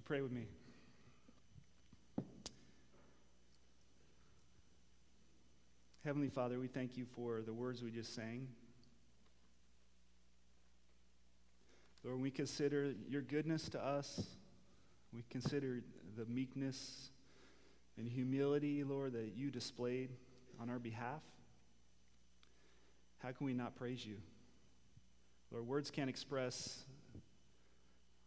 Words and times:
you 0.00 0.04
pray 0.06 0.22
with 0.22 0.32
me? 0.32 0.46
Heavenly 6.06 6.30
Father, 6.30 6.58
we 6.58 6.68
thank 6.68 6.96
you 6.96 7.04
for 7.04 7.42
the 7.42 7.52
words 7.52 7.82
we 7.82 7.90
just 7.90 8.14
sang. 8.14 8.48
Lord, 12.02 12.18
we 12.18 12.30
consider 12.30 12.94
your 13.10 13.20
goodness 13.20 13.68
to 13.70 13.84
us. 13.84 14.24
We 15.12 15.22
consider 15.28 15.82
the 16.16 16.24
meekness 16.24 17.10
and 17.98 18.08
humility, 18.08 18.82
Lord, 18.82 19.12
that 19.12 19.32
you 19.36 19.50
displayed 19.50 20.08
on 20.58 20.70
our 20.70 20.78
behalf. 20.78 21.20
How 23.18 23.32
can 23.32 23.44
we 23.44 23.52
not 23.52 23.76
praise 23.76 24.06
you? 24.06 24.16
Lord, 25.52 25.66
words 25.66 25.90
can't 25.90 26.08
express. 26.08 26.84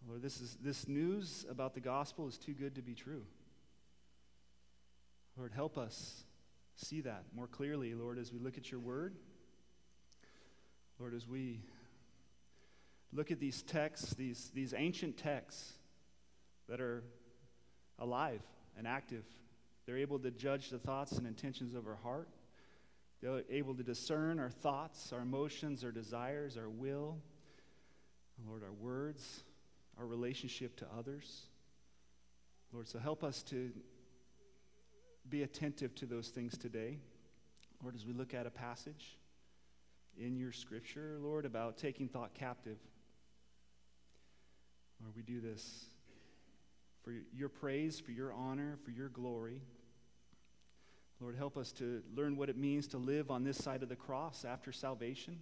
Lord, 0.07 0.21
this, 0.21 0.41
is, 0.41 0.57
this 0.61 0.87
news 0.87 1.45
about 1.49 1.73
the 1.73 1.79
gospel 1.79 2.27
is 2.27 2.37
too 2.37 2.53
good 2.53 2.75
to 2.75 2.81
be 2.81 2.93
true. 2.93 3.23
Lord, 5.37 5.51
help 5.53 5.77
us 5.77 6.23
see 6.75 7.01
that 7.01 7.23
more 7.35 7.47
clearly, 7.47 7.93
Lord, 7.93 8.19
as 8.19 8.31
we 8.31 8.39
look 8.39 8.57
at 8.57 8.69
your 8.69 8.79
word. 8.79 9.15
Lord, 10.99 11.13
as 11.13 11.27
we 11.27 11.61
look 13.13 13.31
at 13.31 13.39
these 13.39 13.61
texts, 13.61 14.13
these, 14.13 14.51
these 14.53 14.73
ancient 14.75 15.17
texts 15.17 15.73
that 16.67 16.81
are 16.81 17.03
alive 17.97 18.41
and 18.77 18.87
active, 18.87 19.23
they're 19.85 19.97
able 19.97 20.19
to 20.19 20.31
judge 20.31 20.69
the 20.69 20.79
thoughts 20.79 21.13
and 21.13 21.25
intentions 21.25 21.73
of 21.75 21.87
our 21.87 21.97
heart. 22.03 22.29
They're 23.21 23.43
able 23.49 23.73
to 23.75 23.83
discern 23.83 24.39
our 24.39 24.49
thoughts, 24.49 25.13
our 25.13 25.21
emotions, 25.21 25.83
our 25.83 25.91
desires, 25.91 26.57
our 26.57 26.69
will, 26.69 27.17
Lord, 28.45 28.63
our 28.63 28.73
words, 28.73 29.43
our 29.99 30.05
relationship 30.05 30.75
to 30.77 30.87
others. 30.97 31.43
Lord, 32.71 32.87
so 32.87 32.99
help 32.99 33.23
us 33.23 33.43
to 33.43 33.71
be 35.29 35.43
attentive 35.43 35.93
to 35.95 36.05
those 36.05 36.29
things 36.29 36.57
today. 36.57 36.97
Lord, 37.81 37.95
as 37.95 38.05
we 38.05 38.13
look 38.13 38.33
at 38.33 38.47
a 38.47 38.49
passage 38.49 39.17
in 40.17 40.37
your 40.37 40.51
scripture, 40.51 41.17
Lord, 41.19 41.45
about 41.45 41.77
taking 41.77 42.07
thought 42.07 42.33
captive. 42.33 42.77
Lord, 45.01 45.15
we 45.15 45.21
do 45.21 45.39
this 45.41 45.85
for 47.03 47.13
your 47.35 47.49
praise, 47.49 47.99
for 47.99 48.11
your 48.11 48.33
honor, 48.33 48.77
for 48.83 48.91
your 48.91 49.09
glory. 49.09 49.61
Lord, 51.19 51.35
help 51.35 51.57
us 51.57 51.71
to 51.73 52.01
learn 52.15 52.35
what 52.35 52.49
it 52.49 52.57
means 52.57 52.87
to 52.87 52.97
live 52.97 53.29
on 53.29 53.43
this 53.43 53.57
side 53.57 53.83
of 53.83 53.89
the 53.89 53.95
cross 53.95 54.45
after 54.45 54.71
salvation. 54.71 55.39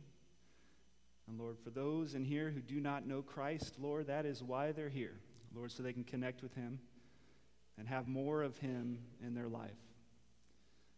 And 1.28 1.40
Lord, 1.40 1.58
for 1.64 1.70
those 1.70 2.16
in 2.16 2.26
here 2.26 2.50
who 2.50 2.62
do 2.62 2.80
not 2.80 3.08
know 3.08 3.22
Christ, 3.22 3.76
Lord, 3.80 4.08
that 4.08 4.26
is 4.26 4.44
why 4.44 4.72
they're 4.72 4.90
here. 4.90 5.20
Lord, 5.56 5.72
so 5.72 5.84
they 5.84 5.94
can 5.94 6.04
connect 6.04 6.42
with 6.42 6.54
Him 6.56 6.80
and 7.78 7.88
have 7.88 8.08
more 8.08 8.44
of 8.44 8.58
Him 8.58 9.00
in 9.26 9.34
their 9.34 9.48
life. 9.48 9.72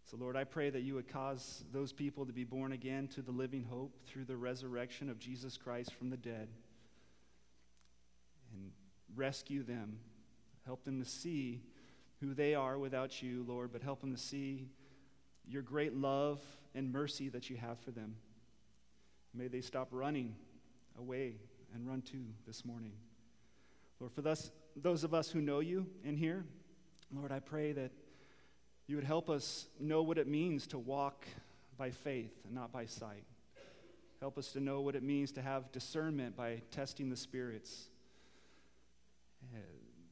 So, 0.05 0.17
Lord, 0.17 0.35
I 0.35 0.43
pray 0.43 0.69
that 0.69 0.81
you 0.81 0.95
would 0.95 1.07
cause 1.07 1.63
those 1.71 1.93
people 1.93 2.25
to 2.25 2.33
be 2.33 2.43
born 2.43 2.71
again 2.71 3.07
to 3.09 3.21
the 3.21 3.31
living 3.31 3.63
hope 3.63 3.95
through 4.05 4.25
the 4.25 4.35
resurrection 4.35 5.09
of 5.09 5.17
Jesus 5.17 5.57
Christ 5.57 5.93
from 5.93 6.09
the 6.09 6.17
dead 6.17 6.49
and 8.53 8.71
rescue 9.15 9.63
them. 9.63 9.99
Help 10.65 10.83
them 10.83 11.01
to 11.01 11.09
see 11.09 11.61
who 12.19 12.33
they 12.33 12.53
are 12.53 12.77
without 12.77 13.21
you, 13.21 13.45
Lord, 13.47 13.71
but 13.71 13.81
help 13.81 14.01
them 14.01 14.13
to 14.13 14.21
see 14.21 14.67
your 15.47 15.61
great 15.61 15.95
love 15.95 16.41
and 16.75 16.91
mercy 16.91 17.29
that 17.29 17.49
you 17.49 17.57
have 17.57 17.79
for 17.79 17.91
them. 17.91 18.15
May 19.33 19.47
they 19.47 19.61
stop 19.61 19.87
running 19.91 20.35
away 20.97 21.35
and 21.73 21.87
run 21.87 22.01
to 22.03 22.17
this 22.45 22.63
morning. 22.63 22.93
Lord, 23.99 24.13
for 24.13 24.21
thus, 24.21 24.51
those 24.75 25.03
of 25.03 25.13
us 25.13 25.29
who 25.29 25.41
know 25.41 25.59
you 25.59 25.87
in 26.03 26.17
here, 26.17 26.45
Lord, 27.11 27.31
I 27.31 27.39
pray 27.39 27.71
that 27.71 27.91
you 28.87 28.95
would 28.95 29.05
help 29.05 29.29
us 29.29 29.67
know 29.79 30.03
what 30.03 30.17
it 30.17 30.27
means 30.27 30.67
to 30.67 30.77
walk 30.77 31.25
by 31.77 31.89
faith 31.89 32.33
and 32.45 32.53
not 32.53 32.71
by 32.71 32.85
sight. 32.85 33.23
Help 34.19 34.37
us 34.37 34.51
to 34.53 34.59
know 34.59 34.81
what 34.81 34.95
it 34.95 35.03
means 35.03 35.31
to 35.33 35.41
have 35.41 35.71
discernment 35.71 36.35
by 36.35 36.61
testing 36.71 37.09
the 37.09 37.17
spirits, 37.17 37.87
uh, 39.53 39.57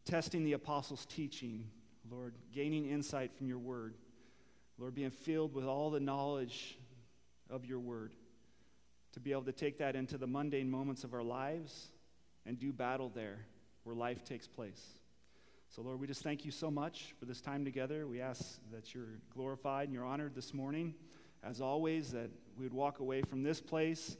testing 0.06 0.44
the 0.44 0.54
apostles' 0.54 1.06
teaching, 1.06 1.70
Lord, 2.10 2.34
gaining 2.54 2.90
insight 2.90 3.32
from 3.34 3.48
your 3.48 3.60
word. 3.60 3.96
Lord, 4.78 4.96
being 4.96 5.12
filled 5.12 5.54
with 5.54 5.66
all 5.66 5.92
the 5.92 6.00
knowledge 6.00 6.78
of 7.50 7.66
your 7.66 7.80
word, 7.80 8.14
to 9.14 9.20
be 9.20 9.32
able 9.32 9.44
to 9.44 9.52
take 9.52 9.78
that 9.80 9.96
into 9.96 10.18
the 10.18 10.28
mundane 10.28 10.70
moments 10.70 11.04
of 11.04 11.14
our 11.14 11.24
lives 11.24 11.90
and 12.46 12.58
do 12.58 12.72
battle 12.72 13.12
there 13.14 13.40
where 13.84 13.96
life 13.96 14.24
takes 14.24 14.48
place. 14.48 14.82
So, 15.70 15.82
Lord, 15.82 16.00
we 16.00 16.08
just 16.08 16.22
thank 16.22 16.44
you 16.44 16.52
so 16.52 16.70
much 16.70 17.14
for 17.18 17.26
this 17.26 17.40
time 17.40 17.64
together. 17.64 18.06
We 18.06 18.20
ask 18.20 18.60
that 18.74 18.94
you're 18.94 19.20
glorified 19.34 19.86
and 19.86 19.94
you're 19.94 20.06
honored 20.06 20.36
this 20.36 20.54
morning. 20.54 20.94
As 21.44 21.62
always, 21.62 22.12
that 22.12 22.30
we 22.58 22.66
would 22.66 22.74
walk 22.74 23.00
away 23.00 23.22
from 23.22 23.42
this 23.42 23.62
place 23.62 24.18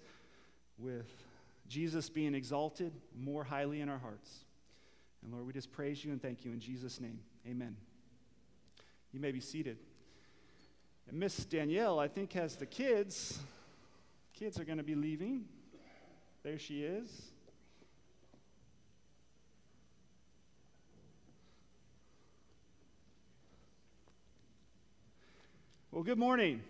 with 0.78 1.12
Jesus 1.68 2.10
being 2.10 2.36
exalted 2.36 2.94
more 3.16 3.44
highly 3.44 3.82
in 3.82 3.90
our 3.90 4.00
hearts. 4.00 4.46
And 5.22 5.32
Lord, 5.32 5.46
we 5.46 5.54
just 5.54 5.72
praise 5.72 6.04
you 6.04 6.12
and 6.12 6.22
thank 6.22 6.46
you 6.46 6.52
in 6.52 6.60
Jesus' 6.60 7.00
name. 7.00 7.20
Amen. 7.48 7.76
You 9.12 9.20
may 9.20 9.32
be 9.32 9.42
seated. 9.42 9.78
And 11.10 11.20
Miss 11.20 11.46
Danielle, 11.46 12.00
I 12.00 12.08
think, 12.08 12.34
has 12.34 12.56
the 12.56 12.66
kids. 12.66 13.40
Kids 14.42 14.60
are 14.60 14.64
going 14.64 14.80
to 14.80 14.84
be 14.84 14.96
leaving. 14.96 15.46
There 16.42 16.58
she 16.58 16.82
is. 16.82 17.08
Well, 25.92 26.02
good 26.02 26.18
morning. 26.18 26.64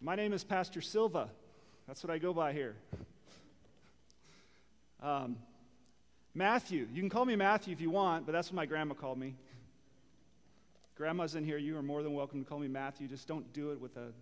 My 0.00 0.16
name 0.16 0.32
is 0.32 0.42
Pastor 0.42 0.80
Silva. 0.80 1.28
That's 1.86 2.02
what 2.02 2.10
I 2.10 2.16
go 2.16 2.32
by 2.32 2.54
here. 2.54 2.76
Um, 5.02 5.36
Matthew. 6.34 6.88
You 6.94 7.02
can 7.02 7.10
call 7.10 7.26
me 7.26 7.36
Matthew 7.36 7.74
if 7.74 7.82
you 7.82 7.90
want, 7.90 8.24
but 8.24 8.32
that's 8.32 8.48
what 8.48 8.56
my 8.56 8.64
grandma 8.64 8.94
called 8.94 9.18
me. 9.18 9.34
Grandma's 10.96 11.34
in 11.34 11.44
here. 11.44 11.58
You 11.58 11.76
are 11.76 11.82
more 11.82 12.02
than 12.02 12.14
welcome 12.14 12.42
to 12.42 12.48
call 12.48 12.58
me 12.58 12.68
Matthew. 12.68 13.06
Just 13.06 13.28
don't 13.28 13.52
do 13.52 13.72
it 13.72 13.78
with 13.82 13.94
a, 13.98 14.12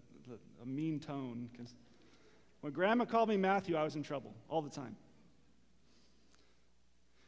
a 0.62 0.66
mean 0.66 1.00
tone. 1.00 1.48
Because 1.52 1.74
when 2.60 2.72
grandma 2.72 3.04
called 3.04 3.28
me 3.28 3.36
Matthew, 3.36 3.76
I 3.76 3.84
was 3.84 3.96
in 3.96 4.02
trouble 4.02 4.34
all 4.48 4.62
the 4.62 4.70
time. 4.70 4.96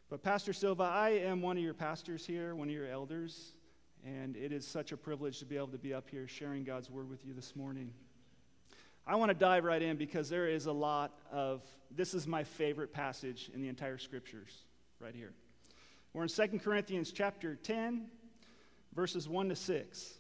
But 0.09 0.23
Pastor 0.23 0.53
Silva, 0.53 0.85
I 0.85 1.11
am 1.11 1.43
one 1.43 1.57
of 1.57 1.63
your 1.63 1.75
pastors 1.75 2.25
here, 2.25 2.55
one 2.55 2.69
of 2.69 2.75
your 2.75 2.87
elders. 2.87 3.53
And 4.05 4.37
it 4.37 4.53
is 4.53 4.67
such 4.67 4.93
a 4.93 4.97
privilege 4.97 5.41
to 5.41 5.45
be 5.45 5.57
able 5.57 5.69
to 5.69 5.79
be 5.79 5.93
up 5.93 6.09
here 6.09 6.29
sharing 6.29 6.63
God's 6.63 6.89
word 6.89 7.11
with 7.11 7.25
you 7.25 7.35
this 7.35 7.57
morning. 7.57 7.93
I 9.07 9.17
want 9.17 9.31
to 9.31 9.35
dive 9.35 9.65
right 9.65 9.83
in 9.83 9.97
because 9.97 10.29
there 10.29 10.49
is 10.49 10.67
a 10.67 10.73
lot 10.73 11.19
of, 11.33 11.63
this 11.95 12.15
is 12.15 12.27
my 12.27 12.45
favorite 12.45 12.93
passage 12.93 13.51
in 13.55 13.61
the 13.61 13.69
entire 13.69 13.99
scriptures 13.99 14.65
right 15.01 15.15
here. 15.15 15.33
We're 16.13 16.23
in 16.23 16.29
2 16.29 16.61
Corinthians 16.61 17.13
chapter 17.13 17.57
10, 17.57 18.07
verses 18.95 19.29
1 19.29 19.49
to 19.51 19.57
6. 19.57 20.15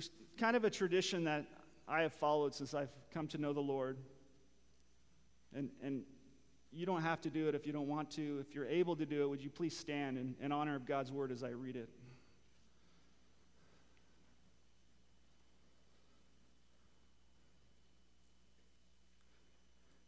There's 0.00 0.10
kind 0.38 0.56
of 0.56 0.64
a 0.64 0.70
tradition 0.70 1.24
that 1.24 1.44
I 1.86 2.00
have 2.00 2.14
followed 2.14 2.54
since 2.54 2.72
I've 2.72 2.88
come 3.12 3.26
to 3.28 3.38
know 3.38 3.52
the 3.52 3.60
Lord. 3.60 3.98
And, 5.54 5.68
and 5.82 6.04
you 6.72 6.86
don't 6.86 7.02
have 7.02 7.20
to 7.20 7.28
do 7.28 7.48
it 7.48 7.54
if 7.54 7.66
you 7.66 7.74
don't 7.74 7.86
want 7.86 8.10
to. 8.12 8.42
If 8.48 8.54
you're 8.54 8.66
able 8.66 8.96
to 8.96 9.04
do 9.04 9.24
it, 9.24 9.28
would 9.28 9.42
you 9.42 9.50
please 9.50 9.76
stand 9.76 10.16
in, 10.16 10.36
in 10.40 10.52
honor 10.52 10.74
of 10.74 10.86
God's 10.86 11.12
word 11.12 11.30
as 11.30 11.44
I 11.44 11.50
read 11.50 11.76
it? 11.76 11.90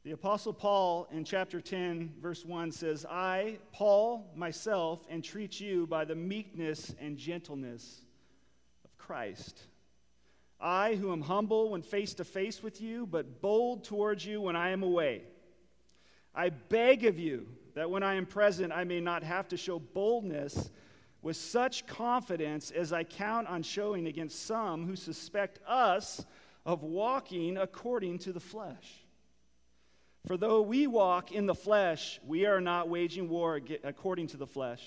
The 0.04 0.12
Apostle 0.12 0.54
Paul 0.54 1.06
in 1.12 1.24
chapter 1.24 1.60
10, 1.60 2.14
verse 2.18 2.46
1 2.46 2.72
says, 2.72 3.04
I, 3.04 3.58
Paul, 3.72 4.32
myself, 4.34 5.00
entreat 5.10 5.60
you 5.60 5.86
by 5.86 6.06
the 6.06 6.14
meekness 6.14 6.94
and 6.98 7.18
gentleness 7.18 8.00
of 8.86 8.96
Christ 8.96 9.66
I, 10.62 10.94
who 10.94 11.12
am 11.12 11.22
humble 11.22 11.70
when 11.70 11.82
face 11.82 12.14
to 12.14 12.24
face 12.24 12.62
with 12.62 12.80
you, 12.80 13.06
but 13.06 13.42
bold 13.42 13.84
towards 13.84 14.24
you 14.24 14.40
when 14.40 14.56
I 14.56 14.70
am 14.70 14.82
away. 14.82 15.22
I 16.34 16.50
beg 16.50 17.04
of 17.04 17.18
you 17.18 17.48
that 17.74 17.90
when 17.90 18.02
I 18.02 18.14
am 18.14 18.26
present, 18.26 18.72
I 18.72 18.84
may 18.84 19.00
not 19.00 19.22
have 19.22 19.48
to 19.48 19.56
show 19.56 19.78
boldness 19.78 20.70
with 21.20 21.36
such 21.36 21.86
confidence 21.86 22.70
as 22.70 22.92
I 22.92 23.04
count 23.04 23.48
on 23.48 23.62
showing 23.62 24.06
against 24.06 24.46
some 24.46 24.86
who 24.86 24.96
suspect 24.96 25.58
us 25.66 26.24
of 26.64 26.82
walking 26.82 27.56
according 27.56 28.18
to 28.20 28.32
the 28.32 28.40
flesh. 28.40 29.04
For 30.26 30.36
though 30.36 30.62
we 30.62 30.86
walk 30.86 31.32
in 31.32 31.46
the 31.46 31.54
flesh, 31.54 32.20
we 32.24 32.46
are 32.46 32.60
not 32.60 32.88
waging 32.88 33.28
war 33.28 33.60
according 33.82 34.28
to 34.28 34.36
the 34.36 34.46
flesh. 34.46 34.82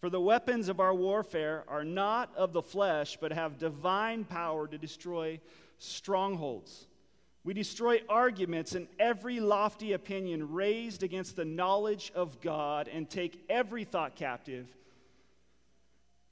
For 0.00 0.08
the 0.08 0.20
weapons 0.20 0.70
of 0.70 0.80
our 0.80 0.94
warfare 0.94 1.64
are 1.68 1.84
not 1.84 2.34
of 2.34 2.54
the 2.54 2.62
flesh, 2.62 3.18
but 3.20 3.32
have 3.32 3.58
divine 3.58 4.24
power 4.24 4.66
to 4.66 4.78
destroy 4.78 5.40
strongholds. 5.78 6.86
We 7.44 7.52
destroy 7.52 8.00
arguments 8.08 8.74
and 8.74 8.88
every 8.98 9.40
lofty 9.40 9.92
opinion 9.92 10.52
raised 10.52 11.02
against 11.02 11.36
the 11.36 11.44
knowledge 11.44 12.12
of 12.14 12.40
God 12.40 12.88
and 12.88 13.08
take 13.08 13.44
every 13.48 13.84
thought 13.84 14.16
captive, 14.16 14.66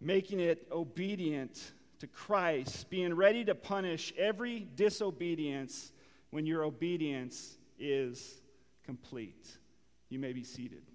making 0.01 0.41
it 0.41 0.67
obedient 0.73 1.73
to 2.01 2.07
Christ, 2.07 2.89
being 2.89 3.15
ready 3.15 3.45
to 3.45 3.55
punish 3.55 4.15
every 4.17 4.67
disobedience 4.77 5.93
when 6.31 6.47
your 6.47 6.63
obedience 6.63 7.59
is 7.79 8.41
complete. 8.85 9.59
You 10.09 10.19
may 10.19 10.33
be 10.33 10.45
seated. 10.45 10.88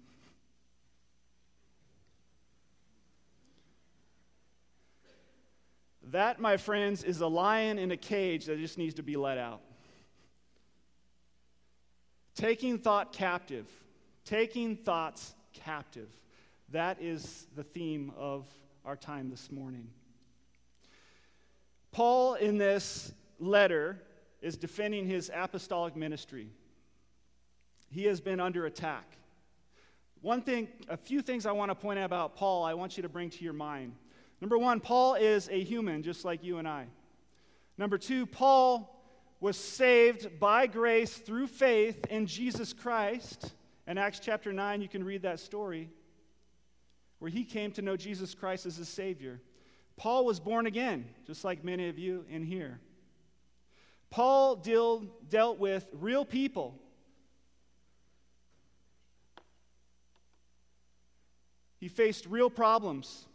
That, 6.10 6.40
my 6.40 6.56
friends, 6.56 7.02
is 7.02 7.20
a 7.20 7.26
lion 7.26 7.78
in 7.78 7.90
a 7.90 7.96
cage 7.96 8.46
that 8.46 8.58
just 8.58 8.78
needs 8.78 8.94
to 8.94 9.02
be 9.02 9.16
let 9.16 9.38
out. 9.38 9.62
Taking 12.34 12.78
thought 12.78 13.12
captive. 13.12 13.66
Taking 14.24 14.76
thoughts 14.76 15.34
captive. 15.52 16.08
That 16.70 17.00
is 17.00 17.46
the 17.54 17.62
theme 17.62 18.12
of 18.16 18.46
our 18.84 18.96
time 18.96 19.30
this 19.30 19.50
morning. 19.50 19.88
Paul, 21.92 22.34
in 22.34 22.58
this 22.58 23.12
letter, 23.38 24.02
is 24.42 24.56
defending 24.56 25.06
his 25.06 25.30
apostolic 25.32 25.96
ministry. 25.96 26.50
He 27.90 28.04
has 28.04 28.20
been 28.20 28.40
under 28.40 28.66
attack. 28.66 29.16
One 30.20 30.42
thing, 30.42 30.68
a 30.88 30.96
few 30.96 31.22
things 31.22 31.46
I 31.46 31.52
want 31.52 31.70
to 31.70 31.74
point 31.74 31.98
out 31.98 32.06
about 32.06 32.34
Paul, 32.34 32.64
I 32.64 32.74
want 32.74 32.96
you 32.96 33.02
to 33.02 33.08
bring 33.08 33.30
to 33.30 33.44
your 33.44 33.52
mind. 33.52 33.94
Number 34.40 34.58
one, 34.58 34.80
Paul 34.80 35.14
is 35.14 35.48
a 35.50 35.62
human 35.62 36.02
just 36.02 36.24
like 36.24 36.44
you 36.44 36.58
and 36.58 36.68
I. 36.68 36.86
Number 37.78 37.98
two, 37.98 38.26
Paul 38.26 38.90
was 39.40 39.56
saved 39.56 40.38
by 40.38 40.66
grace 40.66 41.16
through 41.16 41.48
faith 41.48 42.06
in 42.06 42.26
Jesus 42.26 42.72
Christ. 42.72 43.54
In 43.86 43.98
Acts 43.98 44.20
chapter 44.20 44.52
9, 44.52 44.80
you 44.80 44.88
can 44.88 45.04
read 45.04 45.22
that 45.22 45.40
story 45.40 45.90
where 47.18 47.30
he 47.30 47.44
came 47.44 47.70
to 47.72 47.82
know 47.82 47.96
Jesus 47.96 48.34
Christ 48.34 48.66
as 48.66 48.76
his 48.76 48.88
Savior. 48.88 49.40
Paul 49.96 50.24
was 50.24 50.40
born 50.40 50.66
again, 50.66 51.06
just 51.26 51.44
like 51.44 51.64
many 51.64 51.88
of 51.88 51.98
you 51.98 52.24
in 52.28 52.42
here. 52.42 52.80
Paul 54.10 54.56
deal, 54.56 55.04
dealt 55.28 55.58
with 55.58 55.86
real 55.92 56.24
people. 56.24 56.78
He 61.78 61.88
faced 61.88 62.26
real 62.26 62.48
problems. 62.48 63.26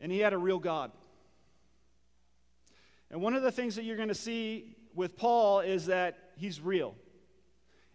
And 0.00 0.12
he 0.12 0.18
had 0.18 0.32
a 0.32 0.38
real 0.38 0.58
God. 0.58 0.92
And 3.10 3.20
one 3.20 3.34
of 3.34 3.42
the 3.42 3.52
things 3.52 3.76
that 3.76 3.84
you're 3.84 3.96
going 3.96 4.08
to 4.08 4.14
see 4.14 4.76
with 4.94 5.16
Paul 5.16 5.60
is 5.60 5.86
that 5.86 6.18
he's 6.36 6.60
real. 6.60 6.94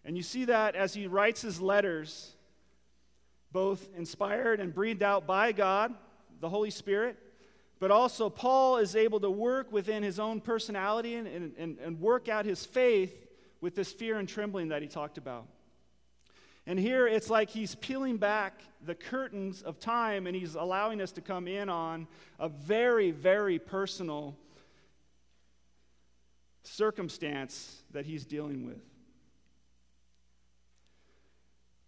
And 0.04 0.16
you 0.16 0.22
see 0.22 0.46
that 0.46 0.74
as 0.74 0.92
he 0.92 1.06
writes 1.06 1.40
his 1.42 1.60
letters, 1.60 2.34
both 3.52 3.88
inspired 3.96 4.60
and 4.60 4.74
breathed 4.74 5.02
out 5.02 5.26
by 5.26 5.52
God, 5.52 5.94
the 6.40 6.48
Holy 6.48 6.70
Spirit, 6.70 7.16
but 7.78 7.90
also 7.90 8.28
Paul 8.28 8.78
is 8.78 8.96
able 8.96 9.20
to 9.20 9.30
work 9.30 9.72
within 9.72 10.02
his 10.02 10.18
own 10.18 10.40
personality 10.40 11.14
and, 11.14 11.54
and, 11.56 11.78
and 11.78 12.00
work 12.00 12.28
out 12.28 12.44
his 12.44 12.64
faith 12.64 13.26
with 13.60 13.74
this 13.74 13.92
fear 13.92 14.18
and 14.18 14.28
trembling 14.28 14.68
that 14.68 14.82
he 14.82 14.88
talked 14.88 15.18
about. 15.18 15.46
And 16.66 16.78
here 16.78 17.06
it's 17.06 17.28
like 17.28 17.50
he's 17.50 17.74
peeling 17.74 18.16
back 18.16 18.62
the 18.84 18.94
curtains 18.94 19.62
of 19.62 19.78
time 19.78 20.26
and 20.26 20.34
he's 20.34 20.54
allowing 20.54 21.00
us 21.00 21.12
to 21.12 21.20
come 21.20 21.46
in 21.46 21.68
on 21.68 22.06
a 22.38 22.48
very, 22.48 23.10
very 23.10 23.58
personal 23.58 24.36
circumstance 26.62 27.82
that 27.92 28.06
he's 28.06 28.24
dealing 28.24 28.64
with. 28.64 28.80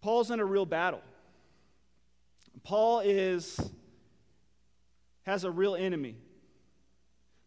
Paul's 0.01 0.29
in 0.29 0.39
a 0.39 0.45
real 0.45 0.65
battle. 0.65 1.01
Paul 2.63 2.99
is 2.99 3.59
has 5.23 5.43
a 5.43 5.51
real 5.51 5.75
enemy. 5.75 6.15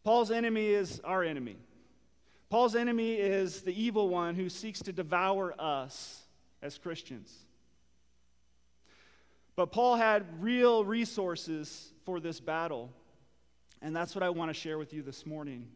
Paul's 0.04 0.30
enemy 0.30 0.68
is 0.68 1.00
our 1.00 1.22
enemy. 1.22 1.56
Paul's 2.50 2.74
enemy 2.74 3.14
is 3.14 3.62
the 3.62 3.72
evil 3.72 4.08
one 4.08 4.34
who 4.34 4.48
seeks 4.48 4.80
to 4.80 4.92
devour 4.92 5.54
us 5.58 6.19
as 6.62 6.78
Christians. 6.78 7.34
But 9.56 9.72
Paul 9.72 9.96
had 9.96 10.24
real 10.42 10.84
resources 10.84 11.92
for 12.04 12.20
this 12.20 12.40
battle. 12.40 12.90
And 13.82 13.94
that's 13.94 14.14
what 14.14 14.22
I 14.22 14.30
want 14.30 14.50
to 14.50 14.54
share 14.54 14.78
with 14.78 14.92
you 14.92 15.02
this 15.02 15.26
morning 15.26 15.68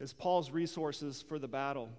is 0.00 0.12
Paul's 0.12 0.50
resources 0.50 1.22
for 1.28 1.38
the 1.38 1.48
battle. 1.48 1.90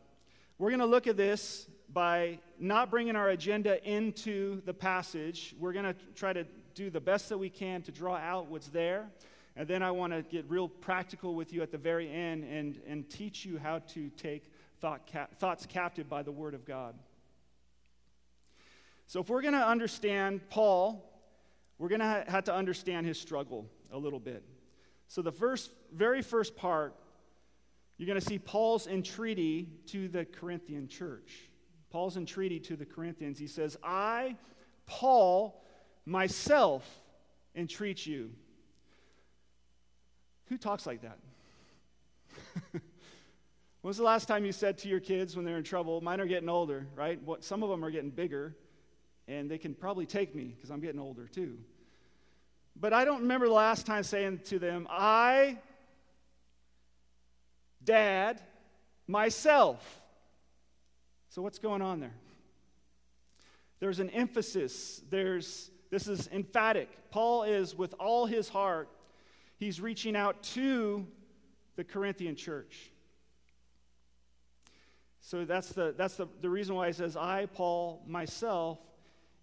We're 0.57 0.69
going 0.69 0.79
to 0.79 0.85
look 0.85 1.07
at 1.07 1.17
this 1.17 1.67
by 1.91 2.39
not 2.59 2.89
bringing 2.89 3.15
our 3.15 3.29
agenda 3.29 3.83
into 3.89 4.61
the 4.65 4.73
passage. 4.73 5.55
We're 5.59 5.73
going 5.73 5.85
to 5.85 5.95
try 6.15 6.33
to 6.33 6.45
do 6.75 6.89
the 6.89 6.99
best 6.99 7.29
that 7.29 7.37
we 7.37 7.49
can 7.49 7.81
to 7.83 7.91
draw 7.91 8.15
out 8.15 8.47
what's 8.47 8.67
there. 8.67 9.09
And 9.55 9.67
then 9.67 9.83
I 9.83 9.91
want 9.91 10.13
to 10.13 10.21
get 10.21 10.49
real 10.49 10.69
practical 10.69 11.35
with 11.35 11.51
you 11.51 11.61
at 11.61 11.71
the 11.71 11.77
very 11.77 12.09
end 12.09 12.45
and, 12.45 12.79
and 12.87 13.09
teach 13.09 13.45
you 13.45 13.57
how 13.57 13.79
to 13.79 14.09
take 14.11 14.51
thought 14.79 15.09
thoughts 15.39 15.65
captive 15.65 16.09
by 16.09 16.23
the 16.23 16.31
Word 16.31 16.53
of 16.53 16.65
God. 16.65 16.95
So, 19.09 19.21
if 19.21 19.27
we're 19.27 19.41
going 19.41 19.55
to 19.55 19.67
understand 19.67 20.47
Paul, 20.51 21.03
we're 21.79 21.89
going 21.89 22.01
to 22.01 22.25
have 22.27 22.43
to 22.43 22.53
understand 22.53 23.07
his 23.07 23.19
struggle 23.19 23.67
a 23.91 23.97
little 23.97 24.19
bit. 24.19 24.43
So, 25.07 25.23
the 25.23 25.31
first, 25.31 25.71
very 25.91 26.21
first 26.21 26.55
part 26.55 26.93
you're 27.97 28.05
going 28.05 28.19
to 28.19 28.25
see 28.25 28.37
Paul's 28.37 28.85
entreaty 28.85 29.67
to 29.87 30.09
the 30.09 30.25
Corinthian 30.25 30.87
church. 30.87 31.49
Paul's 31.89 32.17
entreaty 32.17 32.59
to 32.59 32.75
the 32.75 32.85
Corinthians. 32.85 33.39
He 33.39 33.47
says, 33.47 33.77
I, 33.83 34.37
Paul, 34.85 35.59
myself 36.05 36.87
entreat 37.55 38.05
you. 38.05 38.29
Who 40.49 40.57
talks 40.59 40.85
like 40.85 41.01
that? 41.01 41.17
when 42.71 42.81
was 43.81 43.97
the 43.97 44.03
last 44.03 44.27
time 44.27 44.45
you 44.45 44.51
said 44.51 44.77
to 44.77 44.87
your 44.87 44.99
kids 44.99 45.35
when 45.35 45.45
they're 45.45 45.57
in 45.57 45.63
trouble, 45.63 45.99
mine 45.99 46.21
are 46.21 46.27
getting 46.27 46.47
older, 46.47 46.85
right? 46.95 47.19
What, 47.23 47.43
Some 47.43 47.63
of 47.63 47.69
them 47.69 47.83
are 47.83 47.89
getting 47.89 48.11
bigger, 48.11 48.55
and 49.29 49.49
they 49.49 49.59
can 49.59 49.75
probably 49.75 50.07
take 50.07 50.33
me 50.33 50.45
because 50.55 50.71
I'm 50.71 50.81
getting 50.81 50.99
older 50.99 51.27
too. 51.27 51.57
But 52.75 52.93
I 52.93 53.05
don't 53.05 53.21
remember 53.21 53.47
the 53.47 53.53
last 53.53 53.85
time 53.85 54.03
saying 54.03 54.41
to 54.45 54.57
them, 54.57 54.87
I, 54.89 55.57
dad, 57.83 58.41
myself. 59.07 60.01
So, 61.29 61.43
what's 61.43 61.59
going 61.59 61.81
on 61.81 61.99
there? 61.99 62.15
There's 63.79 63.99
an 63.99 64.09
emphasis. 64.09 65.01
There's, 65.09 65.69
this 65.91 66.07
is 66.07 66.27
emphatic. 66.29 66.89
Paul 67.11 67.43
is, 67.43 67.77
with 67.77 67.93
all 67.99 68.25
his 68.25 68.49
heart, 68.49 68.89
he's 69.57 69.79
reaching 69.79 70.15
out 70.15 70.41
to 70.55 71.05
the 71.75 71.83
Corinthian 71.83 72.35
church. 72.35 72.91
So 75.21 75.45
that's 75.45 75.69
the, 75.69 75.93
that's 75.95 76.15
the, 76.15 76.27
the 76.41 76.49
reason 76.49 76.75
why 76.75 76.87
he 76.87 76.93
says, 76.93 77.15
I, 77.15 77.45
Paul, 77.45 78.01
myself, 78.07 78.79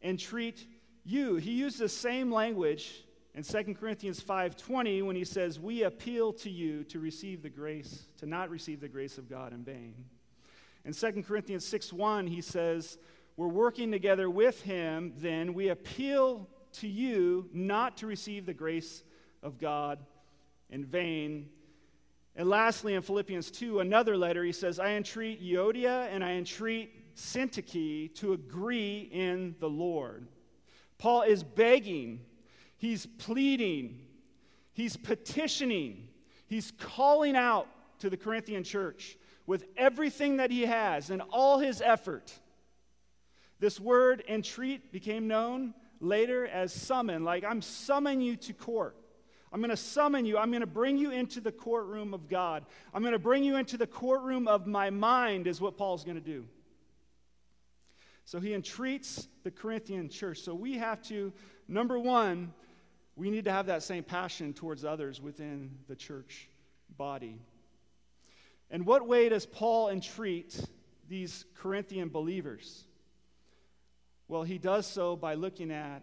entreat 0.02 0.66
you. 1.04 1.36
He 1.36 1.52
used 1.52 1.78
the 1.78 1.88
same 1.88 2.30
language 2.30 3.04
in 3.34 3.42
2 3.42 3.76
Corinthians 3.76 4.20
5:20 4.20 5.02
when 5.02 5.14
he 5.14 5.24
says, 5.24 5.60
"We 5.60 5.82
appeal 5.82 6.32
to 6.34 6.50
you 6.50 6.84
to 6.84 6.98
receive 6.98 7.42
the 7.42 7.50
grace, 7.50 8.06
to 8.18 8.26
not 8.26 8.50
receive 8.50 8.80
the 8.80 8.88
grace 8.88 9.18
of 9.18 9.28
God 9.28 9.52
in 9.52 9.62
vain." 9.62 10.08
In 10.84 10.92
2 10.92 11.24
Corinthians 11.24 11.64
6:1 11.64 12.26
he 12.26 12.40
says, 12.40 12.98
"We're 13.36 13.48
working 13.48 13.90
together 13.90 14.30
with 14.30 14.62
him, 14.62 15.12
then 15.18 15.52
we 15.52 15.68
appeal 15.68 16.48
to 16.72 16.88
you 16.88 17.50
not 17.52 17.98
to 17.98 18.06
receive 18.06 18.46
the 18.46 18.54
grace 18.54 19.04
of 19.42 19.58
God 19.58 20.04
in 20.70 20.84
vain." 20.84 21.50
And 22.38 22.50
lastly, 22.50 22.92
in 22.92 23.00
Philippians 23.00 23.50
2, 23.50 23.80
another 23.80 24.16
letter, 24.16 24.44
he 24.44 24.52
says, 24.52 24.78
I 24.78 24.90
entreat 24.90 25.42
Euodia 25.42 26.06
and 26.08 26.22
I 26.22 26.32
entreat 26.32 26.95
Syntyche 27.16 28.14
to 28.16 28.32
agree 28.32 29.08
in 29.10 29.56
the 29.58 29.68
Lord. 29.68 30.28
Paul 30.98 31.22
is 31.22 31.42
begging 31.42 32.20
He's 32.78 33.06
pleading, 33.06 34.00
he's 34.72 34.96
petitioning, 34.96 36.08
he's 36.46 36.72
calling 36.78 37.36
out 37.36 37.68
to 38.00 38.10
the 38.10 38.16
Corinthian 38.16 38.64
church 38.64 39.16
with 39.46 39.64
everything 39.76 40.36
that 40.36 40.50
he 40.50 40.66
has 40.66 41.10
and 41.10 41.22
all 41.30 41.58
his 41.58 41.80
effort. 41.80 42.32
This 43.58 43.80
word 43.80 44.22
entreat 44.28 44.92
became 44.92 45.26
known 45.26 45.72
later 46.00 46.46
as 46.46 46.74
summon, 46.74 47.24
like 47.24 47.44
I'm 47.44 47.62
summoning 47.62 48.20
you 48.20 48.36
to 48.36 48.52
court. 48.52 48.96
I'm 49.50 49.60
going 49.60 49.70
to 49.70 49.76
summon 49.76 50.26
you. 50.26 50.36
I'm 50.36 50.50
going 50.50 50.60
to 50.60 50.66
bring 50.66 50.98
you 50.98 51.12
into 51.12 51.40
the 51.40 51.52
courtroom 51.52 52.12
of 52.12 52.28
God. 52.28 52.66
I'm 52.92 53.00
going 53.00 53.12
to 53.12 53.18
bring 53.18 53.42
you 53.42 53.56
into 53.56 53.78
the 53.78 53.86
courtroom 53.86 54.48
of 54.48 54.66
my 54.66 54.90
mind, 54.90 55.46
is 55.46 55.62
what 55.62 55.78
Paul's 55.78 56.04
going 56.04 56.16
to 56.16 56.20
do. 56.20 56.44
So 58.26 58.40
he 58.40 58.54
entreats 58.54 59.28
the 59.44 59.52
Corinthian 59.52 60.08
church. 60.08 60.40
So 60.40 60.52
we 60.52 60.78
have 60.78 61.00
to, 61.04 61.32
number 61.68 61.96
one, 61.96 62.52
we 63.14 63.30
need 63.30 63.44
to 63.44 63.52
have 63.52 63.66
that 63.66 63.84
same 63.84 64.02
passion 64.02 64.52
towards 64.52 64.84
others 64.84 65.20
within 65.22 65.78
the 65.88 65.94
church 65.94 66.48
body. 66.98 67.38
And 68.68 68.84
what 68.84 69.06
way 69.06 69.28
does 69.28 69.46
Paul 69.46 69.90
entreat 69.90 70.60
these 71.08 71.44
Corinthian 71.54 72.08
believers? 72.08 72.84
Well, 74.26 74.42
he 74.42 74.58
does 74.58 74.86
so 74.86 75.14
by 75.14 75.34
looking 75.34 75.70
at 75.70 76.02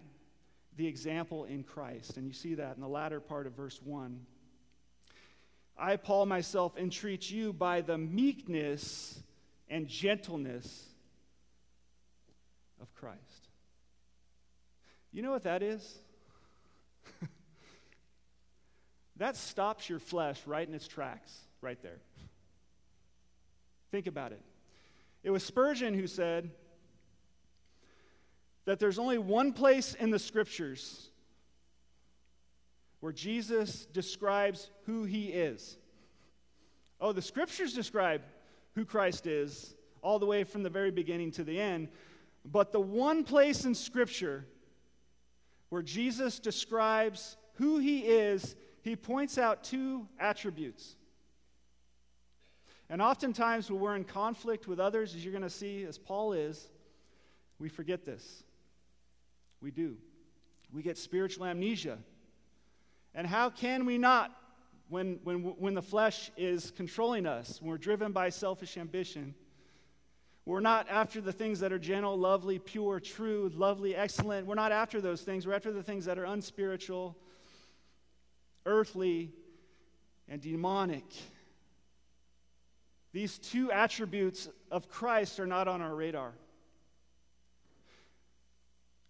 the 0.77 0.87
example 0.87 1.43
in 1.43 1.63
Christ. 1.63 2.15
And 2.15 2.25
you 2.25 2.33
see 2.33 2.55
that 2.55 2.75
in 2.75 2.81
the 2.81 2.87
latter 2.87 3.19
part 3.19 3.47
of 3.47 3.53
verse 3.53 3.81
1. 3.83 4.17
I, 5.77 5.97
Paul, 5.97 6.25
myself, 6.25 6.77
entreat 6.77 7.29
you 7.29 7.51
by 7.51 7.81
the 7.81 7.97
meekness 7.97 9.21
and 9.69 9.89
gentleness 9.89 10.92
of 12.83 12.93
Christ. 12.93 13.49
You 15.11 15.23
know 15.23 15.31
what 15.31 15.43
that 15.43 15.63
is? 15.63 15.99
that 19.17 19.35
stops 19.37 19.89
your 19.89 19.99
flesh 19.99 20.39
right 20.45 20.67
in 20.67 20.73
its 20.75 20.87
tracks, 20.87 21.31
right 21.61 21.81
there. 21.81 22.01
Think 23.89 24.07
about 24.07 24.33
it. 24.33 24.41
It 25.23 25.31
was 25.31 25.43
Spurgeon 25.43 25.93
who 25.93 26.07
said 26.07 26.51
that 28.65 28.79
there's 28.79 28.99
only 28.99 29.17
one 29.17 29.53
place 29.53 29.93
in 29.93 30.09
the 30.09 30.19
scriptures 30.19 31.09
where 32.99 33.13
Jesus 33.13 33.85
describes 33.85 34.69
who 34.85 35.03
he 35.03 35.27
is. 35.27 35.77
Oh, 36.99 37.11
the 37.11 37.21
scriptures 37.21 37.73
describe 37.73 38.21
who 38.75 38.83
Christ 38.83 39.27
is 39.27 39.73
all 40.01 40.19
the 40.19 40.25
way 40.25 40.43
from 40.43 40.63
the 40.63 40.69
very 40.69 40.91
beginning 40.91 41.31
to 41.31 41.43
the 41.43 41.59
end. 41.59 41.89
But 42.45 42.71
the 42.71 42.81
one 42.81 43.23
place 43.23 43.65
in 43.65 43.75
Scripture 43.75 44.45
where 45.69 45.81
Jesus 45.81 46.39
describes 46.39 47.37
who 47.53 47.79
he 47.79 48.01
is, 48.01 48.55
he 48.81 48.95
points 48.95 49.37
out 49.37 49.63
two 49.63 50.07
attributes. 50.19 50.95
And 52.89 53.01
oftentimes, 53.01 53.71
when 53.71 53.79
we're 53.79 53.95
in 53.95 54.03
conflict 54.03 54.67
with 54.67 54.79
others, 54.79 55.15
as 55.15 55.23
you're 55.23 55.31
going 55.31 55.41
to 55.41 55.49
see, 55.49 55.83
as 55.83 55.97
Paul 55.97 56.33
is, 56.33 56.69
we 57.57 57.69
forget 57.69 58.05
this. 58.05 58.43
We 59.61 59.71
do. 59.71 59.97
We 60.71 60.83
get 60.83 60.97
spiritual 60.97 61.45
amnesia. 61.45 61.97
And 63.15 63.25
how 63.25 63.49
can 63.49 63.85
we 63.85 63.97
not 63.97 64.31
when, 64.89 65.19
when, 65.23 65.39
when 65.41 65.73
the 65.73 65.81
flesh 65.81 66.29
is 66.37 66.71
controlling 66.71 67.25
us, 67.25 67.61
when 67.61 67.71
we're 67.71 67.77
driven 67.77 68.11
by 68.11 68.29
selfish 68.29 68.77
ambition? 68.77 69.33
We're 70.45 70.59
not 70.59 70.89
after 70.89 71.21
the 71.21 71.31
things 71.31 71.61
that 71.61 71.71
are 71.71 71.79
gentle, 71.79 72.17
lovely, 72.17 72.59
pure, 72.59 72.99
true, 72.99 73.49
lovely, 73.55 73.95
excellent. 73.95 74.45
We're 74.45 74.55
not 74.55 74.73
after 74.73 74.99
those 74.99 75.21
things. 75.21 75.47
We're 75.47 75.53
after 75.53 75.71
the 75.71 75.83
things 75.83 76.05
that 76.05 76.19
are 76.19 76.25
unspiritual, 76.25 77.17
earthly, 78.65 79.31
and 80.27 80.41
demonic. 80.41 81.05
These 83.13 83.37
two 83.37 83.71
attributes 83.71 84.49
of 84.69 84.89
Christ 84.89 85.39
are 85.39 85.47
not 85.47 85.67
on 85.67 85.81
our 85.81 85.95
radar. 85.95 86.33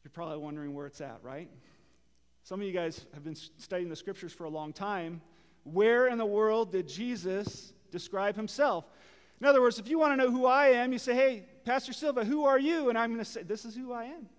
You're 0.04 0.12
probably 0.12 0.38
wondering 0.38 0.74
where 0.74 0.86
it's 0.86 1.02
at, 1.02 1.20
right? 1.24 1.50
Some 2.44 2.60
of 2.60 2.68
you 2.68 2.74
guys 2.74 3.06
have 3.14 3.24
been 3.24 3.36
studying 3.36 3.90
the 3.90 3.96
scriptures 3.96 4.34
for 4.34 4.44
a 4.44 4.50
long 4.50 4.74
time. 4.74 5.22
Where 5.64 6.08
in 6.08 6.18
the 6.18 6.26
world 6.26 6.74
did 6.74 6.90
Jesus 6.90 7.72
describe 7.90 8.36
himself? 8.36 8.86
In 9.44 9.50
other 9.50 9.60
words, 9.60 9.78
if 9.78 9.90
you 9.90 10.00
want 10.00 10.14
to 10.14 10.16
know 10.16 10.32
who 10.32 10.46
I 10.46 10.68
am, 10.68 10.94
you 10.94 10.98
say, 10.98 11.14
hey, 11.14 11.44
Pastor 11.66 11.92
Silva, 11.92 12.24
who 12.24 12.46
are 12.46 12.58
you? 12.58 12.88
And 12.88 12.98
I'm 12.98 13.10
going 13.10 13.20
to 13.20 13.30
say, 13.30 13.44
this 13.44 13.66
is 13.66 13.76
who 13.76 13.92
I 13.92 14.06
am. 14.06 14.30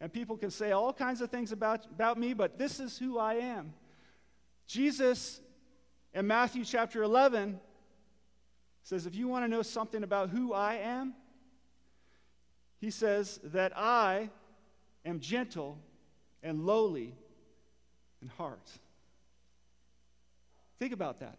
And 0.00 0.12
people 0.12 0.36
can 0.36 0.50
say 0.50 0.72
all 0.72 0.92
kinds 0.92 1.20
of 1.20 1.30
things 1.30 1.52
about, 1.52 1.86
about 1.86 2.18
me, 2.18 2.34
but 2.34 2.58
this 2.58 2.80
is 2.80 2.98
who 2.98 3.18
I 3.18 3.34
am. 3.34 3.72
Jesus 4.66 5.40
in 6.12 6.26
Matthew 6.26 6.64
chapter 6.64 7.04
11 7.04 7.60
says, 8.82 9.06
if 9.06 9.14
you 9.14 9.28
want 9.28 9.44
to 9.44 9.48
know 9.48 9.62
something 9.62 10.02
about 10.02 10.30
who 10.30 10.52
I 10.52 10.74
am, 10.74 11.14
he 12.80 12.90
says 12.90 13.38
that 13.44 13.72
I 13.78 14.28
am 15.04 15.20
gentle 15.20 15.78
and 16.42 16.66
lowly 16.66 17.14
in 18.20 18.26
heart. 18.26 18.68
Think 20.80 20.92
about 20.92 21.20
that. 21.20 21.38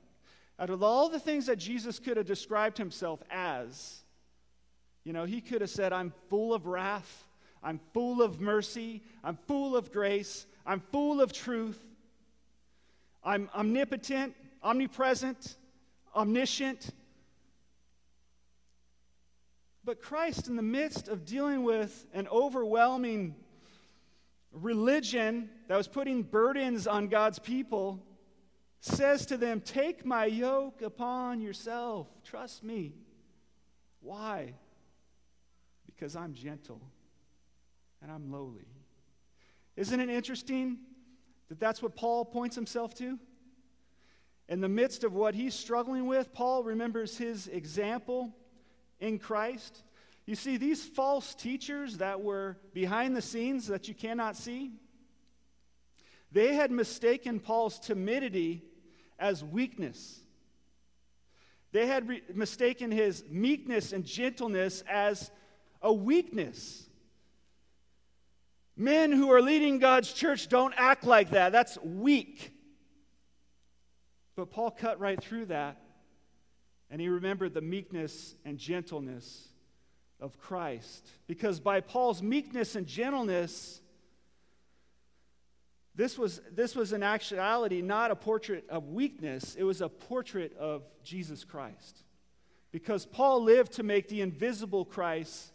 Out 0.63 0.69
of 0.69 0.81
all 0.81 1.09
the 1.09 1.19
things 1.19 1.47
that 1.47 1.57
Jesus 1.57 1.99
could 1.99 2.15
have 2.15 2.25
described 2.25 2.77
himself 2.77 3.21
as, 3.29 3.99
you 5.03 5.11
know, 5.11 5.25
he 5.25 5.41
could 5.41 5.59
have 5.59 5.69
said, 5.69 5.91
I'm 5.91 6.13
full 6.29 6.53
of 6.53 6.67
wrath, 6.67 7.27
I'm 7.61 7.81
full 7.93 8.21
of 8.21 8.39
mercy, 8.39 9.03
I'm 9.25 9.37
full 9.45 9.75
of 9.75 9.91
grace, 9.91 10.45
I'm 10.65 10.79
full 10.79 11.19
of 11.19 11.33
truth, 11.33 11.83
I'm 13.25 13.49
omnipotent, 13.53 14.35
omnipresent, 14.63 15.57
omniscient. 16.15 16.91
But 19.83 20.01
Christ, 20.01 20.47
in 20.47 20.55
the 20.55 20.61
midst 20.61 21.09
of 21.09 21.25
dealing 21.25 21.63
with 21.63 22.07
an 22.13 22.25
overwhelming 22.29 23.35
religion 24.53 25.49
that 25.67 25.75
was 25.75 25.89
putting 25.89 26.23
burdens 26.23 26.87
on 26.87 27.09
God's 27.09 27.39
people, 27.39 28.01
says 28.83 29.25
to 29.27 29.37
them, 29.37 29.61
Take 29.61 30.05
my 30.05 30.25
yoke 30.25 30.81
upon 30.81 31.39
yourself. 31.39 32.07
Trust 32.23 32.63
me. 32.63 32.93
Why? 34.01 34.55
Because 35.85 36.17
I'm 36.17 36.33
gentle 36.33 36.81
and 38.01 38.11
I'm 38.11 38.29
lowly. 38.29 38.67
Isn't 39.77 40.01
it 40.01 40.09
interesting 40.09 40.79
that 41.47 41.59
that's 41.61 41.81
what 41.81 41.95
Paul 41.95 42.25
points 42.25 42.55
himself 42.55 42.93
to? 42.95 43.17
In 44.49 44.59
the 44.59 44.67
midst 44.67 45.05
of 45.05 45.13
what 45.13 45.33
he's 45.33 45.55
struggling 45.55 46.05
with, 46.05 46.33
Paul 46.33 46.63
remembers 46.63 47.17
his 47.17 47.47
example 47.47 48.35
in 48.99 49.17
Christ. 49.17 49.81
You 50.25 50.35
see, 50.35 50.57
these 50.57 50.83
false 50.83 51.33
teachers 51.33 51.99
that 51.99 52.21
were 52.21 52.57
behind 52.73 53.15
the 53.15 53.21
scenes 53.21 53.67
that 53.67 53.87
you 53.87 53.93
cannot 53.93 54.35
see, 54.35 54.73
they 56.33 56.55
had 56.55 56.69
mistaken 56.69 57.39
Paul's 57.39 57.79
timidity 57.79 58.63
as 59.19 59.43
weakness. 59.43 60.19
They 61.71 61.87
had 61.87 62.07
re- 62.07 62.23
mistaken 62.33 62.91
his 62.91 63.23
meekness 63.29 63.93
and 63.93 64.05
gentleness 64.05 64.83
as 64.87 65.31
a 65.81 65.91
weakness. 65.91 66.87
Men 68.75 69.11
who 69.11 69.31
are 69.31 69.41
leading 69.41 69.79
God's 69.79 70.13
church 70.13 70.47
don't 70.49 70.73
act 70.77 71.03
like 71.03 71.31
that. 71.31 71.51
That's 71.51 71.77
weak. 71.79 72.51
But 74.35 74.49
Paul 74.49 74.71
cut 74.71 74.99
right 74.99 75.21
through 75.21 75.45
that, 75.47 75.77
and 76.89 76.99
he 76.99 77.07
remembered 77.07 77.53
the 77.53 77.61
meekness 77.61 78.35
and 78.45 78.57
gentleness 78.57 79.47
of 80.19 80.39
Christ. 80.39 81.07
Because 81.27 81.59
by 81.59 81.81
Paul's 81.81 82.23
meekness 82.23 82.75
and 82.75 82.87
gentleness, 82.87 83.81
this 85.95 86.17
was, 86.17 86.41
this 86.51 86.75
was 86.75 86.91
in 86.93 87.03
actuality 87.03 87.81
not 87.81 88.11
a 88.11 88.15
portrait 88.15 88.65
of 88.69 88.89
weakness, 88.89 89.55
it 89.55 89.63
was 89.63 89.81
a 89.81 89.89
portrait 89.89 90.55
of 90.57 90.83
Jesus 91.03 91.43
Christ. 91.43 91.99
Because 92.71 93.05
Paul 93.05 93.43
lived 93.43 93.73
to 93.73 93.83
make 93.83 94.07
the 94.07 94.21
invisible 94.21 94.83
Christ 94.83 95.51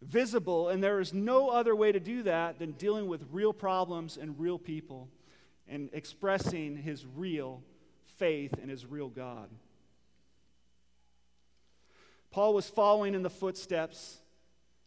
visible, 0.00 0.70
and 0.70 0.82
there 0.82 1.00
is 1.00 1.12
no 1.12 1.50
other 1.50 1.76
way 1.76 1.92
to 1.92 2.00
do 2.00 2.22
that 2.22 2.58
than 2.58 2.72
dealing 2.72 3.06
with 3.06 3.26
real 3.30 3.52
problems 3.52 4.16
and 4.16 4.38
real 4.38 4.58
people 4.58 5.08
and 5.68 5.90
expressing 5.92 6.76
his 6.76 7.04
real 7.16 7.62
faith 8.16 8.54
in 8.62 8.68
his 8.68 8.86
real 8.86 9.08
God. 9.08 9.48
Paul 12.30 12.54
was 12.54 12.68
following 12.68 13.14
in 13.14 13.22
the 13.22 13.30
footsteps 13.30 14.18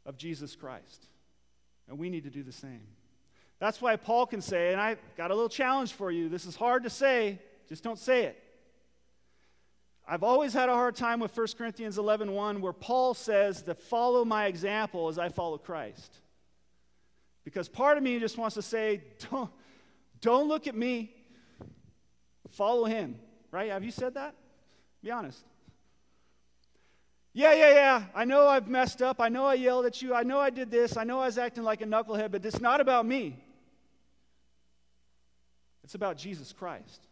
of 0.06 0.18
Jesus 0.18 0.56
Christ, 0.56 1.06
and 1.88 1.98
we 1.98 2.10
need 2.10 2.24
to 2.24 2.30
do 2.30 2.44
the 2.44 2.52
same. 2.52 2.88
That's 3.60 3.82
why 3.82 3.96
Paul 3.96 4.28
can 4.28 4.42
say, 4.42 4.72
and 4.72 4.80
I 4.80 4.98
got 5.16 5.32
a 5.32 5.34
little 5.34 5.50
challenge 5.50 5.94
for 5.94 6.12
you. 6.12 6.30
This 6.30 6.46
is 6.46 6.56
hard 6.56 6.84
to 6.84 6.90
say, 6.90 7.40
just 7.68 7.84
don't 7.84 7.98
say 7.98 8.26
it. 8.26 8.44
I've 10.08 10.24
always 10.24 10.54
had 10.54 10.70
a 10.70 10.74
hard 10.74 10.96
time 10.96 11.20
with 11.20 11.36
1 11.36 11.48
Corinthians 11.58 11.98
11 11.98 12.32
1, 12.32 12.62
where 12.62 12.72
Paul 12.72 13.14
says 13.14 13.64
to 13.64 13.76
follow 13.76 14.24
my 14.24 14.46
example 14.46 15.10
as 15.10 15.20
I 15.20 15.30
follow 15.30 15.58
Christ. 15.58 16.20
Because 17.44 17.68
part 17.68 17.98
of 17.98 18.04
me 18.04 18.20
just 18.20 18.38
wants 18.38 18.54
to 18.56 18.62
say, 18.62 19.02
don't, 19.32 19.50
don't 20.22 20.48
look 20.48 20.68
at 20.68 20.76
me, 20.76 21.12
follow 22.52 22.86
him. 22.86 23.20
Right? 23.52 23.72
Have 23.72 23.84
you 23.84 23.92
said 23.92 24.14
that? 24.14 24.36
Be 25.04 25.12
honest. 25.12 25.44
Yeah, 27.34 27.54
yeah, 27.54 27.74
yeah. 27.74 28.04
I 28.16 28.26
know 28.26 28.48
I've 28.48 28.68
messed 28.68 29.02
up. 29.02 29.22
I 29.22 29.30
know 29.30 29.46
I 29.46 29.54
yelled 29.56 29.86
at 29.86 30.02
you. 30.02 30.14
I 30.14 30.24
know 30.24 30.40
I 30.40 30.50
did 30.50 30.72
this. 30.72 30.98
I 30.98 31.04
know 31.04 31.20
I 31.20 31.28
was 31.28 31.38
acting 31.38 31.64
like 31.64 31.82
a 31.82 31.86
knucklehead, 31.86 32.32
but 32.32 32.46
it's 32.46 32.60
not 32.60 32.82
about 32.82 33.06
me. 33.06 33.44
It's 35.88 35.96
about 35.96 36.18
Jesus 36.18 36.52
Christ. 36.52 37.08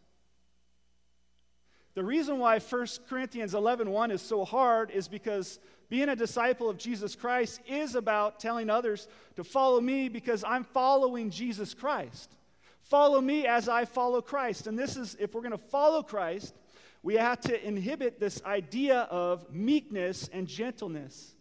The 1.94 2.04
reason 2.04 2.40
why 2.40 2.60
1 2.60 2.88
Corinthians 3.08 3.54
11 3.54 3.90
1 3.90 4.12
is 4.12 4.22
so 4.22 4.44
hard 4.44 4.92
is 4.92 5.08
because 5.08 5.60
being 5.88 6.10
a 6.10 6.16
disciple 6.16 6.70
of 6.70 6.78
Jesus 6.78 7.16
Christ 7.16 7.62
is 7.70 7.96
about 7.96 8.38
telling 8.38 8.70
others 8.70 9.08
to 9.38 9.46
follow 9.46 9.80
me 9.80 10.10
because 10.10 10.44
I'm 10.44 10.66
following 10.66 11.30
Jesus 11.30 11.74
Christ. 11.74 12.36
Follow 12.82 13.22
me 13.22 13.48
as 13.48 13.70
I 13.70 13.86
follow 13.86 14.22
Christ. 14.22 14.68
And 14.68 14.78
this 14.78 14.98
is, 14.98 15.16
if 15.22 15.34
we're 15.34 15.40
going 15.40 15.52
to 15.52 15.58
follow 15.58 16.04
Christ, 16.04 16.54
we 17.02 17.14
have 17.14 17.40
to 17.42 17.66
inhibit 17.66 18.20
this 18.20 18.44
idea 18.44 19.04
of 19.04 19.50
meekness 19.54 20.30
and 20.34 20.50
gentleness, 20.50 21.34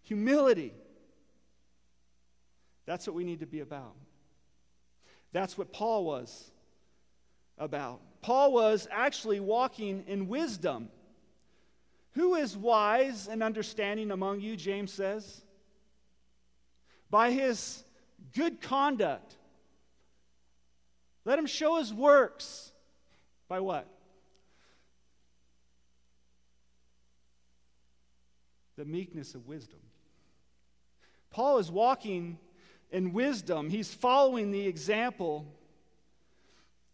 humility. 0.00 0.72
That's 2.86 3.06
what 3.06 3.14
we 3.14 3.24
need 3.24 3.40
to 3.40 3.46
be 3.46 3.60
about. 3.60 3.96
That's 5.34 5.58
what 5.58 5.74
Paul 5.74 6.06
was 6.06 6.50
about. 7.60 8.00
Paul 8.22 8.52
was 8.52 8.88
actually 8.90 9.38
walking 9.38 10.02
in 10.08 10.26
wisdom. 10.26 10.88
Who 12.14 12.34
is 12.34 12.56
wise 12.56 13.28
and 13.28 13.42
understanding 13.42 14.10
among 14.10 14.40
you, 14.40 14.56
James 14.56 14.92
says? 14.92 15.42
By 17.08 17.30
his 17.30 17.84
good 18.34 18.60
conduct. 18.60 19.36
Let 21.24 21.38
him 21.38 21.46
show 21.46 21.76
his 21.76 21.94
works. 21.94 22.72
By 23.46 23.60
what? 23.60 23.86
The 28.76 28.84
meekness 28.84 29.34
of 29.34 29.46
wisdom. 29.46 29.78
Paul 31.30 31.58
is 31.58 31.70
walking 31.70 32.38
in 32.90 33.12
wisdom, 33.12 33.70
he's 33.70 33.94
following 33.94 34.50
the 34.50 34.66
example 34.66 35.46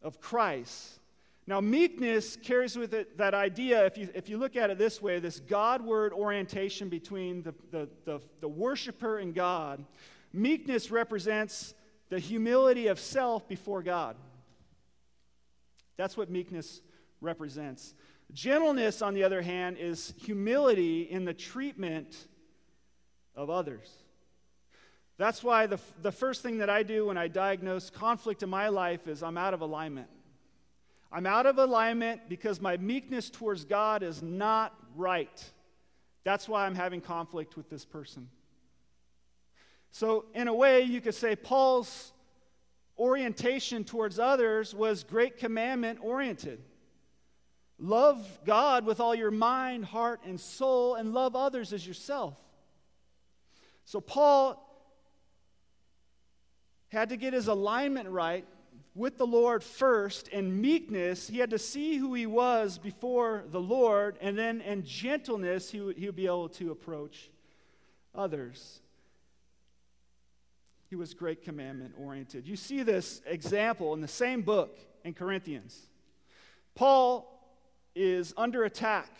of 0.07 0.21
Christ. 0.21 1.01
Now, 1.49 1.61
meekness 1.61 2.37
carries 2.37 2.77
with 2.77 2.95
it 2.95 3.19
that 3.19 3.35
idea, 3.35 3.85
if 3.87 3.99
you, 3.99 4.09
if 4.15 4.29
you 4.29 4.39
look 4.39 4.57
at 4.57 4.71
it 4.71 4.79
this 4.79 5.03
way, 5.03 5.19
this 5.19 5.41
Godward 5.41 6.13
orientation 6.13 6.89
between 6.89 7.43
the, 7.43 7.55
the, 7.71 7.89
the, 8.05 8.21
the 8.41 8.49
worshiper 8.49 9.19
and 9.19 9.35
God. 9.35 9.85
Meekness 10.33 10.91
represents 10.91 11.75
the 12.09 12.19
humility 12.21 12.87
of 12.87 13.01
self 13.01 13.49
before 13.49 13.83
God. 13.83 14.17
That's 15.97 16.17
what 16.17 16.31
meekness 16.31 16.83
represents. 17.21 17.95
Gentleness, 18.33 19.03
on 19.03 19.15
the 19.15 19.25
other 19.25 19.43
hand, 19.43 19.77
is 19.79 20.15
humility 20.23 21.03
in 21.03 21.25
the 21.25 21.35
treatment 21.35 22.29
of 23.35 23.51
others. 23.51 23.89
That's 25.19 25.43
why 25.43 25.67
the, 25.67 25.79
the 26.03 26.13
first 26.13 26.43
thing 26.43 26.59
that 26.59 26.69
I 26.69 26.83
do 26.83 27.07
when 27.07 27.17
I 27.17 27.29
diagnose 27.29 27.89
conflict 27.89 28.43
in 28.43 28.51
my 28.51 28.69
life 28.69 29.09
is 29.09 29.23
I'm 29.23 29.39
out 29.39 29.55
of 29.55 29.63
alignment. 29.63 30.09
I'm 31.11 31.27
out 31.27 31.47
of 31.47 31.59
alignment 31.59 32.29
because 32.29 32.61
my 32.61 32.77
meekness 32.77 33.31
towards 33.31 33.65
God 33.65 34.03
is 34.03 34.23
not 34.23 34.75
right. 34.95 35.45
That's 36.25 36.49
why 36.49 36.67
I'm 36.67 36.75
having 36.75 37.01
conflict 37.01 37.57
with 37.57 37.71
this 37.71 37.85
person. 37.85 38.29
So, 39.93 40.27
in 40.35 40.49
a 40.49 40.55
way, 40.55 40.83
you 40.83 41.01
could 41.01 41.15
say 41.15 41.37
Paul's 41.37 42.13
orientation 42.99 43.85
towards 43.85 44.19
others 44.19 44.75
was 44.75 45.05
great 45.05 45.39
commandment 45.39 46.01
oriented. 46.03 46.61
Love 47.79 48.27
God 48.45 48.85
with 48.85 49.01
all 49.01 49.15
your 49.15 49.31
mind, 49.31 49.87
heart, 49.87 50.21
and 50.27 50.39
soul, 50.39 50.97
and 50.97 51.15
love 51.15 51.37
others 51.37 51.73
as 51.73 51.87
yourself. 51.87 52.37
So, 53.87 54.01
Paul 54.01 54.66
had 56.89 57.09
to 57.09 57.17
get 57.17 57.33
his 57.33 57.49
alignment 57.49 58.09
right 58.09 58.47
with 58.95 59.19
the 59.19 59.27
Lord 59.27 59.63
first 59.63 60.29
in 60.29 60.61
meekness. 60.61 61.29
He 61.29 61.39
had 61.39 61.51
to 61.51 61.59
see 61.59 61.97
who 61.97 62.15
he 62.15 62.27
was 62.27 62.79
before 62.79 63.45
the 63.51 63.61
Lord, 63.61 64.17
and 64.21 64.39
then 64.39 64.61
in 64.61 64.85
gentleness, 64.85 65.71
he 65.71 65.79
he 65.97 66.07
would 66.07 66.17
be 66.17 66.27
able 66.27 66.49
to 66.51 66.71
approach 66.71 67.31
others. 68.15 68.81
He 70.89 70.97
was 70.97 71.15
great 71.15 71.43
commandment 71.43 71.95
oriented. 71.99 72.47
You 72.47 72.57
see 72.57 72.83
this 72.83 73.21
example 73.27 73.93
in 73.95 74.01
the 74.01 74.09
same 74.09 74.43
book 74.43 74.79
in 75.05 75.15
Corinthians. 75.15 75.79
Paul 76.75 77.33
is 77.95 78.33
under 78.37 78.65
attack. 78.65 79.11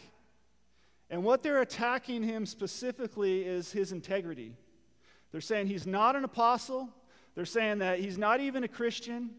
And 1.09 1.25
what 1.25 1.43
they're 1.43 1.61
attacking 1.61 2.23
him 2.23 2.47
specifically 2.47 3.45
is 3.45 3.73
his 3.73 3.93
integrity. 3.93 4.55
They're 5.33 5.41
saying 5.41 5.69
he's 5.69 5.87
not 5.87 6.17
an 6.17 6.25
apostle, 6.25 6.89
they're 7.37 7.45
saying 7.45 7.79
that 7.79 8.01
he's 8.01 8.19
not 8.19 8.41
even 8.41 8.65
a 8.65 8.69
Christian. 8.69 9.31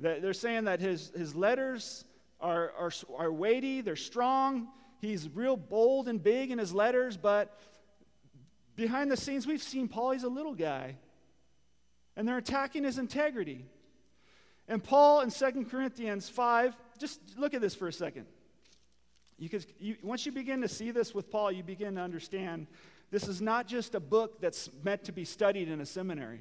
They're 0.00 0.32
saying 0.32 0.64
that 0.64 0.80
his, 0.80 1.12
his 1.14 1.36
letters 1.36 2.04
are, 2.40 2.72
are, 2.76 2.90
are 3.16 3.30
weighty, 3.30 3.82
they're 3.82 3.94
strong. 3.94 4.68
He's 5.00 5.28
real 5.28 5.56
bold 5.56 6.08
and 6.08 6.22
big 6.22 6.50
in 6.50 6.58
his 6.58 6.72
letters, 6.72 7.16
but 7.16 7.60
behind 8.74 9.10
the 9.10 9.16
scenes, 9.16 9.46
we've 9.46 9.62
seen 9.62 9.86
Paul, 9.86 10.12
he's 10.12 10.22
a 10.22 10.28
little 10.28 10.54
guy. 10.54 10.96
And 12.16 12.26
they're 12.26 12.38
attacking 12.38 12.84
his 12.84 12.98
integrity. 12.98 13.66
And 14.68 14.82
Paul 14.82 15.20
in 15.20 15.30
2 15.30 15.66
Corinthians 15.70 16.28
5, 16.28 16.76
just 16.98 17.20
look 17.36 17.52
at 17.52 17.60
this 17.60 17.74
for 17.74 17.88
a 17.88 17.92
second. 17.92 18.26
You 19.38 19.48
could, 19.48 19.66
you, 19.78 19.96
once 20.02 20.24
you 20.24 20.32
begin 20.32 20.60
to 20.62 20.68
see 20.68 20.90
this 20.90 21.14
with 21.14 21.30
Paul, 21.30 21.50
you 21.52 21.62
begin 21.62 21.96
to 21.96 22.00
understand 22.00 22.66
this 23.10 23.28
is 23.28 23.42
not 23.42 23.66
just 23.66 23.94
a 23.94 24.00
book 24.00 24.40
that's 24.40 24.70
meant 24.84 25.04
to 25.04 25.12
be 25.12 25.24
studied 25.24 25.68
in 25.68 25.80
a 25.80 25.86
seminary. 25.86 26.40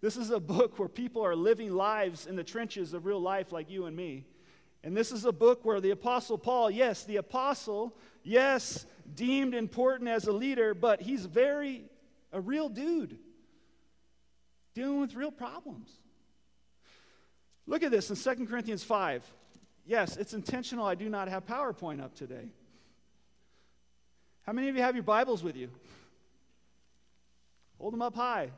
This 0.00 0.16
is 0.16 0.30
a 0.30 0.40
book 0.40 0.78
where 0.78 0.88
people 0.88 1.24
are 1.24 1.36
living 1.36 1.72
lives 1.74 2.26
in 2.26 2.36
the 2.36 2.44
trenches 2.44 2.94
of 2.94 3.04
real 3.04 3.20
life 3.20 3.52
like 3.52 3.70
you 3.70 3.86
and 3.86 3.94
me. 3.94 4.24
And 4.82 4.96
this 4.96 5.12
is 5.12 5.26
a 5.26 5.32
book 5.32 5.64
where 5.64 5.80
the 5.80 5.90
Apostle 5.90 6.38
Paul, 6.38 6.70
yes, 6.70 7.04
the 7.04 7.16
Apostle, 7.16 7.94
yes, 8.22 8.86
deemed 9.14 9.54
important 9.54 10.08
as 10.08 10.26
a 10.26 10.32
leader, 10.32 10.72
but 10.72 11.02
he's 11.02 11.26
very 11.26 11.84
a 12.32 12.40
real 12.40 12.68
dude 12.68 13.18
dealing 14.74 15.00
with 15.00 15.14
real 15.14 15.32
problems. 15.32 15.90
Look 17.66 17.82
at 17.82 17.90
this 17.90 18.08
in 18.10 18.16
2 18.36 18.46
Corinthians 18.46 18.82
5. 18.82 19.22
Yes, 19.86 20.16
it's 20.16 20.32
intentional. 20.32 20.86
I 20.86 20.94
do 20.94 21.08
not 21.08 21.28
have 21.28 21.44
PowerPoint 21.44 22.02
up 22.02 22.14
today. 22.14 22.50
How 24.42 24.52
many 24.52 24.68
of 24.68 24.76
you 24.76 24.82
have 24.82 24.94
your 24.94 25.04
Bibles 25.04 25.42
with 25.42 25.56
you? 25.56 25.68
Hold 27.78 27.92
them 27.92 28.02
up 28.02 28.14
high. 28.14 28.50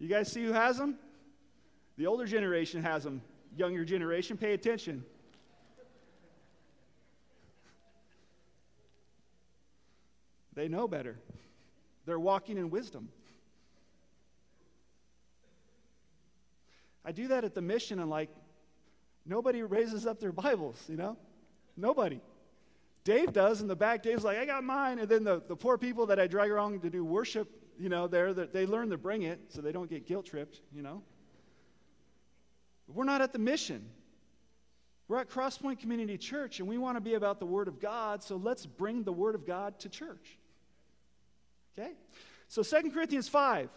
You 0.00 0.08
guys 0.08 0.32
see 0.32 0.42
who 0.42 0.52
has 0.52 0.78
them? 0.78 0.96
The 1.98 2.06
older 2.06 2.26
generation 2.26 2.82
has 2.82 3.04
them. 3.04 3.20
Younger 3.56 3.84
generation, 3.84 4.38
pay 4.38 4.54
attention. 4.54 5.04
They 10.54 10.68
know 10.68 10.88
better. 10.88 11.18
They're 12.06 12.18
walking 12.18 12.56
in 12.56 12.70
wisdom. 12.70 13.10
I 17.04 17.12
do 17.12 17.28
that 17.28 17.44
at 17.44 17.54
the 17.54 17.62
mission, 17.62 17.98
and 17.98 18.08
like, 18.08 18.30
nobody 19.26 19.62
raises 19.62 20.06
up 20.06 20.18
their 20.18 20.32
Bibles, 20.32 20.82
you 20.88 20.96
know? 20.96 21.16
Nobody. 21.76 22.20
Dave 23.04 23.32
does 23.32 23.60
in 23.60 23.68
the 23.68 23.76
back. 23.76 24.02
Dave's 24.02 24.24
like, 24.24 24.38
I 24.38 24.46
got 24.46 24.64
mine. 24.64 24.98
And 24.98 25.08
then 25.08 25.24
the, 25.24 25.42
the 25.46 25.56
poor 25.56 25.76
people 25.76 26.06
that 26.06 26.18
I 26.18 26.26
drag 26.26 26.50
around 26.50 26.80
to 26.82 26.90
do 26.90 27.04
worship 27.04 27.48
you 27.80 27.88
know, 27.88 28.06
there, 28.06 28.34
they 28.34 28.66
learn 28.66 28.90
to 28.90 28.98
bring 28.98 29.22
it 29.22 29.40
so 29.48 29.62
they 29.62 29.72
don't 29.72 29.88
get 29.88 30.06
guilt 30.06 30.26
tripped, 30.26 30.60
you 30.70 30.82
know. 30.82 31.02
But 32.86 32.94
we're 32.94 33.04
not 33.04 33.22
at 33.22 33.32
the 33.32 33.38
mission. 33.38 33.88
We're 35.08 35.16
at 35.16 35.30
Crosspoint 35.30 35.80
Community 35.80 36.18
Church, 36.18 36.60
and 36.60 36.68
we 36.68 36.76
want 36.76 36.98
to 36.98 37.00
be 37.00 37.14
about 37.14 37.40
the 37.40 37.46
Word 37.46 37.68
of 37.68 37.80
God, 37.80 38.22
so 38.22 38.36
let's 38.36 38.66
bring 38.66 39.02
the 39.02 39.12
Word 39.12 39.34
of 39.34 39.46
God 39.46 39.78
to 39.80 39.88
church. 39.88 40.36
Okay? 41.78 41.92
So, 42.48 42.62
Second 42.62 42.92
Corinthians 42.92 43.28
5. 43.28 43.70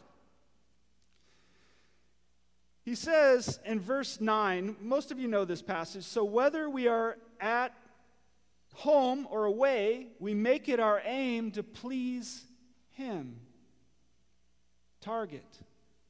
He 2.84 2.96
says 2.96 3.62
in 3.66 3.80
verse 3.80 4.20
9, 4.20 4.76
most 4.82 5.12
of 5.14 5.18
you 5.18 5.30
know 5.30 5.46
this 5.46 5.62
passage. 5.62 6.04
So, 6.04 6.26
whether 6.26 6.70
we 6.70 6.90
are 6.90 7.18
at 7.40 7.74
home 8.74 9.26
or 9.32 9.46
away, 9.46 10.08
we 10.20 10.34
make 10.34 10.68
it 10.68 10.82
our 10.82 11.02
aim 11.06 11.52
to 11.52 11.64
please 11.64 12.44
Him 12.92 13.40
target. 15.04 15.46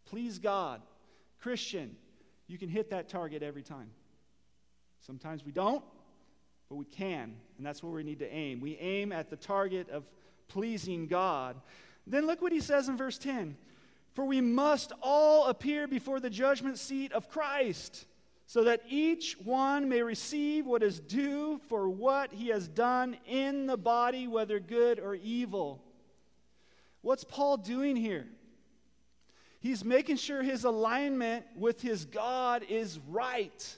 Please 0.06 0.39
God. 0.39 0.82
Christian, 1.41 1.95
you 2.47 2.58
can 2.58 2.69
hit 2.69 2.91
that 2.91 3.10
target 3.10 3.43
every 3.43 3.63
time. 3.63 3.89
Sometimes 5.06 5.43
we 5.45 5.51
don't, 5.51 5.84
but 6.69 6.75
we 6.75 6.86
can, 6.86 7.36
and 7.58 7.65
that's 7.65 7.84
where 7.84 7.91
we 7.91 8.03
need 8.03 8.19
to 8.19 8.34
aim. 8.34 8.62
We 8.62 8.77
aim 8.77 9.12
at 9.12 9.29
the 9.29 9.36
target 9.36 9.89
of 9.89 10.06
pleasing 10.47 11.08
God. 11.08 11.58
Then 12.08 12.25
look 12.27 12.41
what 12.41 12.51
he 12.51 12.62
says 12.62 12.88
in 12.88 12.95
verse 12.95 13.17
10 13.17 13.58
For 14.13 14.25
we 14.25 14.39
must 14.39 14.93
all 15.01 15.47
appear 15.47 15.88
before 15.88 16.19
the 16.19 16.29
judgment 16.29 16.77
seat 16.77 17.12
of 17.12 17.29
Christ, 17.29 18.06
so 18.45 18.63
that 18.63 18.84
each 18.88 19.38
one 19.43 19.89
may 19.89 20.01
receive 20.03 20.65
what 20.65 20.84
is 20.84 20.99
due 20.99 21.60
for 21.67 21.89
what 21.89 22.32
he 22.32 22.49
has 22.49 22.67
done 22.67 23.17
in 23.25 23.67
the 23.67 23.77
body, 23.77 24.27
whether 24.27 24.60
good 24.60 24.99
or 24.99 25.15
evil. 25.15 25.84
What's 27.01 27.25
Paul 27.25 27.58
doing 27.58 27.97
here? 27.97 28.27
He's 29.63 29.86
making 29.86 30.17
sure 30.17 30.43
his 30.43 30.65
alignment 30.65 31.45
with 31.56 31.82
his 31.82 32.04
God 32.04 32.65
is 32.67 32.99
right. 33.08 33.78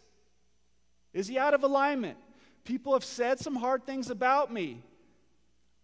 Is 1.13 1.27
he 1.27 1.37
out 1.37 1.53
of 1.53 1.63
alignment? 1.63 2.17
People 2.63 2.93
have 2.93 3.03
said 3.03 3.37
some 3.37 3.55
hard 3.55 3.85
things 3.85 4.09
about 4.09 4.51
me. 4.51 4.81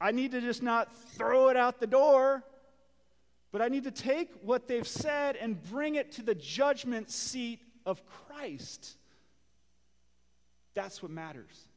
I 0.01 0.09
need 0.09 0.31
to 0.31 0.41
just 0.41 0.63
not 0.63 0.91
throw 1.11 1.49
it 1.49 1.55
out 1.55 1.79
the 1.79 1.85
door, 1.85 2.41
but 3.51 3.61
I 3.61 3.67
need 3.67 3.83
to 3.83 3.91
take 3.91 4.31
what 4.41 4.67
they've 4.67 4.87
said 4.87 5.35
and 5.35 5.61
bring 5.69 5.93
it 5.93 6.13
to 6.13 6.23
the 6.23 6.33
judgment 6.33 7.11
seat 7.11 7.59
of 7.85 8.01
Christ. 8.07 8.97
That's 10.73 11.03
what 11.03 11.11
matters. 11.11 11.67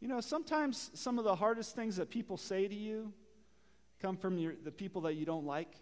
You 0.00 0.08
know, 0.08 0.20
sometimes 0.20 0.90
some 0.92 1.18
of 1.18 1.24
the 1.24 1.34
hardest 1.34 1.74
things 1.74 1.96
that 1.96 2.10
people 2.10 2.36
say 2.36 2.68
to 2.68 2.74
you 2.74 3.14
come 4.02 4.18
from 4.18 4.36
your, 4.36 4.52
the 4.62 4.70
people 4.70 5.00
that 5.00 5.14
you 5.14 5.24
don't 5.24 5.46
like, 5.46 5.74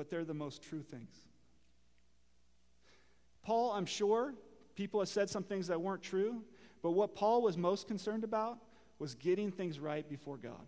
but 0.00 0.08
they're 0.08 0.24
the 0.24 0.32
most 0.32 0.62
true 0.62 0.80
things. 0.80 1.14
Paul, 3.42 3.72
I'm 3.72 3.84
sure, 3.84 4.32
people 4.74 4.98
have 5.00 5.10
said 5.10 5.28
some 5.28 5.42
things 5.42 5.66
that 5.66 5.78
weren't 5.78 6.00
true, 6.00 6.42
but 6.82 6.92
what 6.92 7.14
Paul 7.14 7.42
was 7.42 7.58
most 7.58 7.86
concerned 7.86 8.24
about 8.24 8.56
was 8.98 9.14
getting 9.14 9.52
things 9.52 9.78
right 9.78 10.08
before 10.08 10.38
God. 10.38 10.64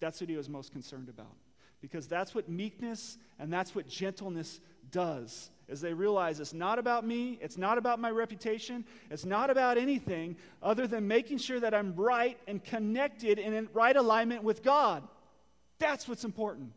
That's 0.00 0.20
what 0.20 0.28
he 0.28 0.36
was 0.36 0.50
most 0.50 0.70
concerned 0.70 1.08
about. 1.08 1.34
Because 1.80 2.06
that's 2.08 2.34
what 2.34 2.50
meekness 2.50 3.16
and 3.38 3.50
that's 3.50 3.74
what 3.74 3.88
gentleness 3.88 4.60
does. 4.90 5.48
As 5.70 5.80
they 5.80 5.94
realize 5.94 6.38
it's 6.38 6.52
not 6.52 6.78
about 6.78 7.06
me, 7.06 7.38
it's 7.40 7.56
not 7.56 7.78
about 7.78 7.98
my 7.98 8.10
reputation, 8.10 8.84
it's 9.10 9.24
not 9.24 9.48
about 9.48 9.78
anything 9.78 10.36
other 10.62 10.86
than 10.86 11.08
making 11.08 11.38
sure 11.38 11.58
that 11.58 11.72
I'm 11.72 11.94
right 11.96 12.38
and 12.46 12.62
connected 12.62 13.38
and 13.38 13.54
in 13.54 13.70
right 13.72 13.96
alignment 13.96 14.42
with 14.42 14.62
God. 14.62 15.08
That's 15.78 16.06
what's 16.06 16.24
important. 16.24 16.72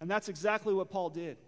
And 0.00 0.10
that's 0.10 0.28
exactly 0.28 0.74
what 0.74 0.90
Paul 0.90 1.10
did 1.10 1.38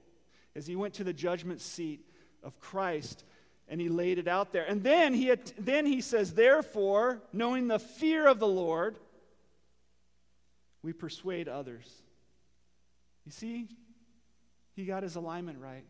as 0.54 0.66
he 0.66 0.76
went 0.76 0.94
to 0.94 1.04
the 1.04 1.12
judgment 1.12 1.61
seat 1.61 2.00
of 2.42 2.58
Christ 2.61 3.24
and 3.68 3.80
he 3.80 3.88
laid 3.88 4.18
it 4.18 4.28
out 4.28 4.52
there. 4.52 4.64
And 4.64 4.82
then 4.82 5.12
he, 5.12 5.26
had, 5.26 5.52
then 5.58 5.84
he 5.84 6.00
says, 6.00 6.32
Therefore, 6.32 7.20
knowing 7.32 7.68
the 7.68 7.78
fear 7.78 8.26
of 8.26 8.38
the 8.38 8.46
Lord, 8.46 8.98
we 10.82 10.92
persuade 10.92 11.48
others. 11.48 11.87
You 13.26 13.32
see, 13.32 13.68
he 14.74 14.84
got 14.84 15.02
his 15.02 15.16
alignment 15.16 15.58
right. 15.61 15.84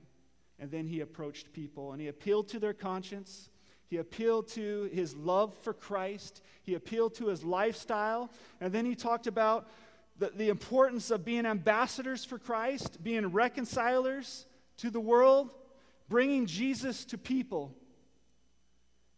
And 0.59 0.71
then 0.71 0.87
he 0.87 1.01
approached 1.01 1.53
people 1.53 1.93
and 1.93 2.01
he 2.01 2.09
appealed 2.09 2.49
to 2.49 2.59
their 2.59 2.75
conscience. 2.75 3.49
He 3.87 3.99
appealed 3.99 4.49
to 4.49 4.91
his 4.93 5.15
love 5.15 5.57
for 5.59 5.73
Christ. 5.73 6.43
He 6.63 6.75
appealed 6.75 7.15
to 7.17 7.29
his 7.29 7.45
lifestyle. 7.45 8.31
And 8.61 8.73
then 8.73 8.85
he 8.85 8.97
talked 8.97 9.27
about 9.27 9.71
the, 10.19 10.33
the 10.35 10.49
importance 10.49 11.11
of 11.11 11.25
being 11.25 11.47
ambassadors 11.47 12.25
for 12.25 12.39
Christ, 12.39 13.03
being 13.03 13.29
reconcilers 13.29 14.47
to 14.79 14.91
the 14.91 15.01
world, 15.01 15.55
bringing 16.09 16.47
Jesus 16.47 17.05
to 17.07 17.19
people. 17.19 17.75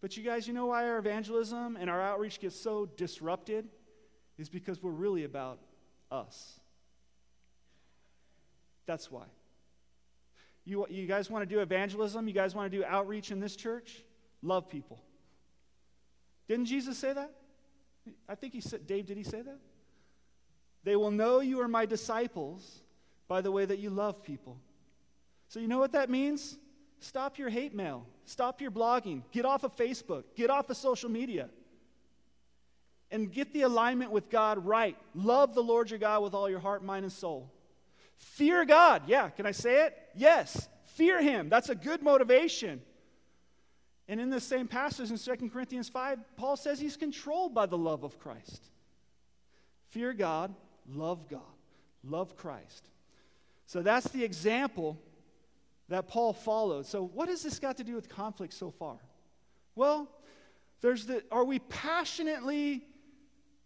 But 0.01 0.17
you 0.17 0.23
guys, 0.23 0.47
you 0.47 0.55
know 0.55 0.67
why 0.67 0.89
our 0.89 0.99
evangelism 0.99 1.77
and 1.77 1.91
our 1.91 2.01
outreach 2.01 2.41
gets 2.41 2.59
so 2.59 2.87
disrupted? 2.87 3.69
Is 4.39 4.49
because 4.49 4.83
we're 4.83 4.91
really 4.91 5.25
about 5.25 5.59
us. 6.11 6.59
That's 8.87 9.11
why. 9.11 9.25
You, 10.65 10.87
you 10.89 11.07
guys 11.07 11.29
want 11.29 11.47
to 11.47 11.55
do 11.55 11.61
evangelism? 11.61 12.27
You 12.27 12.35
guys 12.35 12.55
want 12.55 12.71
to 12.71 12.79
do 12.79 12.85
outreach 12.85 13.31
in 13.31 13.41
this 13.41 13.55
church? 13.55 14.03
Love 14.43 14.69
people. 14.69 15.03
Didn't 16.49 16.67
Jesus 16.67 16.97
say 16.97 17.13
that? 17.13 17.33
I 18.29 18.35
think 18.35 18.55
he 18.55 18.61
said, 18.61 18.87
Dave, 18.87 19.07
did 19.07 19.17
he 19.19 19.23
say 19.23 19.43
that? 19.43 19.59
They 20.85 20.97
will 20.97 21.11
know 21.11 21.40
you 21.40 21.61
are 21.61 21.69
my 21.69 21.87
disciples 21.87 22.83
by 23.29 23.40
the 23.40 23.53
way 23.53 23.64
that 23.64 23.79
you 23.79 23.90
love 23.90 24.23
people. 24.23 24.59
So, 25.49 25.61
you 25.61 25.69
know 25.69 25.79
what 25.79 25.93
that 25.93 26.11
means? 26.11 26.59
Stop 27.01 27.38
your 27.38 27.49
hate 27.49 27.75
mail. 27.75 28.07
Stop 28.25 28.61
your 28.61 28.71
blogging. 28.71 29.23
Get 29.33 29.45
off 29.45 29.64
of 29.64 29.77
Facebook. 29.77 30.25
Get 30.37 30.51
off 30.51 30.71
of 30.71 30.77
social 30.77 31.11
media. 31.11 31.49
And 33.11 33.33
get 33.33 33.53
the 33.53 33.62
alignment 33.62 34.12
with 34.12 34.31
God 34.31 34.64
right. 34.64 34.97
Love 35.14 35.55
the 35.55 35.62
Lord 35.62 35.90
your 35.90 35.99
God 35.99 36.23
with 36.23 36.35
all 36.35 36.49
your 36.49 36.61
heart, 36.61 36.85
mind, 36.85 37.05
and 37.05 37.12
soul. 37.12 37.51
Fear 38.16 38.66
God. 38.66 39.03
Yeah, 39.07 39.31
can 39.31 39.47
I 39.47 39.51
say 39.51 39.87
it? 39.87 39.97
Yes. 40.14 40.69
Fear 40.95 41.23
Him. 41.23 41.49
That's 41.49 41.71
a 41.71 41.75
good 41.75 42.03
motivation. 42.03 42.83
And 44.07 44.21
in 44.21 44.29
the 44.29 44.40
same 44.40 44.66
passage 44.69 45.11
in 45.11 45.19
2 45.19 45.49
Corinthians 45.51 45.88
5, 45.88 46.19
Paul 46.37 46.57
says 46.57 46.81
he's 46.81 46.97
controlled 46.97 47.55
by 47.55 47.66
the 47.66 47.79
love 47.79 48.03
of 48.03 48.19
Christ. 48.19 48.61
Fear 49.90 50.14
God, 50.14 50.55
love 50.94 51.29
God, 51.29 51.40
love 52.05 52.37
Christ. 52.37 52.88
So 53.66 53.83
that's 53.83 54.09
the 54.09 54.24
example 54.24 54.98
that 55.88 56.09
Paul 56.09 56.33
followed. 56.33 56.87
So, 56.87 57.05
what 57.05 57.29
has 57.29 57.42
this 57.42 57.59
got 57.59 57.76
to 57.76 57.85
do 57.85 57.94
with 57.94 58.09
conflict 58.09 58.55
so 58.55 58.70
far? 58.70 58.96
Well, 59.74 60.09
there's 60.81 61.07
the 61.07 61.22
are 61.31 61.44
we 61.44 61.59
passionately 61.59 62.85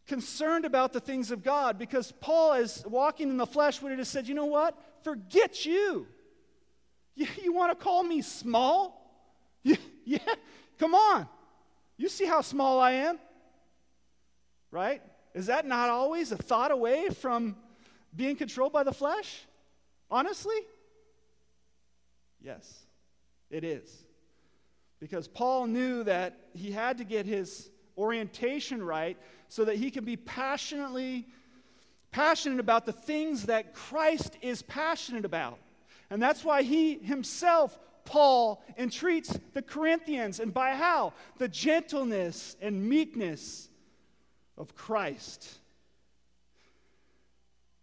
concerned 0.06 0.64
about 0.64 0.92
the 0.92 1.00
things 1.00 1.30
of 1.30 1.42
God? 1.42 1.78
Because 1.78 2.12
Paul, 2.20 2.54
as 2.54 2.84
walking 2.86 3.28
in 3.28 3.36
the 3.36 3.46
flesh, 3.46 3.80
would 3.80 3.96
have 3.96 4.06
said, 4.06 4.26
you 4.26 4.34
know 4.34 4.46
what? 4.46 4.76
Forget 5.02 5.64
you. 5.64 6.06
You, 7.14 7.26
you 7.42 7.52
want 7.52 7.78
to 7.78 7.82
call 7.82 8.02
me 8.02 8.22
small? 8.22 9.00
Yeah, 9.66 9.76
yeah, 10.04 10.34
come 10.78 10.94
on. 10.94 11.26
You 11.96 12.10
see 12.10 12.26
how 12.26 12.42
small 12.42 12.80
I 12.80 12.92
am? 12.92 13.18
Right? 14.70 15.00
Is 15.34 15.46
that 15.46 15.66
not 15.66 15.90
always 15.90 16.30
a 16.30 16.36
thought 16.36 16.70
away 16.70 17.08
from 17.10 17.56
being 18.14 18.36
controlled 18.36 18.72
by 18.72 18.84
the 18.84 18.92
flesh? 18.92 19.42
Honestly? 20.10 20.56
Yes, 22.40 22.86
it 23.50 23.64
is. 23.64 24.04
Because 25.00 25.26
Paul 25.26 25.66
knew 25.66 26.04
that 26.04 26.38
he 26.54 26.70
had 26.70 26.98
to 26.98 27.04
get 27.04 27.26
his 27.26 27.70
orientation 27.98 28.82
right 28.82 29.18
so 29.48 29.64
that 29.64 29.76
he 29.76 29.90
can 29.90 30.04
be 30.04 30.16
passionately 30.16 31.26
passionate 32.12 32.60
about 32.60 32.86
the 32.86 32.92
things 32.92 33.46
that 33.46 33.74
Christ 33.74 34.38
is 34.40 34.62
passionate 34.62 35.24
about. 35.24 35.58
And 36.10 36.22
that's 36.22 36.44
why 36.44 36.62
he 36.62 36.98
himself 36.98 37.76
Paul 38.04 38.62
entreats 38.78 39.36
the 39.52 39.62
Corinthians 39.62 40.38
and 40.38 40.54
by 40.54 40.74
how? 40.74 41.12
The 41.38 41.48
gentleness 41.48 42.56
and 42.60 42.88
meekness 42.88 43.68
of 44.56 44.74
Christ. 44.74 45.58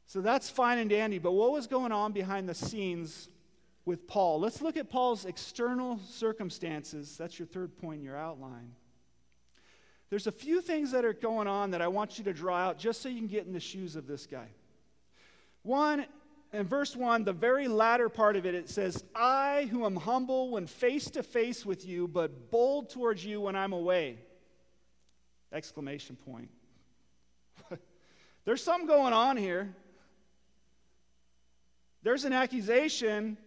So 0.07 0.21
that's 0.21 0.49
fine 0.49 0.77
and 0.77 0.89
dandy, 0.89 1.19
but 1.19 1.31
what 1.31 1.51
was 1.51 1.67
going 1.67 1.91
on 1.91 2.12
behind 2.12 2.49
the 2.49 2.53
scenes 2.53 3.29
with 3.86 4.07
Paul? 4.07 4.39
Let's 4.39 4.62
look 4.62 4.75
at 4.75 4.89
Paul's 4.89 5.25
external 5.25 5.99
circumstances. 6.10 7.15
That's 7.17 7.39
your 7.39 7.45
third 7.45 7.77
point 7.77 7.99
in 7.99 8.03
your 8.03 8.17
outline. 8.17 8.73
There's 10.10 10.27
a 10.27 10.31
few 10.31 10.60
things 10.60 10.91
that 10.91 11.05
are 11.05 11.13
going 11.13 11.47
on 11.47 11.71
that 11.71 11.81
I 11.81 11.88
want 11.88 12.17
you 12.17 12.25
to 12.25 12.34
draw 12.34 12.57
out 12.57 12.77
just 12.77 13.01
so 13.01 13.07
you 13.07 13.19
can 13.19 13.27
get 13.27 13.45
in 13.45 13.53
the 13.53 13.62
shoes 13.62 13.95
of 13.95 14.07
this 14.07 14.25
guy. 14.25 14.47
One, 15.63 16.05
in 16.51 16.67
verse 16.67 16.93
1, 16.93 17.23
the 17.23 17.31
very 17.31 17.69
latter 17.69 18.10
part 18.10 18.36
of 18.36 18.45
it, 18.45 18.53
it 18.53 18.69
says, 18.69 19.05
I 19.15 19.69
who 19.71 19.86
am 19.86 19.95
humble 19.95 20.49
when 20.51 20.67
face 20.67 21.10
to 21.12 21.23
face 21.23 21.65
with 21.65 21.86
you, 21.86 22.10
but 22.10 22.51
bold 22.51 22.89
towards 22.89 23.23
you 23.23 23.39
when 23.39 23.55
I'm 23.55 23.71
away. 23.71 24.17
Exclamation 25.53 26.17
point. 26.17 26.49
There's 28.45 28.63
something 28.63 28.88
going 28.88 29.13
on 29.13 29.38
here. 29.38 29.76
There's 32.04 32.26
an 32.26 32.34
accusation 32.34 33.38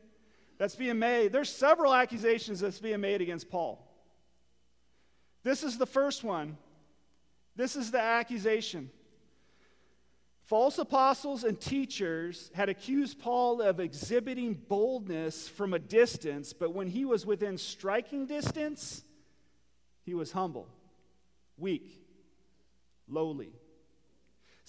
that's 0.58 0.76
being 0.76 0.98
made. 0.98 1.32
There's 1.32 1.50
several 1.50 1.92
accusations 1.92 2.60
that's 2.60 2.78
being 2.78 3.00
made 3.00 3.20
against 3.20 3.50
Paul. 3.50 3.84
This 5.42 5.62
is 5.62 5.76
the 5.76 5.86
first 5.86 6.22
one. 6.24 6.56
This 7.56 7.76
is 7.76 7.90
the 7.90 8.00
accusation. 8.00 8.90
False 10.46 10.78
apostles 10.78 11.42
and 11.42 11.58
teachers 11.58 12.50
had 12.54 12.68
accused 12.68 13.18
Paul 13.18 13.62
of 13.62 13.80
exhibiting 13.80 14.54
boldness 14.54 15.48
from 15.48 15.72
a 15.72 15.78
distance, 15.78 16.52
but 16.52 16.74
when 16.74 16.86
he 16.86 17.04
was 17.04 17.24
within 17.24 17.56
striking 17.56 18.26
distance, 18.26 19.02
he 20.02 20.14
was 20.14 20.32
humble, 20.32 20.68
weak, 21.56 22.04
lowly. 23.08 23.52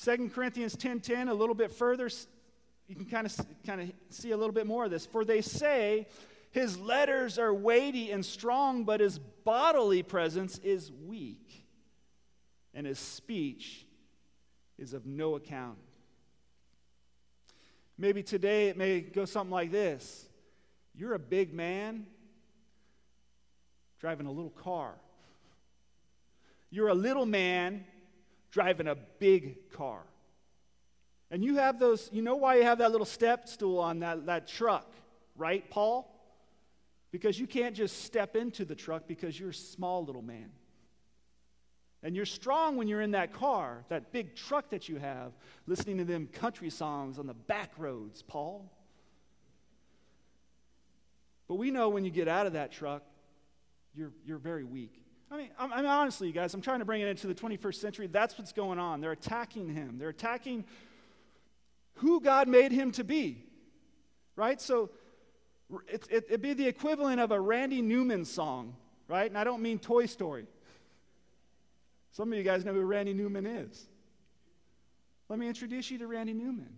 2 0.04 0.30
Corinthians 0.30 0.76
10:10 0.76 1.30
a 1.30 1.34
little 1.34 1.56
bit 1.56 1.72
further 1.72 2.10
you 2.88 2.96
can 2.96 3.06
kind 3.06 3.26
of 3.26 3.36
kind 3.66 3.82
of 3.82 3.92
see 4.10 4.32
a 4.32 4.38
little 4.38 4.54
bit 4.54 4.68
more 4.68 4.86
of 4.86 4.92
this. 4.92 5.06
For 5.06 5.26
they 5.26 5.42
say 5.42 6.08
his 6.52 6.78
letters 6.78 7.40
are 7.40 7.54
weighty 7.54 8.12
and 8.12 8.26
strong, 8.26 8.84
but 8.84 9.00
his 9.00 9.18
bodily 9.18 10.04
presence 10.04 10.58
is 10.60 10.92
weak, 10.92 11.66
and 12.74 12.86
his 12.86 13.00
speech 13.00 13.86
is 14.78 14.94
of 14.94 15.06
no 15.06 15.36
account. 15.36 15.78
Maybe 17.98 18.24
today 18.24 18.68
it 18.68 18.78
may 18.78 19.00
go 19.00 19.26
something 19.26 19.52
like 19.52 19.72
this 19.72 20.28
You're 20.94 21.14
a 21.14 21.20
big 21.20 21.54
man 21.54 22.06
driving 24.00 24.28
a 24.28 24.32
little 24.32 24.52
car. 24.52 24.94
You're 26.70 26.90
a 26.90 26.94
little 26.96 27.26
man 27.26 27.86
driving 28.56 28.88
a 28.88 28.96
big 29.20 29.70
car. 29.72 30.00
And 31.30 31.44
you 31.44 31.58
have 31.58 31.78
those, 31.78 32.10
you 32.14 32.22
know 32.22 32.38
why 32.38 32.56
you 32.56 32.64
have 32.64 32.78
that 32.78 32.90
little 32.90 33.06
step 33.06 33.50
stool 33.50 33.80
on 33.80 34.00
that, 34.00 34.28
that 34.28 34.48
truck, 34.48 34.90
right, 35.36 35.70
Paul? 35.70 36.10
Because 37.12 37.38
you 37.38 37.48
can't 37.48 37.76
just 37.76 38.06
step 38.06 38.38
into 38.38 38.64
the 38.64 38.74
truck 38.74 39.08
because 39.08 39.38
you're 39.38 39.50
a 39.50 39.54
small 39.54 40.06
little 40.06 40.22
man. 40.22 40.52
And 42.02 42.16
you're 42.16 42.26
strong 42.26 42.78
when 42.78 42.88
you're 42.88 43.02
in 43.02 43.12
that 43.12 43.34
car, 43.34 43.84
that 43.90 44.14
big 44.14 44.38
truck 44.38 44.70
that 44.70 44.88
you 44.88 45.00
have, 45.00 45.34
listening 45.68 45.98
to 45.98 46.06
them 46.06 46.28
country 46.28 46.70
songs 46.70 47.20
on 47.20 47.28
the 47.28 47.34
back 47.34 47.74
roads, 47.78 48.22
Paul. 48.22 48.72
But 51.50 51.56
we 51.56 51.72
know 51.72 51.90
when 51.90 52.06
you 52.06 52.12
get 52.12 52.30
out 52.30 52.48
of 52.48 52.54
that 52.54 52.72
truck, 52.72 53.04
you're, 53.94 54.14
you're 54.26 54.38
very 54.38 54.64
weak. 54.64 55.05
I 55.32 55.38
mean, 55.38 55.50
I 55.60 55.78
mean, 55.78 55.86
honestly, 55.86 56.28
you 56.28 56.34
guys, 56.34 56.54
I'm 56.54 56.62
trying 56.62 56.80
to 56.80 56.86
bring 56.86 57.02
it 57.02 57.08
into 57.08 57.28
the 57.28 57.34
21st 57.34 57.76
century. 57.76 58.08
That's 58.08 58.38
what's 58.38 58.54
going 58.54 58.80
on. 58.80 59.02
They're 59.02 59.12
attacking 59.12 59.74
him, 59.74 59.98
they're 59.98 60.10
attacking 60.10 60.66
who 61.96 62.20
God 62.20 62.48
made 62.48 62.72
him 62.72 62.92
to 62.94 63.04
be, 63.04 63.44
right? 64.36 64.60
So 64.62 64.90
it, 65.88 66.08
it, 66.10 66.26
it'd 66.28 66.42
be 66.42 66.54
the 66.54 66.68
equivalent 66.68 67.20
of 67.20 67.32
a 67.32 67.40
Randy 67.40 67.82
Newman 67.82 68.26
song, 68.26 68.76
right? 69.08 69.30
And 69.30 69.38
I 69.38 69.44
don't 69.44 69.62
mean 69.62 69.80
Toy 69.80 70.06
Story. 70.06 70.46
Some 72.12 72.32
of 72.32 72.38
you 72.38 72.44
guys 72.44 72.64
know 72.64 72.74
who 72.74 72.82
Randy 72.82 73.14
Newman 73.14 73.46
is. 73.46 73.88
Let 75.28 75.40
me 75.40 75.48
introduce 75.48 75.90
you 75.90 75.98
to 76.00 76.08
Randy 76.08 76.34
Newman. 76.34 76.70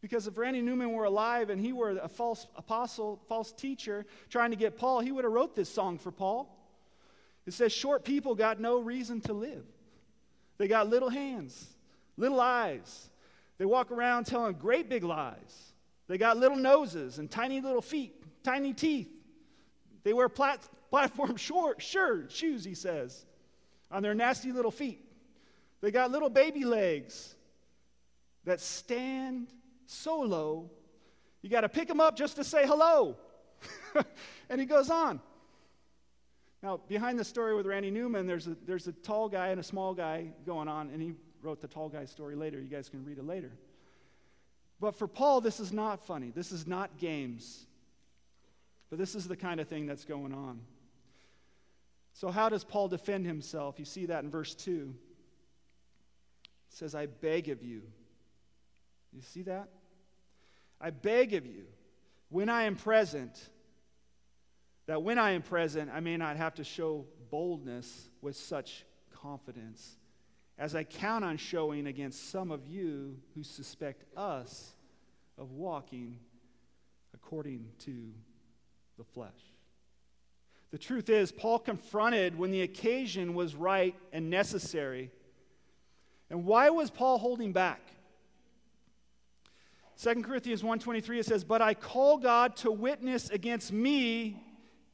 Because 0.00 0.26
if 0.26 0.36
Randy 0.36 0.60
Newman 0.60 0.92
were 0.92 1.04
alive 1.04 1.48
and 1.48 1.60
he 1.60 1.72
were 1.72 1.98
a 1.98 2.08
false 2.08 2.46
apostle, 2.56 3.20
false 3.26 3.52
teacher 3.52 4.04
trying 4.28 4.50
to 4.50 4.56
get 4.56 4.76
Paul, 4.76 5.00
he 5.00 5.10
would 5.10 5.24
have 5.24 5.32
wrote 5.32 5.56
this 5.56 5.68
song 5.68 5.98
for 5.98 6.12
Paul. 6.12 6.54
It 7.46 7.52
says, 7.52 7.72
Short 7.72 8.04
people 8.04 8.34
got 8.34 8.60
no 8.60 8.80
reason 8.80 9.20
to 9.22 9.32
live. 9.32 9.64
They 10.58 10.68
got 10.68 10.88
little 10.88 11.08
hands, 11.08 11.66
little 12.16 12.40
eyes. 12.40 13.10
They 13.58 13.64
walk 13.64 13.90
around 13.90 14.24
telling 14.24 14.54
great 14.54 14.88
big 14.88 15.04
lies. 15.04 15.72
They 16.06 16.18
got 16.18 16.36
little 16.36 16.56
noses 16.56 17.18
and 17.18 17.30
tiny 17.30 17.60
little 17.60 17.82
feet, 17.82 18.14
tiny 18.42 18.72
teeth. 18.72 19.08
They 20.02 20.12
wear 20.12 20.28
plat- 20.28 20.68
platform 20.90 21.36
short, 21.36 21.82
sure, 21.82 22.28
shoes, 22.28 22.64
he 22.64 22.74
says, 22.74 23.24
on 23.90 24.02
their 24.02 24.14
nasty 24.14 24.52
little 24.52 24.70
feet. 24.70 25.00
They 25.80 25.90
got 25.90 26.10
little 26.10 26.30
baby 26.30 26.64
legs 26.64 27.34
that 28.44 28.60
stand 28.60 29.48
so 29.86 30.20
low, 30.20 30.70
you 31.42 31.50
got 31.50 31.62
to 31.62 31.68
pick 31.68 31.88
them 31.88 32.00
up 32.00 32.16
just 32.16 32.36
to 32.36 32.44
say 32.44 32.66
hello. 32.66 33.16
and 34.48 34.60
he 34.60 34.66
goes 34.66 34.90
on. 34.90 35.20
Now, 36.64 36.80
behind 36.88 37.18
the 37.18 37.24
story 37.24 37.54
with 37.54 37.66
Randy 37.66 37.90
Newman, 37.90 38.26
there's 38.26 38.46
a, 38.46 38.56
there's 38.64 38.86
a 38.86 38.92
tall 38.92 39.28
guy 39.28 39.48
and 39.48 39.60
a 39.60 39.62
small 39.62 39.92
guy 39.92 40.28
going 40.46 40.66
on, 40.66 40.88
and 40.88 41.02
he 41.02 41.12
wrote 41.42 41.60
the 41.60 41.68
tall 41.68 41.90
guy's 41.90 42.10
story 42.10 42.34
later. 42.36 42.58
You 42.58 42.68
guys 42.68 42.88
can 42.88 43.04
read 43.04 43.18
it 43.18 43.26
later. 43.26 43.52
But 44.80 44.96
for 44.96 45.06
Paul, 45.06 45.42
this 45.42 45.60
is 45.60 45.74
not 45.74 46.06
funny. 46.06 46.32
This 46.34 46.52
is 46.52 46.66
not 46.66 46.96
games. 46.96 47.66
But 48.88 48.98
this 48.98 49.14
is 49.14 49.28
the 49.28 49.36
kind 49.36 49.60
of 49.60 49.68
thing 49.68 49.84
that's 49.84 50.06
going 50.06 50.32
on. 50.32 50.62
So, 52.14 52.30
how 52.30 52.48
does 52.48 52.64
Paul 52.64 52.88
defend 52.88 53.26
himself? 53.26 53.78
You 53.78 53.84
see 53.84 54.06
that 54.06 54.24
in 54.24 54.30
verse 54.30 54.54
2. 54.54 54.94
It 56.70 56.76
says, 56.76 56.94
I 56.94 57.04
beg 57.04 57.50
of 57.50 57.62
you. 57.62 57.82
You 59.12 59.20
see 59.20 59.42
that? 59.42 59.68
I 60.80 60.88
beg 60.88 61.34
of 61.34 61.44
you, 61.44 61.66
when 62.30 62.48
I 62.48 62.62
am 62.62 62.76
present, 62.76 63.50
that 64.86 65.02
when 65.02 65.18
I 65.18 65.30
am 65.32 65.42
present, 65.42 65.90
I 65.92 66.00
may 66.00 66.16
not 66.16 66.36
have 66.36 66.54
to 66.54 66.64
show 66.64 67.06
boldness 67.30 68.08
with 68.20 68.36
such 68.36 68.84
confidence 69.10 69.96
as 70.58 70.76
I 70.76 70.84
count 70.84 71.24
on 71.24 71.36
showing 71.36 71.86
against 71.86 72.30
some 72.30 72.50
of 72.50 72.66
you 72.66 73.16
who 73.34 73.42
suspect 73.42 74.04
us 74.16 74.74
of 75.36 75.52
walking 75.52 76.18
according 77.12 77.66
to 77.80 78.12
the 78.98 79.04
flesh. 79.04 79.30
The 80.70 80.78
truth 80.78 81.08
is, 81.08 81.32
Paul 81.32 81.58
confronted 81.58 82.36
when 82.36 82.50
the 82.50 82.62
occasion 82.62 83.34
was 83.34 83.54
right 83.54 83.94
and 84.12 84.30
necessary. 84.30 85.10
And 86.30 86.44
why 86.44 86.70
was 86.70 86.90
Paul 86.90 87.18
holding 87.18 87.52
back? 87.52 87.80
2 89.96 90.24
Corinthians 90.24 90.62
1:23 90.62 91.20
it 91.20 91.26
says, 91.26 91.44
"But 91.44 91.62
I 91.62 91.74
call 91.74 92.18
God 92.18 92.56
to 92.56 92.72
witness 92.72 93.30
against 93.30 93.72
me, 93.72 94.43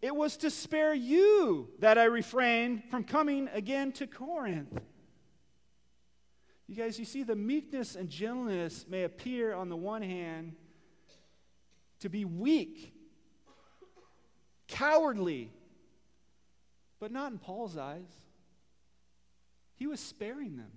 it 0.01 0.15
was 0.15 0.37
to 0.39 0.51
spare 0.51 0.95
you 0.95 1.71
that 1.79 1.99
I 1.99 2.05
refrained 2.05 2.85
from 2.91 3.05
coming 3.05 3.49
again 3.49 3.93
to 3.93 4.07
Corinth." 4.07 4.81
You 6.67 6.77
guys, 6.77 6.99
you 6.99 7.05
see, 7.05 7.25
the 7.25 7.35
meekness 7.35 7.97
and 7.97 8.09
gentleness 8.09 8.87
may 8.87 9.03
appear 9.03 9.53
on 9.53 9.69
the 9.69 9.77
one 9.77 10.03
hand 10.03 10.57
to 11.99 12.09
be 12.09 12.25
weak, 12.25 12.95
cowardly, 14.69 15.53
but 17.01 17.11
not 17.11 17.33
in 17.33 17.39
Paul's 17.39 17.77
eyes. 17.77 18.23
He 19.75 19.87
was 19.87 19.99
sparing 19.99 20.57
them. 20.57 20.71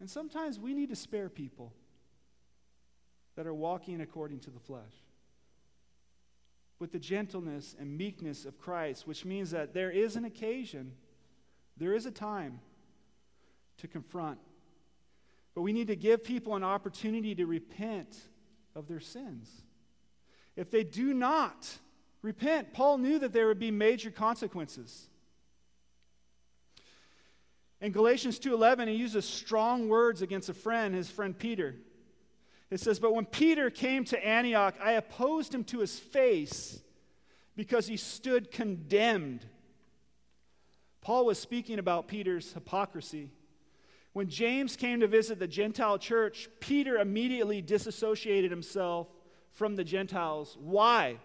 And 0.00 0.08
sometimes 0.08 0.58
we 0.58 0.72
need 0.72 0.88
to 0.88 0.96
spare 0.96 1.28
people 1.28 1.74
that 3.36 3.46
are 3.46 3.54
walking 3.54 4.00
according 4.00 4.40
to 4.40 4.50
the 4.50 4.60
flesh 4.60 5.03
with 6.78 6.92
the 6.92 6.98
gentleness 6.98 7.74
and 7.78 7.96
meekness 7.96 8.44
of 8.44 8.58
Christ, 8.58 9.06
which 9.06 9.24
means 9.24 9.50
that 9.52 9.74
there 9.74 9.90
is 9.90 10.16
an 10.16 10.24
occasion, 10.24 10.92
there 11.76 11.94
is 11.94 12.06
a 12.06 12.10
time 12.10 12.60
to 13.78 13.88
confront. 13.88 14.38
But 15.54 15.62
we 15.62 15.72
need 15.72 15.86
to 15.86 15.96
give 15.96 16.24
people 16.24 16.56
an 16.56 16.64
opportunity 16.64 17.34
to 17.36 17.46
repent 17.46 18.16
of 18.74 18.88
their 18.88 19.00
sins. 19.00 19.62
If 20.56 20.70
they 20.70 20.84
do 20.84 21.14
not 21.14 21.78
repent, 22.22 22.72
Paul 22.72 22.98
knew 22.98 23.18
that 23.18 23.32
there 23.32 23.46
would 23.46 23.58
be 23.58 23.70
major 23.70 24.10
consequences. 24.10 25.08
In 27.80 27.92
Galatians 27.92 28.38
2:11 28.38 28.88
he 28.88 28.94
uses 28.94 29.24
strong 29.24 29.88
words 29.88 30.22
against 30.22 30.48
a 30.48 30.54
friend, 30.54 30.94
his 30.94 31.10
friend 31.10 31.38
Peter. 31.38 31.76
It 32.74 32.80
says, 32.80 32.98
"But 32.98 33.14
when 33.14 33.26
Peter 33.26 33.70
came 33.70 34.04
to 34.06 34.26
Antioch, 34.26 34.74
I 34.80 34.92
opposed 34.92 35.54
him 35.54 35.62
to 35.66 35.78
his 35.78 36.00
face 36.00 36.82
because 37.54 37.86
he 37.86 37.96
stood 37.96 38.50
condemned." 38.50 39.46
Paul 41.00 41.26
was 41.26 41.38
speaking 41.38 41.78
about 41.78 42.08
Peter's 42.08 42.52
hypocrisy. 42.52 43.30
When 44.12 44.28
James 44.28 44.74
came 44.74 44.98
to 45.00 45.06
visit 45.06 45.38
the 45.38 45.46
Gentile 45.46 46.00
church, 46.00 46.48
Peter 46.58 46.96
immediately 46.96 47.62
disassociated 47.62 48.50
himself 48.50 49.06
from 49.52 49.76
the 49.76 49.84
Gentiles. 49.84 50.56
Why? 50.58 51.20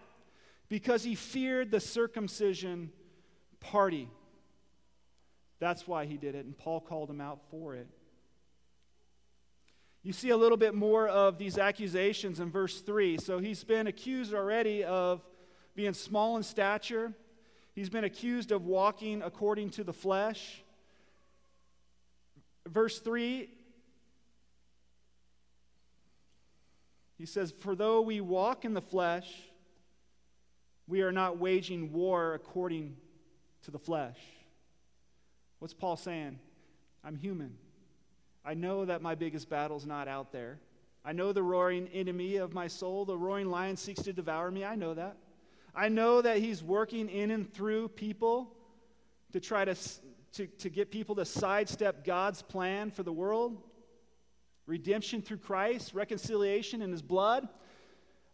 Because 0.68 1.02
he 1.02 1.16
feared 1.16 1.72
the 1.72 1.80
circumcision 1.80 2.92
party. 3.58 4.08
That's 5.58 5.88
why 5.88 6.06
he 6.06 6.16
did 6.16 6.36
it, 6.36 6.46
and 6.46 6.56
Paul 6.56 6.80
called 6.80 7.10
him 7.10 7.20
out 7.20 7.40
for 7.50 7.74
it. 7.74 7.88
You 10.02 10.12
see 10.12 10.30
a 10.30 10.36
little 10.36 10.56
bit 10.56 10.74
more 10.74 11.08
of 11.08 11.38
these 11.38 11.58
accusations 11.58 12.40
in 12.40 12.50
verse 12.50 12.80
3. 12.80 13.18
So 13.18 13.38
he's 13.38 13.64
been 13.64 13.86
accused 13.86 14.32
already 14.32 14.82
of 14.82 15.22
being 15.74 15.94
small 15.94 16.36
in 16.36 16.42
stature, 16.42 17.12
he's 17.74 17.88
been 17.88 18.04
accused 18.04 18.50
of 18.50 18.64
walking 18.64 19.22
according 19.22 19.70
to 19.70 19.84
the 19.84 19.92
flesh 19.92 20.62
verse 22.70 22.98
3, 22.98 23.48
he 27.18 27.26
says, 27.26 27.50
For 27.50 27.74
though 27.74 28.00
we 28.00 28.20
walk 28.20 28.64
in 28.64 28.74
the 28.74 28.80
flesh, 28.80 29.30
we 30.86 31.02
are 31.02 31.12
not 31.12 31.38
waging 31.38 31.92
war 31.92 32.34
according 32.34 32.96
to 33.62 33.70
the 33.70 33.78
flesh. 33.78 34.18
What's 35.58 35.74
Paul 35.74 35.96
saying? 35.96 36.38
I'm 37.04 37.16
human. 37.16 37.56
I 38.44 38.54
know 38.54 38.84
that 38.84 39.02
my 39.02 39.14
biggest 39.14 39.48
battle's 39.48 39.86
not 39.86 40.08
out 40.08 40.32
there. 40.32 40.58
I 41.04 41.12
know 41.12 41.32
the 41.32 41.42
roaring 41.42 41.88
enemy 41.88 42.36
of 42.36 42.52
my 42.52 42.66
soul, 42.66 43.04
the 43.04 43.16
roaring 43.16 43.48
lion 43.48 43.76
seeks 43.76 44.02
to 44.02 44.12
devour 44.12 44.50
me. 44.50 44.64
I 44.64 44.74
know 44.74 44.94
that. 44.94 45.16
I 45.74 45.88
know 45.88 46.20
that 46.20 46.38
he's 46.38 46.62
working 46.62 47.08
in 47.08 47.30
and 47.30 47.52
through 47.52 47.88
people 47.88 48.54
to 49.32 49.40
try 49.40 49.64
to 49.64 49.74
to, 50.32 50.46
to 50.46 50.70
get 50.70 50.90
people 50.90 51.16
to 51.16 51.24
sidestep 51.24 52.04
God's 52.04 52.42
plan 52.42 52.90
for 52.90 53.02
the 53.02 53.12
world 53.12 53.60
redemption 54.66 55.20
through 55.20 55.38
Christ, 55.38 55.94
reconciliation 55.94 56.80
in 56.80 56.92
His 56.92 57.02
blood. 57.02 57.48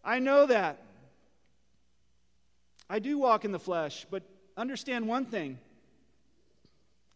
I 0.05 0.19
know 0.19 0.47
that. 0.47 0.83
I 2.91 2.99
do 2.99 3.19
walk 3.19 3.45
in 3.45 3.53
the 3.53 3.59
flesh, 3.59 4.07
but 4.11 4.23
understand 4.57 5.09
one 5.09 5.25
thing 5.25 5.59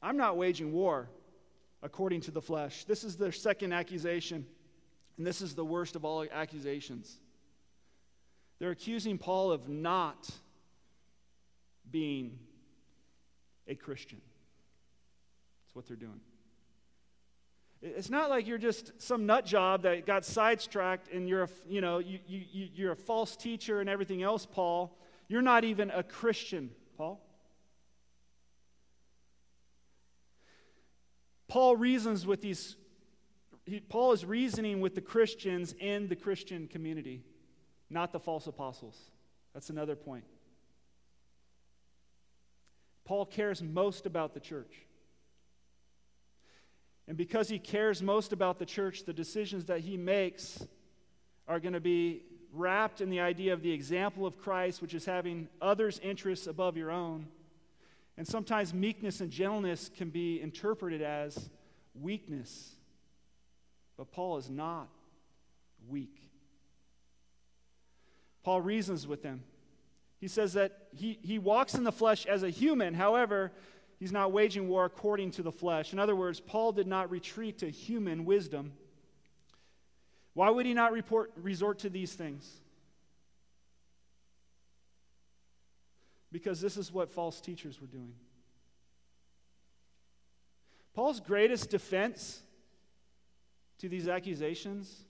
I'm 0.02 0.16
not 0.16 0.36
waging 0.36 0.72
war 0.72 1.08
according 1.82 2.20
to 2.22 2.30
the 2.30 2.42
flesh. 2.42 2.84
This 2.84 3.04
is 3.04 3.16
their 3.16 3.32
second 3.32 3.72
accusation, 3.72 4.46
and 5.16 5.26
this 5.26 5.40
is 5.40 5.54
the 5.54 5.64
worst 5.64 5.96
of 5.96 6.04
all 6.04 6.24
accusations. 6.30 7.18
They're 8.58 8.70
accusing 8.70 9.18
Paul 9.18 9.52
of 9.52 9.68
not 9.68 10.28
being 11.90 12.38
a 13.66 13.74
Christian. 13.74 14.20
That's 15.64 15.74
what 15.74 15.86
they're 15.86 15.96
doing. 15.96 16.20
It's 17.82 18.10
not 18.10 18.28
like 18.28 18.46
you're 18.46 18.58
just 18.58 19.00
some 19.00 19.24
nut 19.24 19.46
job 19.46 19.82
that 19.82 20.04
got 20.04 20.26
sidetracked 20.26 21.08
and 21.10 21.26
you're 21.26 21.44
a, 21.44 21.48
you 21.66 21.80
know, 21.80 21.98
you, 21.98 22.18
you, 22.26 22.68
you're 22.74 22.92
a 22.92 22.96
false 22.96 23.36
teacher 23.36 23.80
and 23.80 23.88
everything 23.88 24.22
else, 24.22 24.44
Paul. 24.44 24.98
You're 25.28 25.40
not 25.40 25.64
even 25.64 25.90
a 25.90 26.02
Christian, 26.02 26.70
Paul. 26.98 27.24
Paul 31.50 31.76
reasons 31.76 32.26
with 32.28 32.40
these, 32.40 32.76
he, 33.66 33.80
Paul 33.80 34.12
is 34.12 34.24
reasoning 34.24 34.80
with 34.80 34.94
the 34.94 35.00
Christians 35.00 35.74
in 35.80 36.06
the 36.06 36.14
Christian 36.14 36.68
community, 36.68 37.24
not 37.90 38.12
the 38.12 38.20
false 38.20 38.46
apostles. 38.46 38.96
That's 39.52 39.68
another 39.68 39.96
point. 39.96 40.22
Paul 43.04 43.26
cares 43.26 43.60
most 43.60 44.06
about 44.06 44.32
the 44.32 44.38
church. 44.38 44.86
And 47.08 47.16
because 47.16 47.48
he 47.48 47.58
cares 47.58 48.00
most 48.00 48.32
about 48.32 48.60
the 48.60 48.66
church, 48.66 49.04
the 49.04 49.12
decisions 49.12 49.64
that 49.64 49.80
he 49.80 49.96
makes 49.96 50.64
are 51.48 51.58
going 51.58 51.72
to 51.72 51.80
be 51.80 52.22
wrapped 52.52 53.00
in 53.00 53.10
the 53.10 53.18
idea 53.18 53.52
of 53.52 53.62
the 53.62 53.72
example 53.72 54.24
of 54.24 54.38
Christ, 54.38 54.80
which 54.80 54.94
is 54.94 55.04
having 55.04 55.48
others' 55.60 55.98
interests 55.98 56.46
above 56.46 56.76
your 56.76 56.92
own. 56.92 57.26
And 58.16 58.26
sometimes 58.26 58.74
meekness 58.74 59.20
and 59.20 59.30
gentleness 59.30 59.90
can 59.94 60.10
be 60.10 60.40
interpreted 60.40 61.02
as 61.02 61.48
weakness. 61.94 62.74
But 63.96 64.10
Paul 64.12 64.36
is 64.36 64.50
not 64.50 64.88
weak. 65.88 66.30
Paul 68.42 68.60
reasons 68.60 69.06
with 69.06 69.22
them. 69.22 69.42
He 70.18 70.28
says 70.28 70.52
that 70.52 70.88
he, 70.94 71.18
he 71.22 71.38
walks 71.38 71.74
in 71.74 71.84
the 71.84 71.92
flesh 71.92 72.26
as 72.26 72.42
a 72.42 72.50
human. 72.50 72.94
However, 72.94 73.52
He's 74.00 74.12
not 74.12 74.32
waging 74.32 74.66
war 74.66 74.86
according 74.86 75.32
to 75.32 75.42
the 75.42 75.52
flesh. 75.52 75.92
In 75.92 75.98
other 75.98 76.16
words, 76.16 76.40
Paul 76.40 76.72
did 76.72 76.86
not 76.86 77.10
retreat 77.10 77.58
to 77.58 77.70
human 77.70 78.24
wisdom. 78.24 78.72
Why 80.32 80.48
would 80.48 80.64
he 80.64 80.72
not 80.72 80.92
report, 80.92 81.32
resort 81.36 81.80
to 81.80 81.90
these 81.90 82.14
things? 82.14 82.50
Because 86.32 86.60
this 86.60 86.76
is 86.76 86.92
what 86.92 87.10
false 87.10 87.40
teachers 87.40 87.80
were 87.80 87.86
doing. 87.86 88.14
Paul's 90.94 91.20
greatest 91.20 91.70
defense 91.70 92.42
to 93.78 93.88
these 93.88 94.08
accusations 94.08 95.04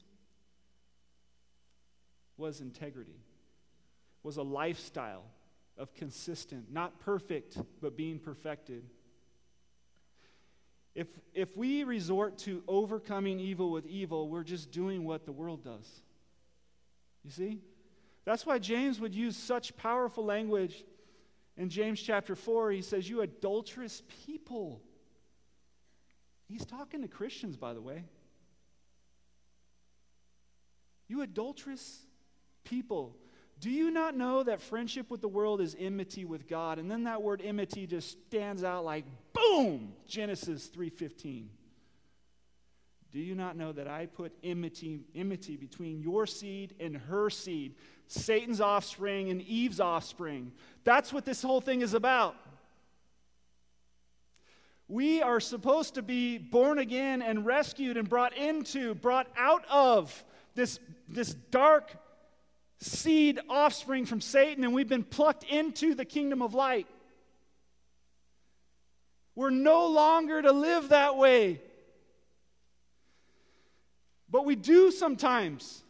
was 2.36 2.60
integrity, 2.60 3.18
was 4.22 4.36
a 4.36 4.42
lifestyle 4.42 5.24
of 5.76 5.94
consistent, 5.94 6.72
not 6.72 7.00
perfect, 7.00 7.58
but 7.80 7.96
being 7.96 8.18
perfected. 8.18 8.84
If, 10.94 11.06
if 11.34 11.56
we 11.56 11.84
resort 11.84 12.38
to 12.38 12.62
overcoming 12.66 13.40
evil 13.40 13.70
with 13.70 13.86
evil, 13.86 14.28
we're 14.28 14.44
just 14.44 14.70
doing 14.70 15.04
what 15.04 15.24
the 15.24 15.32
world 15.32 15.64
does. 15.64 15.88
You 17.24 17.30
see? 17.30 17.60
That's 18.24 18.44
why 18.44 18.58
James 18.58 19.00
would 19.00 19.14
use 19.14 19.36
such 19.36 19.76
powerful 19.76 20.24
language 20.24 20.84
in 21.56 21.68
James 21.68 22.00
chapter 22.00 22.34
4. 22.34 22.70
He 22.72 22.82
says, 22.82 23.08
You 23.08 23.22
adulterous 23.22 24.02
people. 24.26 24.82
He's 26.46 26.64
talking 26.64 27.02
to 27.02 27.08
Christians, 27.08 27.56
by 27.56 27.74
the 27.74 27.80
way. 27.80 28.04
You 31.08 31.22
adulterous 31.22 32.02
people. 32.64 33.16
Do 33.60 33.70
you 33.70 33.90
not 33.90 34.16
know 34.16 34.42
that 34.42 34.60
friendship 34.60 35.10
with 35.10 35.20
the 35.20 35.28
world 35.28 35.60
is 35.60 35.76
enmity 35.78 36.24
with 36.24 36.48
God? 36.48 36.78
And 36.78 36.90
then 36.90 37.04
that 37.04 37.22
word 37.22 37.42
enmity 37.44 37.86
just 37.86 38.12
stands 38.26 38.64
out 38.64 38.84
like 38.84 39.04
boom, 39.32 39.92
Genesis 40.06 40.68
3:15. 40.68 41.48
Do 43.12 43.18
you 43.18 43.34
not 43.34 43.56
know 43.56 43.72
that 43.72 43.88
I 43.88 44.06
put 44.06 44.32
enmity, 44.44 45.00
enmity 45.16 45.56
between 45.56 46.00
your 46.00 46.26
seed 46.26 46.74
and 46.78 46.96
her 46.96 47.28
seed, 47.28 47.74
Satan's 48.06 48.60
offspring 48.60 49.30
and 49.30 49.42
Eve's 49.42 49.80
offspring? 49.80 50.52
That's 50.84 51.12
what 51.12 51.24
this 51.24 51.42
whole 51.42 51.60
thing 51.60 51.80
is 51.80 51.92
about. 51.92 52.36
We 54.86 55.22
are 55.22 55.40
supposed 55.40 55.94
to 55.94 56.02
be 56.02 56.38
born 56.38 56.78
again 56.78 57.20
and 57.20 57.44
rescued 57.44 57.96
and 57.96 58.08
brought 58.08 58.36
into, 58.36 58.94
brought 58.94 59.26
out 59.36 59.64
of 59.70 60.24
this, 60.54 60.78
this 61.08 61.34
dark 61.34 61.92
seed 62.80 63.40
offspring 63.48 64.06
from 64.06 64.20
Satan, 64.20 64.62
and 64.64 64.72
we've 64.72 64.88
been 64.88 65.04
plucked 65.04 65.44
into 65.44 65.94
the 65.94 66.04
kingdom 66.04 66.42
of 66.42 66.54
light. 66.54 66.86
We're 69.34 69.50
no 69.50 69.88
longer 69.88 70.42
to 70.42 70.52
live 70.52 70.90
that 70.90 71.16
way. 71.16 71.60
But 74.30 74.44
we 74.44 74.56
do 74.56 74.90
sometimes. 74.90 75.82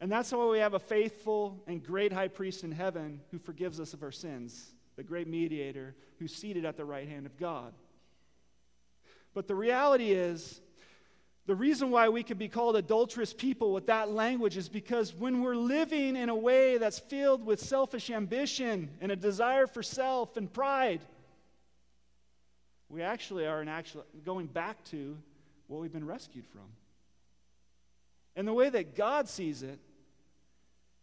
And 0.00 0.10
that's 0.10 0.32
why 0.32 0.46
we 0.46 0.58
have 0.58 0.74
a 0.74 0.80
faithful 0.80 1.62
and 1.66 1.82
great 1.82 2.12
high 2.12 2.28
priest 2.28 2.64
in 2.64 2.72
heaven 2.72 3.20
who 3.30 3.38
forgives 3.38 3.78
us 3.78 3.94
of 3.94 4.02
our 4.02 4.10
sins, 4.10 4.72
the 4.96 5.04
great 5.04 5.28
mediator 5.28 5.94
who's 6.18 6.34
seated 6.34 6.64
at 6.64 6.76
the 6.76 6.84
right 6.84 7.08
hand 7.08 7.26
of 7.26 7.36
God. 7.36 7.72
But 9.34 9.46
the 9.46 9.54
reality 9.54 10.10
is, 10.10 10.60
the 11.46 11.54
reason 11.54 11.90
why 11.90 12.08
we 12.08 12.22
could 12.22 12.38
be 12.38 12.48
called 12.48 12.76
adulterous 12.76 13.32
people 13.32 13.72
with 13.72 13.86
that 13.86 14.10
language 14.10 14.56
is 14.56 14.68
because 14.68 15.12
when 15.14 15.42
we're 15.42 15.56
living 15.56 16.16
in 16.16 16.28
a 16.28 16.36
way 16.36 16.78
that's 16.78 17.00
filled 17.00 17.44
with 17.44 17.60
selfish 17.60 18.10
ambition 18.10 18.90
and 19.00 19.10
a 19.10 19.16
desire 19.16 19.66
for 19.66 19.82
self 19.82 20.36
and 20.36 20.52
pride, 20.52 21.00
we 22.88 23.02
actually 23.02 23.46
are 23.46 23.62
actual, 23.68 24.04
going 24.24 24.46
back 24.46 24.84
to 24.84 25.18
what 25.66 25.80
we've 25.80 25.92
been 25.92 26.06
rescued 26.06 26.46
from. 26.46 26.62
And 28.34 28.48
the 28.48 28.54
way 28.54 28.70
that 28.70 28.96
God 28.96 29.28
sees 29.28 29.62
it 29.62 29.78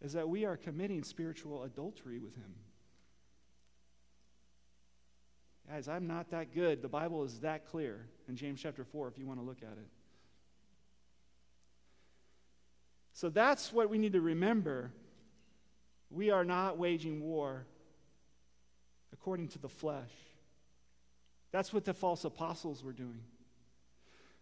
is 0.01 0.13
that 0.13 0.27
we 0.29 0.45
are 0.45 0.57
committing 0.57 1.03
spiritual 1.03 1.63
adultery 1.63 2.19
with 2.19 2.35
Him. 2.35 2.55
Guys, 5.69 5.87
I'm 5.87 6.07
not 6.07 6.31
that 6.31 6.53
good. 6.53 6.81
The 6.81 6.89
Bible 6.89 7.23
is 7.23 7.41
that 7.41 7.67
clear 7.67 8.07
in 8.27 8.35
James 8.35 8.59
chapter 8.59 8.83
4 8.83 9.07
if 9.09 9.19
you 9.19 9.27
want 9.27 9.39
to 9.39 9.45
look 9.45 9.61
at 9.61 9.77
it. 9.77 9.87
So 13.13 13.29
that's 13.29 13.71
what 13.71 13.89
we 13.89 13.97
need 13.97 14.13
to 14.13 14.21
remember. 14.21 14.91
We 16.09 16.31
are 16.31 16.43
not 16.43 16.77
waging 16.77 17.21
war 17.21 17.65
according 19.13 19.49
to 19.49 19.59
the 19.59 19.69
flesh. 19.69 20.09
That's 21.51 21.73
what 21.73 21.85
the 21.85 21.93
false 21.93 22.23
apostles 22.25 22.83
were 22.83 22.93
doing. 22.93 23.21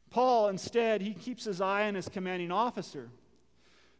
Paul, 0.09 0.49
instead, 0.49 1.01
he 1.01 1.13
keeps 1.13 1.45
his 1.45 1.61
eye 1.61 1.87
on 1.87 1.95
his 1.95 2.09
commanding 2.09 2.51
officer. 2.51 3.09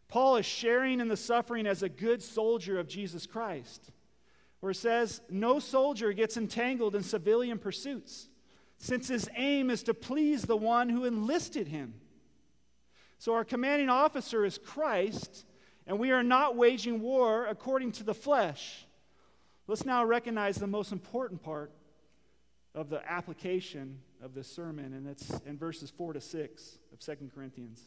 Paul 0.08 0.38
is 0.38 0.46
sharing 0.46 1.02
in 1.02 1.10
the 1.10 1.18
suffering 1.18 1.68
as 1.68 1.84
a 1.84 1.90
good 1.90 2.24
soldier 2.24 2.80
of 2.80 2.88
Jesus 2.88 3.26
Christ, 3.26 3.92
where 4.62 4.72
it 4.72 4.76
says, 4.76 5.22
No 5.30 5.60
soldier 5.60 6.14
gets 6.14 6.38
entangled 6.38 6.96
in 6.96 7.04
civilian 7.04 7.60
pursuits, 7.60 8.30
since 8.78 9.10
his 9.10 9.30
aim 9.36 9.70
is 9.70 9.84
to 9.84 9.94
please 9.94 10.44
the 10.44 10.58
one 10.58 10.90
who 10.90 11.04
enlisted 11.04 11.68
him. 11.68 11.96
So 13.20 13.34
our 13.34 13.44
commanding 13.44 13.90
officer 13.90 14.46
is 14.46 14.58
Christ, 14.58 15.46
and 15.86 16.00
we 16.00 16.12
are 16.12 16.24
not 16.24 16.56
waging 16.56 17.02
war 17.02 17.46
according 17.48 17.92
to 17.94 18.04
the 18.04 18.14
flesh. 18.14 18.86
Let's 19.66 19.86
now 19.86 20.06
recognize 20.06 20.56
the 20.56 20.68
most 20.68 20.92
important 20.92 21.44
part 21.44 21.72
of 22.76 22.90
the 22.90 23.02
application 23.10 24.00
of 24.22 24.34
this 24.34 24.48
sermon, 24.48 24.94
and 24.94 25.08
it's 25.08 25.30
in 25.46 25.58
verses 25.58 25.90
4 25.90 26.14
to 26.14 26.22
6 26.22 26.78
of 26.94 27.00
2 27.00 27.32
Corinthians. 27.34 27.86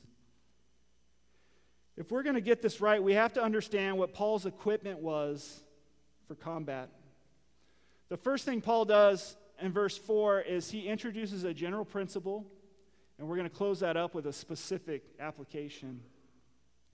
If 1.96 2.10
we're 2.10 2.22
going 2.22 2.34
to 2.34 2.40
get 2.40 2.62
this 2.62 2.80
right, 2.80 3.02
we 3.02 3.14
have 3.14 3.32
to 3.34 3.42
understand 3.42 3.98
what 3.98 4.14
Paul's 4.14 4.46
equipment 4.46 5.00
was 5.00 5.60
for 6.26 6.34
combat. 6.34 6.88
The 8.08 8.16
first 8.16 8.44
thing 8.44 8.60
Paul 8.60 8.84
does 8.84 9.36
in 9.60 9.72
verse 9.72 9.98
4 9.98 10.40
is 10.40 10.70
he 10.70 10.88
introduces 10.88 11.44
a 11.44 11.52
general 11.52 11.84
principle 11.84 12.46
and 13.20 13.28
we're 13.28 13.36
going 13.36 13.48
to 13.48 13.54
close 13.54 13.80
that 13.80 13.98
up 13.98 14.14
with 14.14 14.26
a 14.26 14.32
specific 14.32 15.02
application 15.20 16.00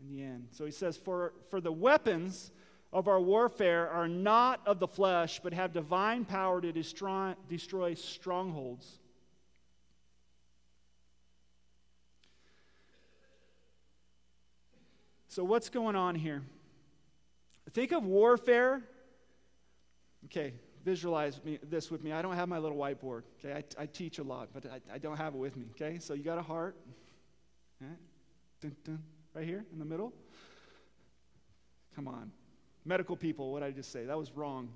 in 0.01 0.09
the 0.09 0.25
end. 0.25 0.49
So 0.51 0.64
he 0.64 0.72
says, 0.72 0.96
For, 0.96 1.33
for 1.51 1.61
the 1.61 1.70
weapons 1.70 2.51
of 2.92 3.09
our 3.09 3.20
warfare 3.20 3.89
are 3.91 4.09
not 4.09 4.61
of 4.66 4.78
the 4.78 4.87
flesh, 4.87 5.41
but 5.43 5.53
have 5.53 5.72
divine 5.72 6.24
power 6.24 6.61
to 6.61 6.72
destroy, 6.72 7.34
destroy 7.49 7.95
strongholds. 7.95 8.99
So, 15.28 15.45
what's 15.45 15.68
going 15.68 15.97
on 15.97 16.14
here? 16.14 16.43
Think 17.72 17.93
of 17.93 18.05
warfare. 18.05 18.82
Okay, 20.24 20.55
visualize 20.82 21.39
me, 21.45 21.59
this 21.62 21.91
with 21.91 22.03
me. 22.03 22.12
I 22.12 22.22
don't 22.22 22.37
have 22.37 22.49
my 22.49 22.59
little 22.59 22.78
whiteboard. 22.78 23.24
Okay, 23.39 23.53
I, 23.53 23.82
I 23.82 23.87
teach 23.87 24.18
a 24.18 24.22
lot, 24.22 24.49
but 24.55 24.64
I, 24.64 24.95
I, 24.95 24.99
don't 24.99 25.18
have 25.18 25.34
it 25.34 25.39
with 25.39 25.57
me. 25.57 25.66
Okay, 25.72 25.99
so 25.99 26.14
you 26.14 26.22
got 26.22 26.39
a 26.39 26.43
heart, 26.43 26.76
right? 27.82 27.99
Dun, 28.62 28.74
dun, 28.82 29.03
right 29.34 29.45
here 29.45 29.66
in 29.72 29.78
the 29.78 29.84
middle. 29.84 30.14
Come 31.95 32.09
on, 32.09 32.32
medical 32.87 33.16
people. 33.16 33.53
What 33.53 33.61
did 33.61 33.66
I 33.66 33.72
just 33.72 33.93
say? 33.93 34.05
That 34.05 34.16
was 34.16 34.30
wrong, 34.32 34.68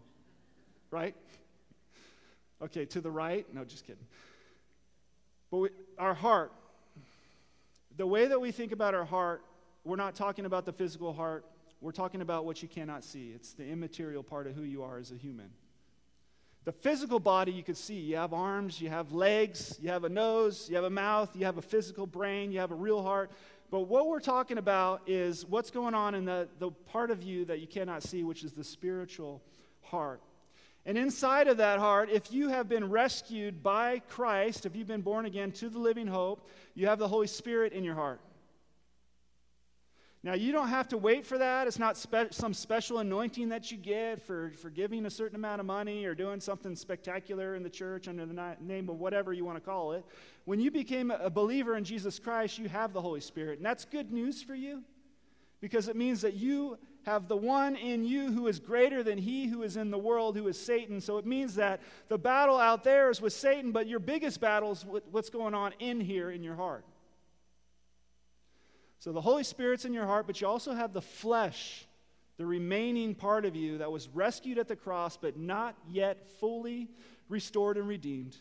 right? 0.90 1.14
Okay, 2.60 2.84
to 2.86 3.00
the 3.00 3.10
right. 3.10 3.46
No, 3.54 3.64
just 3.64 3.86
kidding. 3.86 4.04
But 5.50 5.58
we, 5.58 5.68
our 5.98 6.14
heart, 6.14 6.52
The 7.96 8.06
way 8.06 8.26
that 8.28 8.40
we 8.40 8.50
think 8.50 8.72
about 8.72 8.94
our 8.94 9.04
heart, 9.04 9.42
we're 9.84 9.96
not 9.96 10.14
talking 10.14 10.46
about 10.46 10.64
the 10.64 10.72
physical 10.72 11.12
heart, 11.12 11.44
we're 11.80 11.92
talking 11.92 12.22
about 12.22 12.44
what 12.44 12.62
you 12.62 12.68
cannot 12.68 13.04
see. 13.04 13.32
It's 13.34 13.52
the 13.52 13.66
immaterial 13.66 14.22
part 14.22 14.46
of 14.46 14.54
who 14.54 14.62
you 14.62 14.82
are 14.82 14.98
as 14.98 15.10
a 15.10 15.16
human. 15.16 15.50
The 16.64 16.72
physical 16.72 17.20
body 17.20 17.52
you 17.52 17.62
can 17.62 17.74
see. 17.74 17.98
You 18.00 18.16
have 18.16 18.32
arms, 18.32 18.80
you 18.80 18.90
have 18.90 19.12
legs, 19.12 19.78
you 19.82 19.88
have 19.90 20.04
a 20.04 20.08
nose, 20.08 20.68
you 20.68 20.76
have 20.76 20.84
a 20.84 20.90
mouth, 20.90 21.34
you 21.34 21.46
have 21.46 21.58
a 21.58 21.62
physical 21.62 22.06
brain, 22.06 22.52
you 22.52 22.60
have 22.60 22.70
a 22.70 22.74
real 22.74 23.02
heart. 23.02 23.30
But 23.70 23.82
what 23.82 24.08
we're 24.08 24.20
talking 24.20 24.58
about 24.58 25.02
is 25.06 25.46
what's 25.46 25.70
going 25.70 25.94
on 25.94 26.14
in 26.14 26.24
the, 26.24 26.48
the 26.58 26.70
part 26.70 27.10
of 27.10 27.22
you 27.22 27.44
that 27.44 27.60
you 27.60 27.68
cannot 27.68 28.02
see, 28.02 28.24
which 28.24 28.42
is 28.42 28.52
the 28.52 28.64
spiritual 28.64 29.42
heart. 29.82 30.20
And 30.86 30.98
inside 30.98 31.46
of 31.46 31.58
that 31.58 31.78
heart, 31.78 32.08
if 32.10 32.32
you 32.32 32.48
have 32.48 32.68
been 32.68 32.90
rescued 32.90 33.62
by 33.62 34.00
Christ, 34.08 34.66
if 34.66 34.74
you've 34.74 34.88
been 34.88 35.02
born 35.02 35.26
again 35.26 35.52
to 35.52 35.68
the 35.68 35.78
living 35.78 36.06
hope, 36.06 36.48
you 36.74 36.86
have 36.86 36.98
the 36.98 37.06
Holy 37.06 37.26
Spirit 37.26 37.72
in 37.72 37.84
your 37.84 37.94
heart. 37.94 38.20
Now, 40.22 40.34
you 40.34 40.52
don't 40.52 40.68
have 40.68 40.88
to 40.88 40.98
wait 40.98 41.24
for 41.24 41.38
that. 41.38 41.66
It's 41.66 41.78
not 41.78 41.96
spe- 41.96 42.32
some 42.32 42.52
special 42.52 42.98
anointing 42.98 43.48
that 43.48 43.70
you 43.72 43.78
get 43.78 44.20
for, 44.20 44.52
for 44.60 44.68
giving 44.68 45.06
a 45.06 45.10
certain 45.10 45.36
amount 45.36 45.60
of 45.60 45.66
money 45.66 46.04
or 46.04 46.14
doing 46.14 46.40
something 46.40 46.76
spectacular 46.76 47.54
in 47.54 47.62
the 47.62 47.70
church 47.70 48.06
under 48.06 48.26
the 48.26 48.56
name 48.60 48.90
of 48.90 49.00
whatever 49.00 49.32
you 49.32 49.46
want 49.46 49.56
to 49.56 49.62
call 49.62 49.92
it. 49.92 50.04
When 50.44 50.60
you 50.60 50.70
became 50.70 51.10
a 51.10 51.30
believer 51.30 51.74
in 51.74 51.84
Jesus 51.84 52.18
Christ, 52.18 52.58
you 52.58 52.68
have 52.68 52.92
the 52.92 53.00
Holy 53.00 53.20
Spirit. 53.20 53.60
And 53.60 53.64
that's 53.64 53.86
good 53.86 54.12
news 54.12 54.42
for 54.42 54.54
you 54.54 54.82
because 55.62 55.88
it 55.88 55.96
means 55.96 56.20
that 56.20 56.34
you 56.34 56.76
have 57.04 57.28
the 57.28 57.36
one 57.36 57.76
in 57.76 58.04
you 58.04 58.30
who 58.30 58.46
is 58.46 58.58
greater 58.58 59.02
than 59.02 59.16
he 59.16 59.46
who 59.46 59.62
is 59.62 59.78
in 59.78 59.90
the 59.90 59.98
world, 59.98 60.36
who 60.36 60.48
is 60.48 60.60
Satan. 60.60 61.00
So 61.00 61.16
it 61.16 61.24
means 61.24 61.54
that 61.54 61.80
the 62.08 62.18
battle 62.18 62.58
out 62.58 62.84
there 62.84 63.08
is 63.08 63.22
with 63.22 63.32
Satan, 63.32 63.72
but 63.72 63.86
your 63.86 64.00
biggest 64.00 64.38
battle 64.38 64.72
is 64.72 64.84
what's 65.10 65.30
going 65.30 65.54
on 65.54 65.72
in 65.78 65.98
here 65.98 66.30
in 66.30 66.42
your 66.42 66.56
heart. 66.56 66.84
So 69.00 69.12
the 69.12 69.20
Holy 69.20 69.44
Spirit's 69.44 69.86
in 69.86 69.94
your 69.94 70.06
heart, 70.06 70.26
but 70.26 70.40
you 70.40 70.46
also 70.46 70.74
have 70.74 70.92
the 70.92 71.00
flesh, 71.00 71.86
the 72.36 72.44
remaining 72.44 73.14
part 73.14 73.46
of 73.46 73.56
you 73.56 73.78
that 73.78 73.90
was 73.90 74.08
rescued 74.08 74.58
at 74.58 74.68
the 74.68 74.76
cross, 74.76 75.16
but 75.16 75.38
not 75.38 75.74
yet 75.90 76.28
fully 76.38 76.90
restored 77.30 77.78
and 77.78 77.88
redeemed. 77.88 78.36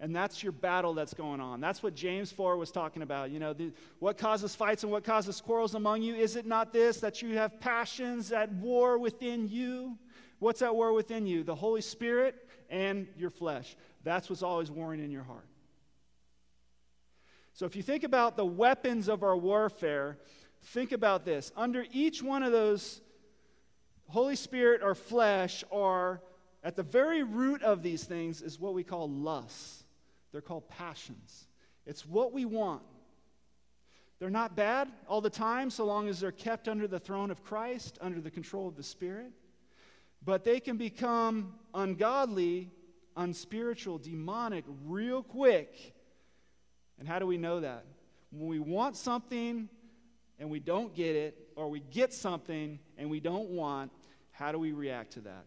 And 0.00 0.14
that's 0.14 0.42
your 0.42 0.52
battle 0.52 0.92
that's 0.92 1.14
going 1.14 1.40
on. 1.40 1.60
That's 1.60 1.82
what 1.82 1.94
James 1.94 2.32
4 2.32 2.56
was 2.56 2.70
talking 2.72 3.02
about. 3.02 3.30
You 3.30 3.38
know, 3.38 3.52
the, 3.52 3.72
what 4.00 4.18
causes 4.18 4.56
fights 4.56 4.82
and 4.82 4.90
what 4.90 5.04
causes 5.04 5.40
quarrels 5.40 5.74
among 5.74 6.02
you? 6.02 6.14
Is 6.16 6.34
it 6.34 6.44
not 6.44 6.72
this, 6.72 6.98
that 6.98 7.22
you 7.22 7.36
have 7.36 7.60
passions 7.60 8.32
at 8.32 8.52
war 8.54 8.98
within 8.98 9.48
you? 9.48 9.96
What's 10.40 10.62
at 10.62 10.74
war 10.74 10.92
within 10.92 11.26
you? 11.26 11.44
The 11.44 11.54
Holy 11.54 11.80
Spirit 11.80 12.46
and 12.68 13.06
your 13.16 13.30
flesh. 13.30 13.76
That's 14.02 14.28
what's 14.28 14.42
always 14.42 14.70
warring 14.70 15.02
in 15.02 15.10
your 15.12 15.22
heart. 15.22 15.46
So 17.56 17.64
if 17.64 17.74
you 17.74 17.82
think 17.82 18.04
about 18.04 18.36
the 18.36 18.44
weapons 18.44 19.08
of 19.08 19.22
our 19.22 19.34
warfare, 19.34 20.18
think 20.62 20.92
about 20.92 21.24
this. 21.24 21.52
Under 21.56 21.86
each 21.90 22.22
one 22.22 22.42
of 22.42 22.52
those, 22.52 23.00
Holy 24.08 24.36
Spirit 24.36 24.82
or 24.82 24.94
flesh 24.94 25.64
are 25.72 26.20
at 26.62 26.76
the 26.76 26.82
very 26.82 27.22
root 27.22 27.62
of 27.62 27.82
these 27.82 28.04
things 28.04 28.42
is 28.42 28.60
what 28.60 28.74
we 28.74 28.84
call 28.84 29.08
lusts. 29.08 29.84
They're 30.32 30.42
called 30.42 30.68
passions. 30.68 31.46
It's 31.86 32.04
what 32.04 32.34
we 32.34 32.44
want. 32.44 32.82
They're 34.18 34.28
not 34.28 34.54
bad 34.54 34.92
all 35.08 35.22
the 35.22 35.30
time 35.30 35.70
so 35.70 35.86
long 35.86 36.10
as 36.10 36.20
they're 36.20 36.32
kept 36.32 36.68
under 36.68 36.86
the 36.86 37.00
throne 37.00 37.30
of 37.30 37.42
Christ, 37.42 37.96
under 38.02 38.20
the 38.20 38.30
control 38.30 38.68
of 38.68 38.76
the 38.76 38.82
Spirit. 38.82 39.32
But 40.22 40.44
they 40.44 40.60
can 40.60 40.76
become 40.76 41.54
ungodly, 41.72 42.70
unspiritual, 43.16 43.96
demonic 43.96 44.66
real 44.84 45.22
quick 45.22 45.94
and 46.98 47.06
how 47.06 47.18
do 47.18 47.26
we 47.26 47.36
know 47.36 47.60
that? 47.60 47.84
When 48.30 48.48
we 48.48 48.58
want 48.58 48.96
something 48.96 49.68
and 50.38 50.50
we 50.50 50.60
don't 50.60 50.94
get 50.94 51.16
it, 51.16 51.38
or 51.56 51.68
we 51.68 51.80
get 51.80 52.12
something 52.12 52.78
and 52.98 53.08
we 53.08 53.20
don't 53.20 53.48
want, 53.48 53.90
how 54.30 54.52
do 54.52 54.58
we 54.58 54.72
react 54.72 55.12
to 55.12 55.20
that? 55.20 55.44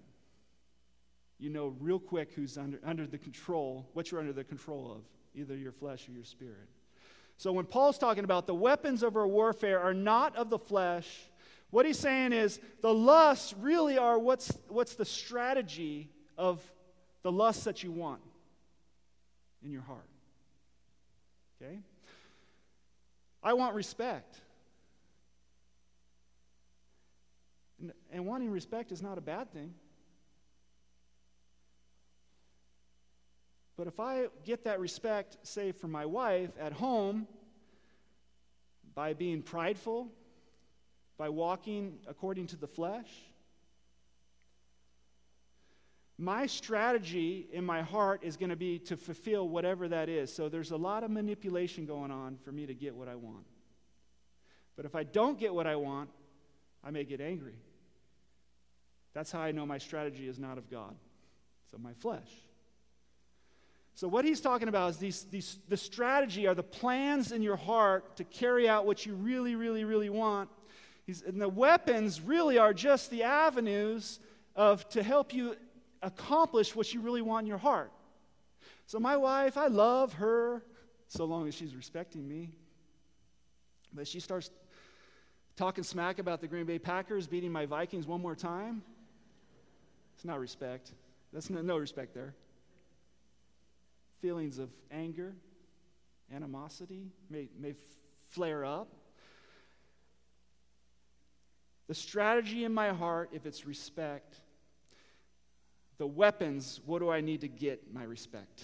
You 1.37 1.49
know 1.49 1.75
real 1.79 1.99
quick 1.99 2.33
who's 2.33 2.57
under, 2.57 2.79
under 2.83 3.05
the 3.05 3.17
control, 3.17 3.87
what 3.93 4.11
you're 4.11 4.19
under 4.19 4.33
the 4.33 4.43
control 4.43 4.91
of, 4.91 5.03
either 5.39 5.55
your 5.55 5.71
flesh 5.71 6.09
or 6.09 6.11
your 6.11 6.23
spirit. 6.23 6.67
So 7.37 7.53
when 7.53 7.65
Paul's 7.65 7.97
talking 7.97 8.23
about 8.23 8.47
the 8.47 8.55
weapons 8.55 9.03
of 9.03 9.15
our 9.15 9.27
warfare 9.27 9.79
are 9.79 9.93
not 9.93 10.35
of 10.35 10.49
the 10.49 10.59
flesh, 10.59 11.07
what 11.69 11.85
he's 11.85 11.99
saying 11.99 12.33
is 12.33 12.59
the 12.81 12.93
lusts 12.93 13.53
really 13.53 13.97
are 13.97 14.17
what's, 14.17 14.51
what's 14.67 14.95
the 14.95 15.05
strategy 15.05 16.09
of 16.37 16.61
the 17.21 17.31
lusts 17.31 17.63
that 17.65 17.83
you 17.83 17.91
want 17.91 18.21
in 19.63 19.71
your 19.71 19.83
heart. 19.83 20.09
Okay? 21.61 21.79
I 23.43 23.53
want 23.53 23.75
respect. 23.75 24.39
And, 27.79 27.93
and 28.11 28.25
wanting 28.25 28.51
respect 28.51 28.91
is 28.91 29.01
not 29.01 29.17
a 29.17 29.21
bad 29.21 29.51
thing. 29.51 29.73
But 33.77 33.87
if 33.87 33.99
I 33.99 34.27
get 34.43 34.65
that 34.65 34.81
respect, 34.81 35.37
say, 35.43 35.71
from 35.71 35.91
my 35.91 36.05
wife 36.05 36.49
at 36.59 36.73
home, 36.73 37.27
by 38.93 39.13
being 39.13 39.41
prideful, 39.41 40.09
by 41.17 41.29
walking 41.29 41.99
according 42.05 42.47
to 42.47 42.57
the 42.57 42.67
flesh, 42.67 43.07
my 46.19 46.47
strategy 46.47 47.47
in 47.53 47.63
my 47.63 47.81
heart 47.81 48.23
is 48.23 48.35
going 48.35 48.49
to 48.49 48.57
be 48.57 48.77
to 48.79 48.97
fulfill 48.97 49.47
whatever 49.47 49.87
that 49.87 50.09
is. 50.09 50.33
So 50.33 50.49
there's 50.49 50.71
a 50.71 50.77
lot 50.77 51.03
of 51.03 51.09
manipulation 51.09 51.85
going 51.85 52.11
on 52.11 52.37
for 52.43 52.51
me 52.51 52.65
to 52.65 52.73
get 52.73 52.93
what 52.93 53.07
I 53.07 53.15
want. 53.15 53.45
But 54.75 54.85
if 54.85 54.95
I 54.95 55.03
don't 55.03 55.39
get 55.39 55.53
what 55.53 55.65
I 55.65 55.77
want, 55.77 56.09
I 56.83 56.91
may 56.91 57.05
get 57.05 57.21
angry. 57.21 57.55
That's 59.13 59.31
how 59.31 59.39
I 59.39 59.53
know 59.53 59.65
my 59.65 59.77
strategy 59.77 60.27
is 60.27 60.37
not 60.37 60.57
of 60.57 60.69
God, 60.69 60.93
it's 61.63 61.73
of 61.73 61.79
my 61.79 61.93
flesh. 61.93 62.29
So, 63.95 64.07
what 64.07 64.23
he's 64.23 64.39
talking 64.39 64.67
about 64.67 64.91
is 64.91 64.97
these, 64.97 65.25
these, 65.31 65.59
the 65.67 65.75
strategy 65.75 66.47
are 66.47 66.55
the 66.55 66.63
plans 66.63 67.31
in 67.31 67.41
your 67.41 67.57
heart 67.57 68.17
to 68.17 68.23
carry 68.25 68.67
out 68.67 68.85
what 68.85 69.05
you 69.05 69.13
really, 69.15 69.55
really, 69.55 69.83
really 69.83 70.09
want. 70.09 70.49
He's, 71.05 71.21
and 71.21 71.41
the 71.41 71.49
weapons 71.49 72.21
really 72.21 72.57
are 72.57 72.73
just 72.73 73.09
the 73.09 73.23
avenues 73.23 74.19
of 74.55 74.87
to 74.89 75.03
help 75.03 75.33
you 75.33 75.55
accomplish 76.01 76.75
what 76.75 76.93
you 76.93 77.01
really 77.01 77.21
want 77.21 77.43
in 77.43 77.47
your 77.47 77.57
heart. 77.57 77.91
So, 78.85 78.99
my 78.99 79.17
wife, 79.17 79.57
I 79.57 79.67
love 79.67 80.13
her 80.13 80.63
so 81.07 81.25
long 81.25 81.47
as 81.47 81.55
she's 81.55 81.75
respecting 81.75 82.27
me. 82.27 82.51
But 83.93 84.07
she 84.07 84.19
starts 84.19 84.49
talking 85.55 85.83
smack 85.83 86.19
about 86.19 86.41
the 86.41 86.47
Green 86.47 86.65
Bay 86.65 86.79
Packers 86.79 87.27
beating 87.27 87.51
my 87.51 87.65
Vikings 87.65 88.07
one 88.07 88.21
more 88.21 88.35
time. 88.35 88.81
It's 90.15 90.25
not 90.25 90.39
respect. 90.39 90.91
That's 91.33 91.49
no, 91.49 91.61
no 91.61 91.77
respect 91.77 92.13
there. 92.13 92.33
Feelings 94.21 94.57
of 94.57 94.69
anger, 94.91 95.33
animosity 96.33 97.07
may, 97.29 97.47
may 97.59 97.73
flare 98.27 98.65
up. 98.65 98.89
The 101.87 101.95
strategy 101.95 102.63
in 102.63 102.73
my 102.73 102.89
heart, 102.89 103.29
if 103.33 103.45
it's 103.45 103.65
respect, 103.65 104.39
the 105.99 106.07
weapons, 106.07 106.79
what 106.85 106.99
do 106.99 107.09
I 107.09 107.21
need 107.21 107.41
to 107.41 107.47
get 107.47 107.93
my 107.93 108.03
respect? 108.03 108.63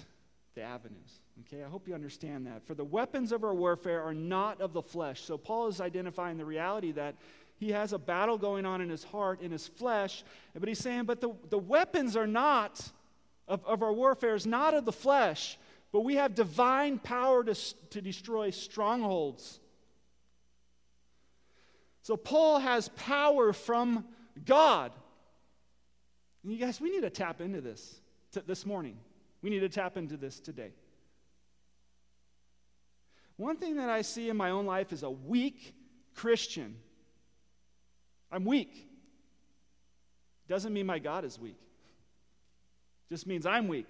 The 0.55 0.63
avenues. 0.63 1.19
Okay, 1.41 1.63
I 1.63 1.67
hope 1.67 1.87
you 1.87 1.93
understand 1.93 2.47
that. 2.47 2.65
For 2.65 2.73
the 2.73 2.83
weapons 2.83 3.33
of 3.33 3.43
our 3.43 3.53
warfare 3.53 4.01
are 4.01 4.13
not 4.13 4.61
of 4.61 4.71
the 4.71 4.81
flesh. 4.81 5.21
So 5.21 5.37
Paul 5.37 5.67
is 5.67 5.81
identifying 5.81 6.37
the 6.37 6.45
reality 6.45 6.93
that 6.93 7.15
he 7.57 7.71
has 7.71 7.91
a 7.91 7.99
battle 7.99 8.37
going 8.37 8.65
on 8.65 8.79
in 8.79 8.89
his 8.89 9.03
heart, 9.03 9.41
in 9.41 9.51
his 9.51 9.67
flesh, 9.67 10.23
but 10.57 10.67
he's 10.67 10.79
saying, 10.79 11.03
but 11.03 11.19
the, 11.19 11.33
the 11.49 11.57
weapons 11.57 12.15
are 12.15 12.27
not 12.27 12.89
of, 13.47 13.63
of 13.65 13.83
our 13.83 13.93
warfare 13.93 14.35
is 14.35 14.45
not 14.45 14.73
of 14.73 14.85
the 14.85 14.91
flesh, 14.91 15.57
but 15.91 16.01
we 16.01 16.15
have 16.15 16.35
divine 16.35 16.99
power 16.99 17.43
to, 17.43 17.53
to 17.89 18.01
destroy 18.01 18.49
strongholds. 18.49 19.59
So 22.01 22.15
Paul 22.15 22.59
has 22.59 22.89
power 22.89 23.51
from 23.51 24.05
God 24.45 24.91
and 26.45 26.53
you 26.53 26.59
guys, 26.59 26.79
we 26.79 26.91
need 26.91 27.01
to 27.01 27.09
tap 27.09 27.41
into 27.41 27.59
this 27.59 27.99
t- 28.31 28.41
this 28.45 28.67
morning. 28.67 28.99
We 29.41 29.49
need 29.49 29.61
to 29.61 29.69
tap 29.69 29.97
into 29.97 30.15
this 30.15 30.39
today. 30.39 30.73
One 33.35 33.57
thing 33.57 33.77
that 33.77 33.89
I 33.89 34.03
see 34.03 34.29
in 34.29 34.37
my 34.37 34.51
own 34.51 34.67
life 34.67 34.93
is 34.93 35.01
a 35.01 35.09
weak 35.09 35.73
Christian. 36.13 36.75
I'm 38.31 38.45
weak. 38.45 38.87
Doesn't 40.47 40.71
mean 40.71 40.85
my 40.85 40.99
God 40.99 41.25
is 41.25 41.39
weak. 41.39 41.57
Just 43.09 43.25
means 43.25 43.47
I'm 43.47 43.67
weak. 43.67 43.89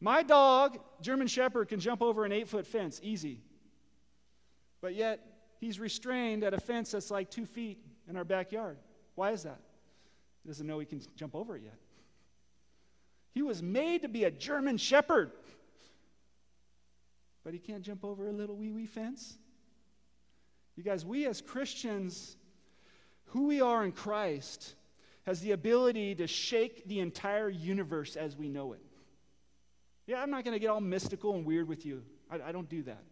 My 0.00 0.22
dog, 0.22 0.78
German 1.00 1.28
Shepherd, 1.28 1.68
can 1.68 1.80
jump 1.80 2.02
over 2.02 2.26
an 2.26 2.32
eight 2.32 2.48
foot 2.48 2.66
fence 2.66 3.00
easy. 3.02 3.40
But 4.82 4.94
yet, 4.94 5.18
he's 5.60 5.80
restrained 5.80 6.44
at 6.44 6.52
a 6.52 6.60
fence 6.60 6.90
that's 6.90 7.10
like 7.10 7.30
two 7.30 7.46
feet 7.46 7.78
in 8.06 8.18
our 8.18 8.24
backyard. 8.24 8.76
Why 9.14 9.30
is 9.30 9.44
that? 9.44 9.60
He 10.46 10.50
doesn't 10.50 10.66
know 10.68 10.78
he 10.78 10.86
can 10.86 11.02
jump 11.16 11.34
over 11.34 11.56
it 11.56 11.62
yet. 11.64 11.74
He 13.34 13.42
was 13.42 13.64
made 13.64 14.02
to 14.02 14.08
be 14.08 14.22
a 14.22 14.30
German 14.30 14.76
shepherd. 14.76 15.32
but 17.42 17.52
he 17.52 17.58
can't 17.58 17.82
jump 17.82 18.04
over 18.04 18.28
a 18.28 18.32
little 18.32 18.54
wee 18.54 18.70
wee 18.70 18.86
fence. 18.86 19.38
You 20.76 20.84
guys, 20.84 21.04
we 21.04 21.26
as 21.26 21.40
Christians, 21.40 22.36
who 23.24 23.48
we 23.48 23.60
are 23.60 23.84
in 23.84 23.90
Christ, 23.90 24.76
has 25.24 25.40
the 25.40 25.50
ability 25.50 26.14
to 26.14 26.28
shake 26.28 26.86
the 26.86 27.00
entire 27.00 27.48
universe 27.48 28.14
as 28.14 28.36
we 28.36 28.48
know 28.48 28.72
it. 28.72 28.84
Yeah, 30.06 30.22
I'm 30.22 30.30
not 30.30 30.44
going 30.44 30.54
to 30.54 30.60
get 30.60 30.68
all 30.68 30.80
mystical 30.80 31.34
and 31.34 31.44
weird 31.44 31.66
with 31.66 31.84
you. 31.84 32.04
I, 32.30 32.36
I 32.36 32.52
don't 32.52 32.68
do 32.68 32.84
that. 32.84 33.02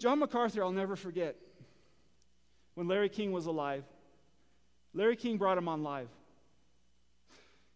John 0.00 0.18
MacArthur, 0.18 0.64
I'll 0.64 0.72
never 0.72 0.96
forget, 0.96 1.36
when 2.74 2.88
Larry 2.88 3.10
King 3.10 3.30
was 3.30 3.46
alive, 3.46 3.84
Larry 4.96 5.14
King 5.14 5.36
brought 5.36 5.58
him 5.58 5.68
on 5.68 5.82
live. 5.82 6.08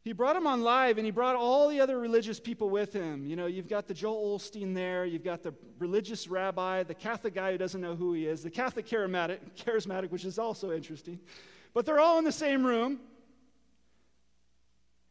He 0.02 0.14
brought 0.14 0.34
him 0.34 0.46
on 0.46 0.62
live 0.62 0.96
and 0.96 1.04
he 1.04 1.10
brought 1.10 1.36
all 1.36 1.68
the 1.68 1.78
other 1.80 1.98
religious 1.98 2.40
people 2.40 2.70
with 2.70 2.94
him. 2.94 3.26
You 3.26 3.36
know, 3.36 3.44
you've 3.44 3.68
got 3.68 3.86
the 3.86 3.92
Joel 3.92 4.38
Osteen 4.38 4.74
there, 4.74 5.04
you've 5.04 5.22
got 5.22 5.42
the 5.42 5.52
religious 5.78 6.26
rabbi, 6.28 6.82
the 6.82 6.94
Catholic 6.94 7.34
guy 7.34 7.52
who 7.52 7.58
doesn't 7.58 7.82
know 7.82 7.94
who 7.94 8.14
he 8.14 8.26
is, 8.26 8.42
the 8.42 8.50
Catholic 8.50 8.86
charismatic, 8.86 9.38
charismatic 9.54 10.10
which 10.10 10.24
is 10.24 10.38
also 10.38 10.72
interesting. 10.72 11.20
But 11.74 11.84
they're 11.84 12.00
all 12.00 12.18
in 12.18 12.24
the 12.24 12.32
same 12.32 12.64
room. 12.64 12.98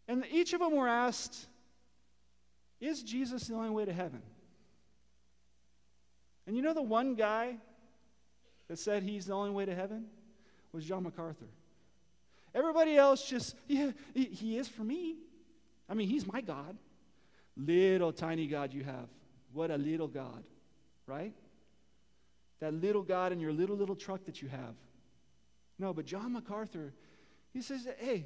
And 0.07 0.25
each 0.31 0.53
of 0.53 0.61
them 0.61 0.75
were 0.75 0.87
asked, 0.87 1.45
Is 2.81 3.03
Jesus 3.03 3.45
the 3.45 3.53
only 3.53 3.69
way 3.69 3.85
to 3.85 3.93
heaven? 3.93 4.23
And 6.47 6.55
you 6.57 6.63
know 6.63 6.73
the 6.73 6.81
one 6.81 7.13
guy 7.13 7.57
that 8.67 8.79
said 8.79 9.03
he's 9.03 9.27
the 9.27 9.33
only 9.33 9.51
way 9.51 9.65
to 9.65 9.75
heaven 9.75 10.07
was 10.73 10.83
John 10.83 11.03
MacArthur. 11.03 11.45
Everybody 12.53 12.97
else 12.97 13.27
just, 13.27 13.55
yeah, 13.67 13.91
he, 14.13 14.57
is 14.57 14.67
for 14.67 14.83
me. 14.83 15.15
I 15.87 15.93
mean, 15.93 16.07
he's 16.07 16.25
my 16.25 16.41
God. 16.41 16.77
Little 17.55 18.11
tiny 18.11 18.47
God 18.47 18.73
you 18.73 18.83
have. 18.83 19.07
What 19.53 19.71
a 19.71 19.77
little 19.77 20.07
God, 20.07 20.43
right? 21.05 21.33
That 22.59 22.73
little 22.73 23.03
God 23.03 23.31
in 23.31 23.39
your 23.39 23.53
little, 23.53 23.75
little 23.75 23.95
truck 23.95 24.25
that 24.25 24.41
you 24.41 24.47
have. 24.47 24.75
No, 25.77 25.93
but 25.93 26.05
John 26.05 26.33
MacArthur, 26.33 26.93
he 27.53 27.61
says, 27.61 27.87
hey, 27.99 28.25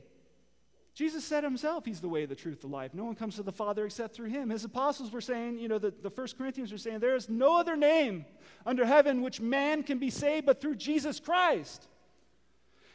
Jesus 0.93 1.26
said 1.26 1.43
himself, 1.43 1.86
He's 1.86 2.01
the 2.01 2.07
way, 2.07 2.26
the 2.26 2.36
truth, 2.36 2.61
the 2.61 2.67
life. 2.67 2.93
No 2.93 3.05
one 3.05 3.15
comes 3.15 3.36
to 3.38 3.43
the 3.43 3.51
Father 3.51 3.86
except 3.86 4.15
through 4.15 4.30
Him. 4.30 4.49
His 4.49 4.63
apostles 4.63 5.11
were 5.11 5.21
saying, 5.21 5.57
you 5.57 5.67
know, 5.67 5.80
the, 5.80 5.91
the 5.91 6.09
First 6.11 6.38
Corinthians 6.38 6.71
were 6.71 6.78
saying, 6.78 6.99
there 6.99 7.15
is 7.15 7.30
no 7.30 7.59
other 7.59 7.76
name 7.76 8.26
under 8.65 8.86
heaven 8.86 9.21
which 9.21 9.41
man 9.41 9.82
can 9.82 9.97
be 9.97 10.11
saved 10.11 10.45
but 10.45 10.61
through 10.61 10.76
Jesus 10.76 11.19
Christ. 11.19 11.88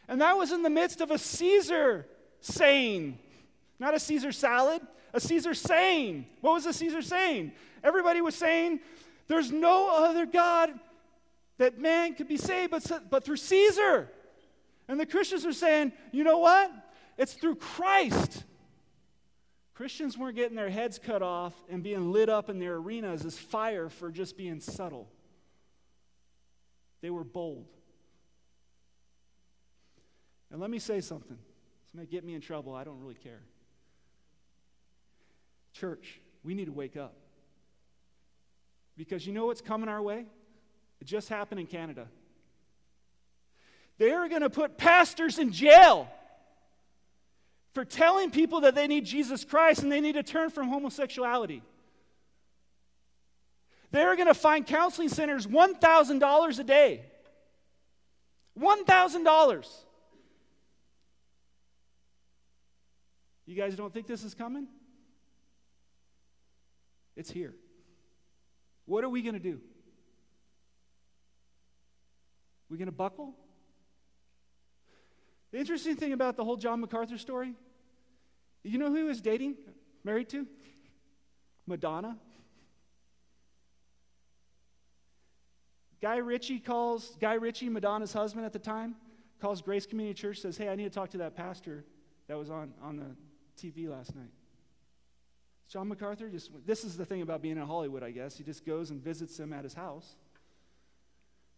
And 0.09 0.21
that 0.23 0.37
was 0.37 0.53
in 0.53 0.63
the 0.63 0.71
midst 0.71 1.01
of 1.01 1.11
a 1.11 1.19
Caesar 1.19 2.07
saying, 2.41 3.19
not 3.79 3.95
a 3.95 4.01
Caesar 4.01 4.33
salad, 4.33 4.81
a 5.13 5.21
Caesar 5.21 5.55
saying. 5.55 6.27
What 6.41 6.55
was 6.55 6.65
the 6.65 6.73
Caesar 6.73 7.03
saying? 7.03 7.53
Everybody 7.85 8.21
was 8.21 8.35
saying, 8.35 8.81
there's 9.27 9.53
no 9.53 10.05
other 10.05 10.27
God 10.27 10.73
that 11.59 11.79
man 11.79 12.15
could 12.15 12.29
be 12.29 12.37
saved 12.37 12.71
but, 12.71 13.11
but 13.11 13.25
through 13.25 13.37
Caesar. 13.37 14.09
And 14.89 14.99
the 14.99 15.07
Christians 15.07 15.45
were 15.45 15.53
saying, 15.53 15.93
you 16.13 16.25
know 16.25 16.39
what? 16.39 16.73
It's 17.19 17.35
through 17.35 17.57
Christ. 17.57 18.45
Christians 19.75 20.17
weren't 20.17 20.37
getting 20.37 20.57
their 20.57 20.71
heads 20.71 20.99
cut 20.99 21.23
off 21.23 21.55
and 21.69 21.83
being 21.83 22.11
lit 22.11 22.29
up 22.29 22.49
in 22.49 22.59
their 22.59 22.77
arenas 22.77 23.25
as 23.25 23.39
fire 23.39 23.89
for 23.89 24.11
just 24.11 24.37
being 24.37 24.61
subtle. 24.61 25.09
They 27.01 27.11
were 27.11 27.25
bold. 27.25 27.69
And 30.51 30.61
let 30.61 30.71
me 30.71 30.79
say 30.79 31.01
something. 31.01 31.37
This 31.37 31.95
may 31.95 32.07
get 32.07 32.25
me 32.25 32.35
in 32.35 32.41
trouble. 32.41 32.75
I 32.75 32.85
don't 32.85 33.01
really 33.01 33.15
care. 33.15 33.41
Church, 35.73 36.21
we 36.43 36.55
need 36.55 36.67
to 36.67 36.73
wake 36.73 36.97
up. 36.97 37.15
Because 38.97 39.27
you 39.27 39.33
know 39.33 39.47
what's 39.47 39.61
coming 39.61 39.89
our 39.89 40.03
way? 40.03 40.27
It 41.01 41.07
just 41.07 41.29
happened 41.29 41.61
in 41.61 41.67
Canada. 41.67 42.09
They're 43.99 44.29
going 44.29 44.43
to 44.43 44.51
put 44.51 44.77
pastors 44.77 45.39
in 45.39 45.53
jail 45.53 46.09
for 47.75 47.85
telling 47.85 48.31
people 48.31 48.63
that 48.63 48.75
they 48.75 48.87
need 48.87 49.05
Jesus 49.05 49.45
Christ 49.45 49.83
and 49.83 49.93
they 49.93 50.01
need 50.01 50.15
to 50.15 50.23
turn 50.23 50.51
from 50.51 50.69
homosexuality. 50.69 51.63
They're 53.91 54.17
going 54.17 54.29
to 54.29 54.35
find 54.35 54.67
counseling 54.67 55.09
centers 55.09 55.47
$1,000 55.47 56.59
a 56.59 56.65
day. 56.65 57.03
$1,000. 58.59 59.67
You 63.49 63.55
guys 63.55 63.75
don't 63.75 63.91
think 63.91 64.07
this 64.07 64.25
is 64.25 64.35
coming? 64.35 64.67
It's 67.17 67.31
here. 67.31 67.55
What 68.85 69.05
are 69.05 69.09
we 69.09 69.23
going 69.23 69.37
to 69.37 69.41
do? 69.41 69.59
We 72.69 72.77
going 72.77 72.87
to 72.87 72.93
buckle? 72.93 73.33
The 75.51 75.59
interesting 75.59 75.97
thing 75.97 76.13
about 76.13 76.37
the 76.37 76.45
whole 76.45 76.59
John 76.59 76.83
MacArthur 76.83 77.17
story, 77.17 77.55
you 78.63 78.77
know 78.77 78.91
who 78.91 78.97
he 78.97 79.03
was 79.05 79.23
dating, 79.23 79.55
married 80.05 80.29
to? 80.29 80.47
Madonna. 81.67 82.19
Guy 86.03 86.19
Ritchie 86.19 86.59
calls, 86.59 87.17
Guy 87.19 87.33
Ritchie, 87.33 87.71
Madonna's 87.71 88.13
husband 88.13 88.45
at 88.45 88.53
the 88.53 88.59
time, 88.59 88.95
calls 89.41 89.63
Grace 89.63 89.87
Community 89.87 90.21
Church, 90.21 90.41
says, 90.41 90.59
Hey, 90.59 90.69
I 90.69 90.75
need 90.75 90.85
to 90.85 90.91
talk 90.91 91.09
to 91.13 91.19
that 91.19 91.35
pastor 91.35 91.87
that 92.27 92.37
was 92.37 92.51
on, 92.51 92.75
on 92.83 92.99
the 92.99 93.17
TV 93.59 93.89
last 93.89 94.15
night. 94.15 94.31
John 95.69 95.89
MacArthur 95.89 96.29
just, 96.31 96.51
this 96.67 96.83
is 96.83 96.97
the 96.97 97.05
thing 97.05 97.21
about 97.21 97.43
being 97.43 97.59
in 97.59 97.67
Hollywood, 97.67 98.03
I 98.03 98.11
guess. 98.11 98.39
He 98.39 98.45
just 98.45 98.65
goes 98.65 98.91
and 98.91 99.03
visits 99.03 99.39
him 99.39 99.53
at 99.53 99.65
his 99.65 99.75
house. 99.75 100.17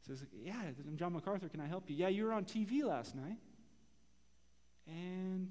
Says, 0.06 0.24
Yeah, 0.42 0.54
I'm 0.86 0.96
John 0.96 1.12
MacArthur. 1.12 1.48
Can 1.48 1.60
I 1.60 1.66
help 1.66 1.88
you? 1.88 1.96
Yeah, 1.96 2.08
you 2.08 2.24
were 2.24 2.32
on 2.32 2.44
TV 2.44 2.82
last 2.82 3.14
night. 3.14 3.38
And 4.88 5.48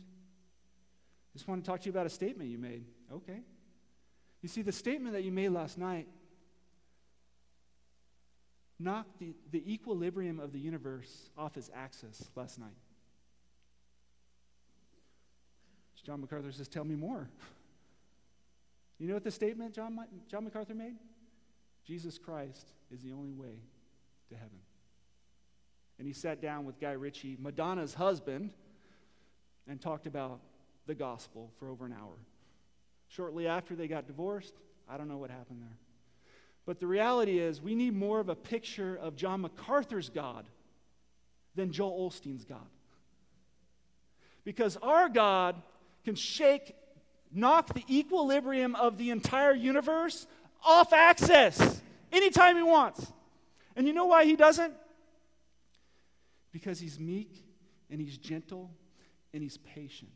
just 1.34 1.48
want 1.48 1.64
to 1.64 1.70
talk 1.70 1.80
to 1.82 1.86
you 1.86 1.92
about 1.92 2.06
a 2.06 2.10
statement 2.10 2.50
you 2.50 2.58
made. 2.58 2.84
Okay. 3.14 3.40
You 4.42 4.50
see, 4.50 4.62
the 4.62 4.72
statement 4.72 5.14
that 5.14 5.24
you 5.24 5.32
made 5.32 5.50
last 5.50 5.78
night 5.78 6.08
knocked 8.80 9.20
the, 9.20 9.34
the 9.52 9.72
equilibrium 9.72 10.40
of 10.40 10.52
the 10.52 10.60
universe 10.60 11.30
off 11.38 11.58
its 11.58 11.70
axis 11.74 12.30
last 12.36 12.60
night. 12.60 12.76
John 16.10 16.22
MacArthur 16.22 16.52
says, 16.52 16.68
Tell 16.68 16.84
me 16.84 16.96
more. 16.96 17.30
You 18.98 19.08
know 19.08 19.14
what 19.14 19.24
the 19.24 19.30
statement 19.30 19.76
John, 19.76 19.96
John 20.28 20.44
MacArthur 20.44 20.74
made? 20.74 20.96
Jesus 21.86 22.18
Christ 22.18 22.72
is 22.92 23.04
the 23.04 23.12
only 23.12 23.32
way 23.32 23.60
to 24.30 24.36
heaven. 24.36 24.58
And 26.00 26.08
he 26.08 26.14
sat 26.14 26.42
down 26.42 26.66
with 26.66 26.80
Guy 26.80 26.94
Ritchie, 26.94 27.38
Madonna's 27.40 27.94
husband, 27.94 28.50
and 29.68 29.80
talked 29.80 30.08
about 30.08 30.40
the 30.88 30.96
gospel 30.96 31.52
for 31.60 31.70
over 31.70 31.86
an 31.86 31.94
hour. 31.94 32.18
Shortly 33.10 33.46
after 33.48 33.76
they 33.76 33.88
got 33.88 34.08
divorced, 34.08 34.56
I 34.90 34.98
don't 34.98 35.10
know 35.10 35.18
what 35.18 35.30
happened 35.30 35.62
there. 35.62 35.78
But 36.66 36.80
the 36.80 36.88
reality 36.88 37.38
is, 37.38 37.62
we 37.62 37.76
need 37.76 37.96
more 37.96 38.20
of 38.20 38.30
a 38.30 38.36
picture 38.36 38.98
of 39.00 39.16
John 39.16 39.42
MacArthur's 39.42 40.10
God 40.10 40.48
than 41.54 41.72
Joel 41.72 42.10
Osteen's 42.10 42.46
God. 42.46 42.66
Because 44.44 44.76
our 44.78 45.08
God 45.08 45.62
can 46.06 46.16
shake, 46.16 46.76
knock 47.32 47.74
the 47.74 47.84
equilibrium 47.90 48.76
of 48.76 48.98
the 48.98 49.10
entire 49.10 49.54
universe 49.54 50.28
off 50.64 50.94
axis 50.94 51.82
anytime 52.12 52.56
he 52.56 52.64
wants. 52.64 53.12
And 53.76 53.88
you 53.88 53.94
know 53.94 54.06
why 54.06 54.26
he 54.26 54.36
doesn't? 54.36 54.74
Because 56.52 56.80
he's 56.80 57.00
meek 57.00 57.46
and 57.90 58.02
he's 58.02 58.18
gentle 58.18 58.72
and 59.34 59.42
he's 59.44 59.58
patient. 59.58 60.12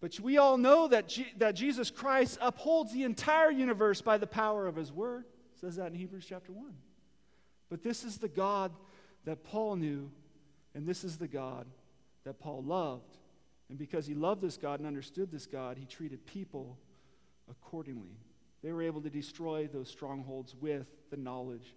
But 0.00 0.18
we 0.18 0.38
all 0.38 0.56
know 0.56 0.88
that, 0.88 1.14
that 1.36 1.54
Jesus 1.54 1.90
Christ 1.90 2.38
upholds 2.40 2.92
the 2.92 3.02
entire 3.04 3.50
universe 3.50 4.00
by 4.00 4.16
the 4.16 4.26
power 4.26 4.66
of 4.66 4.76
his 4.76 4.90
word. 4.90 5.24
It 5.54 5.60
says 5.60 5.76
that 5.76 5.88
in 5.88 5.94
Hebrews 5.94 6.24
chapter 6.26 6.52
1. 6.52 6.72
But 7.68 7.82
this 7.82 8.02
is 8.02 8.16
the 8.16 8.28
God 8.28 8.72
that 9.24 9.44
Paul 9.44 9.76
knew, 9.76 10.10
and 10.74 10.86
this 10.86 11.04
is 11.04 11.18
the 11.18 11.28
God 11.28 11.66
that 12.24 12.40
Paul 12.40 12.62
loved. 12.62 13.18
And 13.70 13.78
because 13.78 14.04
he 14.04 14.14
loved 14.14 14.42
this 14.42 14.56
God 14.56 14.80
and 14.80 14.86
understood 14.86 15.30
this 15.30 15.46
God, 15.46 15.78
he 15.78 15.86
treated 15.86 16.26
people 16.26 16.76
accordingly. 17.48 18.18
They 18.62 18.72
were 18.72 18.82
able 18.82 19.00
to 19.02 19.08
destroy 19.08 19.68
those 19.72 19.88
strongholds 19.88 20.56
with 20.60 20.88
the 21.10 21.16
knowledge 21.16 21.76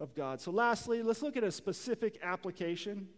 of 0.00 0.14
God. 0.14 0.40
So, 0.40 0.50
lastly, 0.50 1.02
let's 1.02 1.20
look 1.20 1.36
at 1.36 1.44
a 1.44 1.52
specific 1.52 2.18
application. 2.22 3.08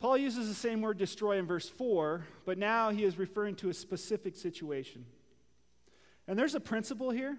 Paul 0.00 0.16
uses 0.16 0.48
the 0.48 0.54
same 0.54 0.80
word 0.80 0.96
destroy 0.96 1.38
in 1.38 1.46
verse 1.46 1.68
4, 1.68 2.24
but 2.46 2.56
now 2.56 2.88
he 2.88 3.04
is 3.04 3.18
referring 3.18 3.56
to 3.56 3.68
a 3.68 3.74
specific 3.74 4.34
situation. 4.34 5.04
And 6.26 6.38
there's 6.38 6.54
a 6.54 6.60
principle 6.60 7.10
here. 7.10 7.36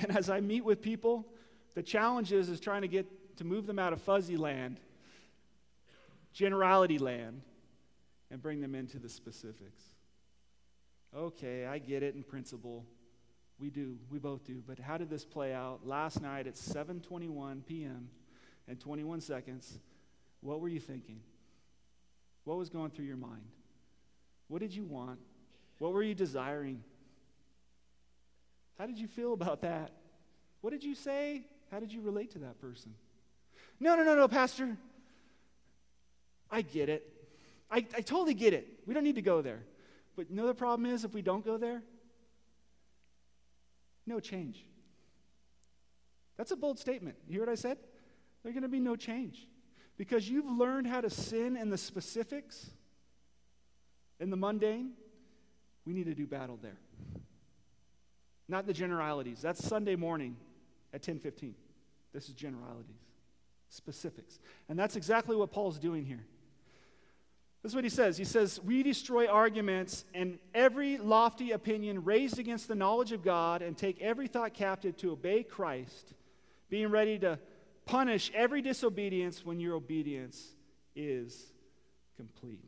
And 0.00 0.16
as 0.16 0.28
I 0.28 0.40
meet 0.40 0.64
with 0.64 0.82
people, 0.82 1.26
the 1.74 1.82
challenge 1.82 2.32
is, 2.32 2.48
is 2.48 2.58
trying 2.58 2.82
to 2.82 2.88
get 2.88 3.36
to 3.36 3.44
move 3.44 3.66
them 3.66 3.78
out 3.78 3.92
of 3.92 4.00
fuzzy 4.02 4.36
land 4.36 4.80
generality 6.32 6.98
land 6.98 7.42
and 8.30 8.40
bring 8.42 8.60
them 8.60 8.74
into 8.74 8.98
the 8.98 9.08
specifics. 9.08 9.82
Okay, 11.14 11.66
I 11.66 11.78
get 11.78 12.02
it 12.02 12.14
in 12.14 12.22
principle. 12.22 12.86
We 13.58 13.70
do. 13.70 13.98
We 14.10 14.18
both 14.18 14.44
do. 14.44 14.62
But 14.66 14.78
how 14.78 14.96
did 14.96 15.10
this 15.10 15.24
play 15.24 15.52
out? 15.52 15.86
Last 15.86 16.22
night 16.22 16.46
at 16.46 16.54
7:21 16.54 17.66
p.m. 17.66 18.08
and 18.66 18.80
21 18.80 19.20
seconds, 19.20 19.78
what 20.40 20.60
were 20.60 20.68
you 20.68 20.80
thinking? 20.80 21.20
What 22.44 22.56
was 22.56 22.70
going 22.70 22.90
through 22.90 23.04
your 23.04 23.16
mind? 23.16 23.44
What 24.48 24.60
did 24.60 24.74
you 24.74 24.84
want? 24.84 25.20
What 25.78 25.92
were 25.92 26.02
you 26.02 26.14
desiring? 26.14 26.82
How 28.78 28.86
did 28.86 28.98
you 28.98 29.06
feel 29.06 29.32
about 29.32 29.62
that? 29.62 29.92
What 30.60 30.70
did 30.70 30.82
you 30.82 30.94
say? 30.94 31.42
How 31.70 31.78
did 31.78 31.92
you 31.92 32.00
relate 32.00 32.32
to 32.32 32.40
that 32.40 32.60
person? 32.60 32.94
No, 33.78 33.96
no, 33.96 34.02
no, 34.02 34.14
no, 34.14 34.28
Pastor. 34.28 34.76
I 36.52 36.60
get 36.62 36.88
it. 36.88 37.10
I, 37.70 37.78
I 37.96 38.02
totally 38.02 38.34
get 38.34 38.52
it. 38.52 38.68
We 38.86 38.92
don't 38.92 39.02
need 39.02 39.14
to 39.14 39.22
go 39.22 39.40
there. 39.40 39.64
But 40.14 40.30
you 40.30 40.36
know 40.36 40.46
the 40.46 40.54
problem 40.54 40.92
is 40.92 41.04
if 41.04 41.14
we 41.14 41.22
don't 41.22 41.44
go 41.44 41.56
there? 41.56 41.82
No 44.06 44.20
change. 44.20 44.66
That's 46.36 46.50
a 46.50 46.56
bold 46.56 46.78
statement. 46.78 47.16
You 47.26 47.34
hear 47.34 47.42
what 47.42 47.52
I 47.52 47.54
said? 47.54 47.78
There's 48.42 48.52
going 48.52 48.62
to 48.62 48.68
be 48.68 48.80
no 48.80 48.96
change. 48.96 49.48
Because 49.96 50.28
you've 50.28 50.50
learned 50.50 50.86
how 50.86 51.00
to 51.00 51.08
sin 51.08 51.56
in 51.56 51.70
the 51.70 51.78
specifics, 51.78 52.70
in 54.20 54.30
the 54.30 54.36
mundane. 54.36 54.92
We 55.86 55.94
need 55.94 56.06
to 56.06 56.14
do 56.14 56.26
battle 56.26 56.58
there. 56.60 56.78
Not 58.48 58.66
the 58.66 58.72
generalities. 58.72 59.40
That's 59.40 59.64
Sunday 59.64 59.96
morning 59.96 60.36
at 60.92 61.02
10:15. 61.02 61.54
This 62.12 62.28
is 62.28 62.34
generalities, 62.34 63.00
specifics. 63.68 64.38
And 64.68 64.78
that's 64.78 64.96
exactly 64.96 65.34
what 65.34 65.50
Paul's 65.50 65.78
doing 65.78 66.04
here. 66.04 66.24
This 67.62 67.70
is 67.70 67.76
what 67.76 67.84
he 67.84 67.90
says. 67.90 68.16
He 68.16 68.24
says, 68.24 68.60
We 68.64 68.82
destroy 68.82 69.28
arguments 69.28 70.04
and 70.14 70.38
every 70.52 70.98
lofty 70.98 71.52
opinion 71.52 72.04
raised 72.04 72.40
against 72.40 72.66
the 72.66 72.74
knowledge 72.74 73.12
of 73.12 73.22
God 73.22 73.62
and 73.62 73.78
take 73.78 74.00
every 74.00 74.26
thought 74.26 74.52
captive 74.52 74.96
to 74.98 75.12
obey 75.12 75.44
Christ, 75.44 76.14
being 76.68 76.88
ready 76.88 77.20
to 77.20 77.38
punish 77.86 78.32
every 78.34 78.62
disobedience 78.62 79.44
when 79.44 79.60
your 79.60 79.74
obedience 79.74 80.44
is 80.96 81.52
complete. 82.16 82.58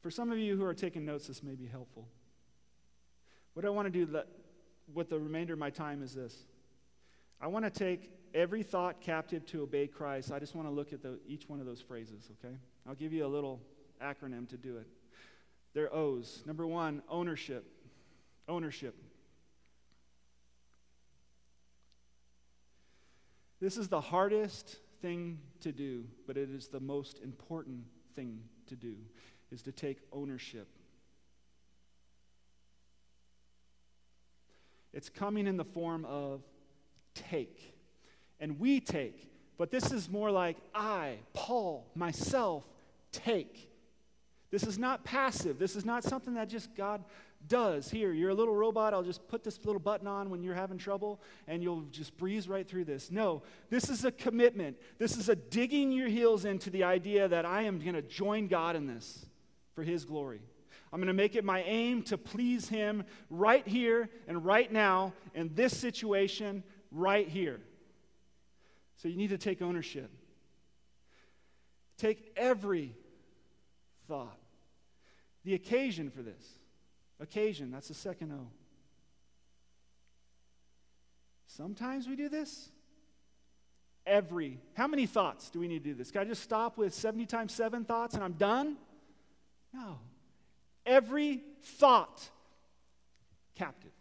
For 0.00 0.10
some 0.10 0.30
of 0.30 0.38
you 0.38 0.56
who 0.56 0.64
are 0.64 0.74
taking 0.74 1.04
notes, 1.04 1.26
this 1.26 1.42
may 1.42 1.54
be 1.54 1.66
helpful. 1.66 2.08
What 3.54 3.64
I 3.64 3.70
want 3.70 3.92
to 3.92 4.06
do 4.06 4.22
with 4.92 5.10
the 5.10 5.18
remainder 5.18 5.52
of 5.52 5.58
my 5.58 5.70
time 5.70 6.02
is 6.02 6.14
this. 6.14 6.36
I 7.42 7.48
want 7.48 7.64
to 7.64 7.70
take 7.70 8.08
every 8.32 8.62
thought 8.62 9.00
captive 9.00 9.44
to 9.46 9.62
obey 9.62 9.88
Christ. 9.88 10.30
I 10.30 10.38
just 10.38 10.54
want 10.54 10.68
to 10.68 10.72
look 10.72 10.92
at 10.92 11.02
the, 11.02 11.18
each 11.26 11.48
one 11.48 11.58
of 11.58 11.66
those 11.66 11.80
phrases, 11.80 12.30
okay? 12.38 12.54
I'll 12.88 12.94
give 12.94 13.12
you 13.12 13.26
a 13.26 13.28
little 13.28 13.60
acronym 14.00 14.48
to 14.50 14.56
do 14.56 14.76
it. 14.76 14.86
They're 15.74 15.92
O's. 15.92 16.44
Number 16.46 16.64
one, 16.64 17.02
ownership. 17.08 17.66
Ownership. 18.48 18.94
This 23.60 23.76
is 23.76 23.88
the 23.88 24.00
hardest 24.00 24.76
thing 25.00 25.40
to 25.62 25.72
do, 25.72 26.04
but 26.28 26.36
it 26.36 26.48
is 26.48 26.68
the 26.68 26.80
most 26.80 27.18
important 27.24 27.84
thing 28.14 28.40
to 28.68 28.76
do, 28.76 28.94
is 29.50 29.62
to 29.62 29.72
take 29.72 29.98
ownership. 30.12 30.68
It's 34.92 35.08
coming 35.08 35.48
in 35.48 35.56
the 35.56 35.64
form 35.64 36.04
of 36.04 36.42
take. 37.14 37.74
And 38.40 38.58
we 38.58 38.80
take. 38.80 39.28
But 39.58 39.70
this 39.70 39.92
is 39.92 40.08
more 40.08 40.30
like 40.30 40.56
I, 40.74 41.18
Paul, 41.34 41.86
myself, 41.94 42.66
take. 43.12 43.70
This 44.50 44.64
is 44.64 44.78
not 44.78 45.04
passive. 45.04 45.58
This 45.58 45.76
is 45.76 45.84
not 45.84 46.04
something 46.04 46.34
that 46.34 46.48
just 46.48 46.74
God 46.74 47.04
does. 47.48 47.90
Here, 47.90 48.12
you're 48.12 48.30
a 48.30 48.34
little 48.34 48.54
robot. 48.54 48.94
I'll 48.94 49.02
just 49.02 49.26
put 49.28 49.44
this 49.44 49.64
little 49.64 49.80
button 49.80 50.06
on 50.06 50.30
when 50.30 50.42
you're 50.42 50.54
having 50.54 50.78
trouble 50.78 51.20
and 51.46 51.62
you'll 51.62 51.82
just 51.90 52.16
breeze 52.16 52.48
right 52.48 52.68
through 52.68 52.84
this. 52.84 53.10
No, 53.10 53.42
this 53.70 53.88
is 53.88 54.04
a 54.04 54.12
commitment. 54.12 54.76
This 54.98 55.16
is 55.16 55.28
a 55.28 55.36
digging 55.36 55.92
your 55.92 56.08
heels 56.08 56.44
into 56.44 56.70
the 56.70 56.84
idea 56.84 57.28
that 57.28 57.44
I 57.44 57.62
am 57.62 57.78
going 57.78 57.94
to 57.94 58.02
join 58.02 58.46
God 58.46 58.76
in 58.76 58.86
this 58.86 59.24
for 59.74 59.82
His 59.82 60.04
glory. 60.04 60.40
I'm 60.92 60.98
going 60.98 61.06
to 61.06 61.14
make 61.14 61.36
it 61.36 61.44
my 61.44 61.62
aim 61.62 62.02
to 62.04 62.18
please 62.18 62.68
Him 62.68 63.04
right 63.30 63.66
here 63.66 64.10
and 64.28 64.44
right 64.44 64.70
now 64.70 65.14
in 65.34 65.54
this 65.54 65.76
situation 65.76 66.62
right 66.92 67.28
here. 67.28 67.60
So 68.96 69.08
you 69.08 69.16
need 69.16 69.30
to 69.30 69.38
take 69.38 69.62
ownership. 69.62 70.10
Take 71.98 72.32
every 72.36 72.94
thought. 74.06 74.38
The 75.44 75.54
occasion 75.54 76.10
for 76.10 76.22
this. 76.22 76.44
Occasion, 77.20 77.70
that's 77.70 77.88
the 77.88 77.94
second 77.94 78.32
O. 78.32 78.48
Sometimes 81.46 82.08
we 82.08 82.16
do 82.16 82.28
this. 82.28 82.70
Every. 84.06 84.58
How 84.74 84.86
many 84.86 85.06
thoughts 85.06 85.50
do 85.50 85.60
we 85.60 85.68
need 85.68 85.84
to 85.84 85.90
do 85.90 85.94
this? 85.94 86.10
Can 86.10 86.22
I 86.22 86.24
just 86.24 86.42
stop 86.42 86.76
with 86.76 86.94
70 86.94 87.26
times 87.26 87.52
7 87.52 87.84
thoughts 87.84 88.14
and 88.14 88.24
I'm 88.24 88.32
done? 88.32 88.76
No. 89.72 89.98
Every 90.84 91.42
thought 91.62 92.28
captive. 93.54 93.91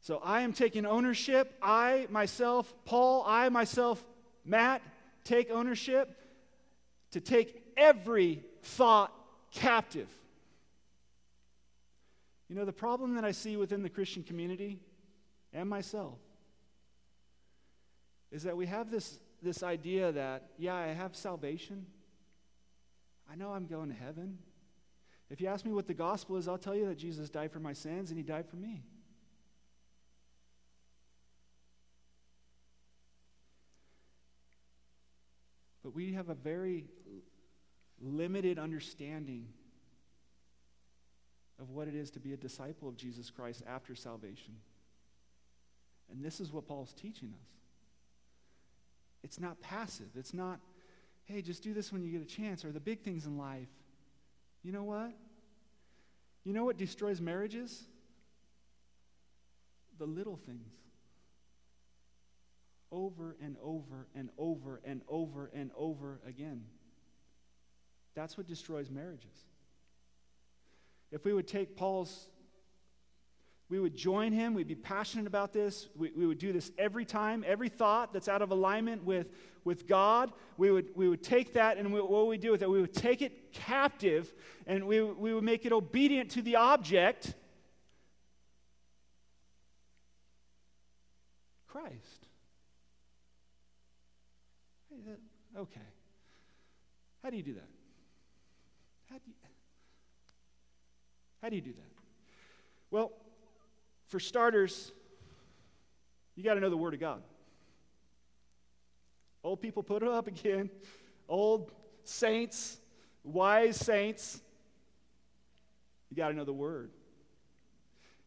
So 0.00 0.20
I 0.24 0.42
am 0.42 0.52
taking 0.52 0.86
ownership. 0.86 1.56
I, 1.62 2.06
myself, 2.10 2.72
Paul, 2.84 3.22
I, 3.26 3.48
myself, 3.50 4.02
Matt, 4.44 4.82
take 5.24 5.50
ownership 5.50 6.16
to 7.12 7.20
take 7.20 7.62
every 7.76 8.42
thought 8.62 9.12
captive. 9.52 10.08
You 12.48 12.56
know, 12.56 12.64
the 12.64 12.72
problem 12.72 13.14
that 13.14 13.24
I 13.24 13.32
see 13.32 13.56
within 13.56 13.82
the 13.82 13.90
Christian 13.90 14.22
community 14.22 14.80
and 15.52 15.68
myself 15.68 16.18
is 18.32 18.44
that 18.44 18.56
we 18.56 18.66
have 18.66 18.90
this, 18.90 19.18
this 19.42 19.62
idea 19.62 20.12
that, 20.12 20.50
yeah, 20.56 20.74
I 20.74 20.88
have 20.88 21.14
salvation. 21.14 21.86
I 23.30 23.36
know 23.36 23.52
I'm 23.52 23.66
going 23.66 23.88
to 23.88 23.94
heaven. 23.94 24.38
If 25.28 25.40
you 25.40 25.48
ask 25.48 25.64
me 25.64 25.72
what 25.72 25.86
the 25.86 25.94
gospel 25.94 26.36
is, 26.36 26.48
I'll 26.48 26.58
tell 26.58 26.74
you 26.74 26.86
that 26.86 26.98
Jesus 26.98 27.28
died 27.30 27.52
for 27.52 27.60
my 27.60 27.72
sins 27.72 28.10
and 28.10 28.18
he 28.18 28.24
died 28.24 28.48
for 28.48 28.56
me. 28.56 28.82
But 35.90 35.96
we 35.96 36.12
have 36.12 36.28
a 36.28 36.34
very 36.34 36.84
limited 38.00 38.60
understanding 38.60 39.48
of 41.60 41.70
what 41.70 41.88
it 41.88 41.96
is 41.96 42.12
to 42.12 42.20
be 42.20 42.32
a 42.32 42.36
disciple 42.36 42.88
of 42.88 42.96
Jesus 42.96 43.28
Christ 43.28 43.64
after 43.66 43.96
salvation. 43.96 44.54
And 46.08 46.24
this 46.24 46.38
is 46.38 46.52
what 46.52 46.68
Paul's 46.68 46.92
teaching 46.92 47.34
us. 47.34 47.48
It's 49.24 49.40
not 49.40 49.60
passive. 49.60 50.10
It's 50.14 50.32
not, 50.32 50.60
hey, 51.24 51.42
just 51.42 51.60
do 51.60 51.74
this 51.74 51.92
when 51.92 52.04
you 52.04 52.12
get 52.12 52.22
a 52.22 52.36
chance, 52.36 52.64
or 52.64 52.70
the 52.70 52.78
big 52.78 53.00
things 53.00 53.26
in 53.26 53.36
life. 53.36 53.68
You 54.62 54.70
know 54.70 54.84
what? 54.84 55.10
You 56.44 56.52
know 56.52 56.64
what 56.64 56.76
destroys 56.76 57.20
marriages? 57.20 57.82
The 59.98 60.06
little 60.06 60.36
things 60.36 60.72
over 62.92 63.36
and 63.42 63.56
over 63.62 64.08
and 64.14 64.30
over 64.38 64.80
and 64.84 65.00
over 65.08 65.50
and 65.54 65.70
over 65.76 66.20
again. 66.26 66.64
That's 68.14 68.36
what 68.36 68.46
destroys 68.46 68.90
marriages. 68.90 69.44
If 71.12 71.24
we 71.24 71.32
would 71.32 71.48
take 71.48 71.76
Paul's, 71.76 72.28
we 73.68 73.78
would 73.78 73.94
join 73.94 74.32
him, 74.32 74.54
we'd 74.54 74.68
be 74.68 74.74
passionate 74.74 75.26
about 75.26 75.52
this, 75.52 75.88
we, 75.96 76.12
we 76.16 76.26
would 76.26 76.38
do 76.38 76.52
this 76.52 76.70
every 76.78 77.04
time, 77.04 77.44
every 77.46 77.68
thought 77.68 78.12
that's 78.12 78.28
out 78.28 78.42
of 78.42 78.50
alignment 78.50 79.04
with, 79.04 79.28
with 79.64 79.86
God, 79.86 80.32
we 80.56 80.70
would, 80.70 80.88
we 80.94 81.08
would 81.08 81.22
take 81.22 81.54
that 81.54 81.78
and 81.78 81.92
we, 81.92 82.00
what 82.00 82.10
would 82.10 82.28
we 82.28 82.38
do 82.38 82.50
with 82.50 82.62
it? 82.62 82.70
We 82.70 82.80
would 82.80 82.94
take 82.94 83.22
it 83.22 83.52
captive 83.52 84.32
and 84.66 84.86
we, 84.86 85.02
we 85.02 85.32
would 85.34 85.44
make 85.44 85.64
it 85.66 85.72
obedient 85.72 86.30
to 86.32 86.42
the 86.42 86.56
object 86.56 87.34
Christ. 91.68 92.19
Okay. 95.56 95.80
How 97.22 97.30
do 97.30 97.36
you 97.36 97.42
do 97.42 97.54
that? 97.54 97.68
How 99.10 99.16
do 99.16 99.22
you, 99.26 99.34
how 101.42 101.48
do, 101.48 101.56
you 101.56 101.62
do 101.62 101.72
that? 101.72 101.90
Well, 102.90 103.12
for 104.06 104.20
starters, 104.20 104.92
you 106.36 106.44
got 106.44 106.54
to 106.54 106.60
know 106.60 106.70
the 106.70 106.76
Word 106.76 106.94
of 106.94 107.00
God. 107.00 107.22
Old 109.42 109.60
people 109.60 109.82
put 109.82 110.02
it 110.02 110.08
up 110.08 110.26
again. 110.26 110.70
Old 111.28 111.72
saints, 112.04 112.78
wise 113.24 113.76
saints. 113.76 114.40
You 116.10 116.16
got 116.16 116.28
to 116.28 116.34
know 116.34 116.44
the 116.44 116.52
Word. 116.52 116.90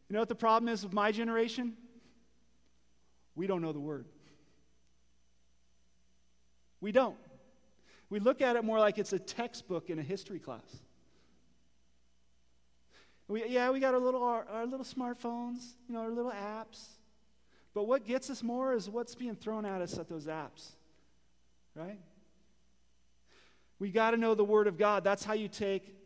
You 0.08 0.14
know 0.14 0.20
what 0.20 0.28
the 0.28 0.34
problem 0.34 0.72
is 0.72 0.82
with 0.82 0.92
my 0.92 1.12
generation? 1.12 1.74
We 3.34 3.46
don't 3.46 3.62
know 3.62 3.72
the 3.72 3.80
Word. 3.80 4.06
We 6.84 6.92
don't. 6.92 7.16
We 8.10 8.20
look 8.20 8.42
at 8.42 8.56
it 8.56 8.62
more 8.62 8.78
like 8.78 8.98
it's 8.98 9.14
a 9.14 9.18
textbook 9.18 9.88
in 9.88 9.98
a 9.98 10.02
history 10.02 10.38
class. 10.38 10.60
We, 13.26 13.46
yeah, 13.46 13.70
we 13.70 13.80
got 13.80 13.94
our 13.94 14.00
little, 14.00 14.22
our, 14.22 14.44
our 14.52 14.66
little 14.66 14.84
smartphones, 14.84 15.76
you 15.88 15.94
know, 15.94 16.00
our 16.00 16.10
little 16.10 16.30
apps. 16.30 16.88
But 17.72 17.84
what 17.84 18.04
gets 18.04 18.28
us 18.28 18.42
more 18.42 18.74
is 18.74 18.90
what's 18.90 19.14
being 19.14 19.34
thrown 19.34 19.64
at 19.64 19.80
us 19.80 19.96
at 19.96 20.10
those 20.10 20.26
apps, 20.26 20.72
right? 21.74 21.98
We 23.78 23.90
got 23.90 24.10
to 24.10 24.18
know 24.18 24.34
the 24.34 24.44
Word 24.44 24.66
of 24.66 24.76
God. 24.76 25.04
That's 25.04 25.24
how 25.24 25.32
you 25.32 25.48
take 25.48 25.96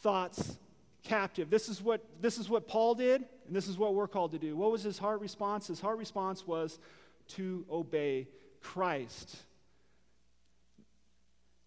thoughts 0.00 0.56
captive. 1.04 1.50
This 1.50 1.68
is 1.68 1.82
what 1.82 2.02
this 2.22 2.38
is 2.38 2.48
what 2.48 2.66
Paul 2.66 2.94
did, 2.94 3.22
and 3.46 3.54
this 3.54 3.68
is 3.68 3.76
what 3.76 3.94
we're 3.94 4.08
called 4.08 4.32
to 4.32 4.38
do. 4.38 4.56
What 4.56 4.72
was 4.72 4.82
his 4.82 4.96
heart 4.96 5.20
response? 5.20 5.66
His 5.66 5.80
heart 5.80 5.98
response 5.98 6.46
was 6.46 6.78
to 7.34 7.66
obey 7.70 8.28
Christ. 8.62 9.42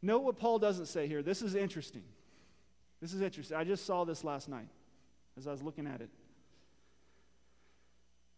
Note 0.01 0.23
what 0.23 0.37
Paul 0.37 0.59
doesn't 0.59 0.85
say 0.85 1.07
here. 1.07 1.21
This 1.21 1.41
is 1.41 1.55
interesting. 1.55 2.03
This 3.01 3.13
is 3.13 3.21
interesting. 3.21 3.57
I 3.57 3.63
just 3.63 3.85
saw 3.85 4.03
this 4.03 4.23
last 4.23 4.49
night 4.49 4.67
as 5.37 5.47
I 5.47 5.51
was 5.51 5.61
looking 5.61 5.87
at 5.87 6.01
it. 6.01 6.09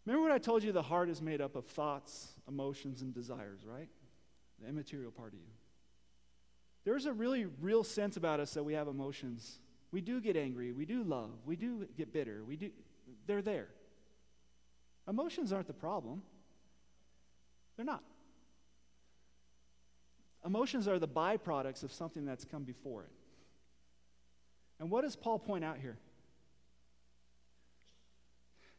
Remember 0.06 0.28
what 0.28 0.32
I 0.32 0.38
told 0.38 0.64
you 0.64 0.72
the 0.72 0.82
heart 0.82 1.08
is 1.08 1.22
made 1.22 1.40
up 1.40 1.54
of 1.54 1.66
thoughts, 1.66 2.32
emotions, 2.48 3.02
and 3.02 3.14
desires, 3.14 3.60
right? 3.64 3.88
The 4.60 4.68
immaterial 4.68 5.12
part 5.12 5.32
of 5.32 5.38
you. 5.38 5.52
There's 6.84 7.06
a 7.06 7.12
really 7.12 7.46
real 7.60 7.84
sense 7.84 8.16
about 8.16 8.40
us 8.40 8.54
that 8.54 8.64
we 8.64 8.74
have 8.74 8.88
emotions. 8.88 9.60
We 9.92 10.00
do 10.00 10.20
get 10.20 10.36
angry, 10.36 10.72
we 10.72 10.84
do 10.84 11.04
love, 11.04 11.30
we 11.44 11.54
do 11.54 11.86
get 11.96 12.12
bitter, 12.12 12.42
we 12.44 12.56
do 12.56 12.70
they're 13.26 13.42
there. 13.42 13.68
Emotions 15.06 15.52
aren't 15.52 15.66
the 15.66 15.72
problem. 15.72 16.22
They're 17.76 17.86
not. 17.86 18.02
Emotions 20.44 20.88
are 20.88 20.98
the 20.98 21.08
byproducts 21.08 21.82
of 21.82 21.92
something 21.92 22.24
that's 22.24 22.44
come 22.44 22.64
before 22.64 23.02
it. 23.02 23.12
And 24.80 24.90
what 24.90 25.02
does 25.02 25.14
Paul 25.14 25.38
point 25.38 25.64
out 25.64 25.78
here? 25.78 25.96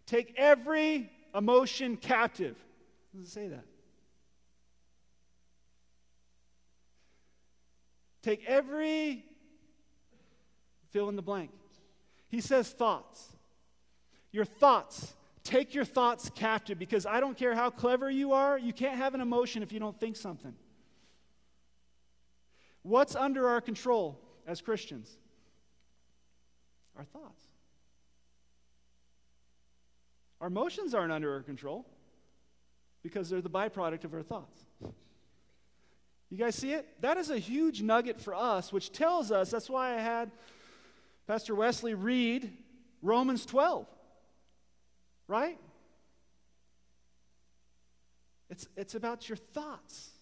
Take 0.05 0.33
every 0.37 1.09
emotion 1.33 1.95
captive. 1.95 2.57
Does 3.15 3.27
it 3.27 3.31
say 3.31 3.47
that? 3.47 3.63
Take 8.21 8.43
every 8.45 9.23
fill 10.91 11.09
in 11.09 11.15
the 11.15 11.21
blank. 11.21 11.51
He 12.29 12.41
says 12.41 12.69
thoughts. 12.69 13.29
Your 14.31 14.45
thoughts. 14.45 15.13
Take 15.43 15.73
your 15.73 15.85
thoughts 15.85 16.29
captive 16.33 16.79
because 16.79 17.05
I 17.05 17.19
don't 17.19 17.37
care 17.37 17.53
how 17.53 17.69
clever 17.69 18.09
you 18.09 18.31
are, 18.31 18.57
you 18.57 18.71
can't 18.71 18.97
have 18.97 19.13
an 19.13 19.21
emotion 19.21 19.61
if 19.61 19.71
you 19.73 19.79
don't 19.79 19.99
think 19.99 20.15
something. 20.15 20.53
What's 22.83 23.15
under 23.15 23.47
our 23.47 23.61
control 23.61 24.19
as 24.45 24.61
Christians? 24.61 25.17
Our 26.97 27.05
thoughts. 27.05 27.47
Our 30.41 30.47
emotions 30.47 30.93
aren't 30.93 31.13
under 31.13 31.33
our 31.33 31.41
control 31.41 31.85
because 33.01 33.29
they're 33.29 33.41
the 33.41 33.49
byproduct 33.49 34.03
of 34.03 34.13
our 34.13 34.21
thoughts. 34.21 34.65
You 36.29 36.37
guys 36.37 36.55
see 36.55 36.73
it? 36.73 36.87
That 36.99 37.17
is 37.17 37.29
a 37.29 37.37
huge 37.37 37.81
nugget 37.81 38.19
for 38.19 38.35
us, 38.35 38.73
which 38.73 38.91
tells 38.91 39.31
us 39.31 39.51
that's 39.51 39.69
why 39.69 39.95
I 39.95 39.99
had 39.99 40.31
Pastor 41.27 41.55
Wesley 41.55 41.93
read 41.93 42.51
Romans 43.01 43.45
12. 43.45 43.85
Right? 45.27 45.57
It's, 48.49 48.67
it's 48.75 48.95
about 48.95 49.29
your 49.29 49.37
thoughts 49.37 50.12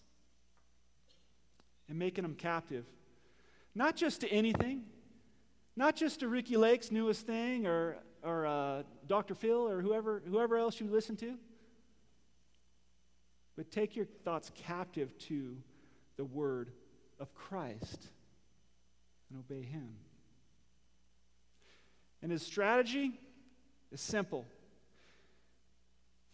and 1.92 1.98
making 1.98 2.22
them 2.22 2.34
captive. 2.34 2.86
Not 3.74 3.96
just 3.96 4.22
to 4.22 4.28
anything, 4.28 4.84
not 5.76 5.94
just 5.94 6.20
to 6.20 6.28
Ricki 6.28 6.56
Lake's 6.56 6.90
newest 6.90 7.26
thing 7.26 7.66
or, 7.66 7.98
or 8.22 8.46
uh, 8.46 8.82
Dr. 9.06 9.34
Phil 9.34 9.68
or 9.68 9.82
whoever, 9.82 10.22
whoever 10.26 10.56
else 10.56 10.80
you 10.80 10.86
listen 10.86 11.16
to, 11.16 11.34
but 13.58 13.70
take 13.70 13.94
your 13.94 14.06
thoughts 14.06 14.50
captive 14.54 15.18
to 15.18 15.58
the 16.16 16.24
word 16.24 16.72
of 17.20 17.34
Christ 17.34 18.08
and 19.28 19.38
obey 19.38 19.62
Him. 19.62 19.90
And 22.22 22.32
his 22.32 22.42
strategy 22.42 23.20
is 23.90 24.00
simple 24.00 24.46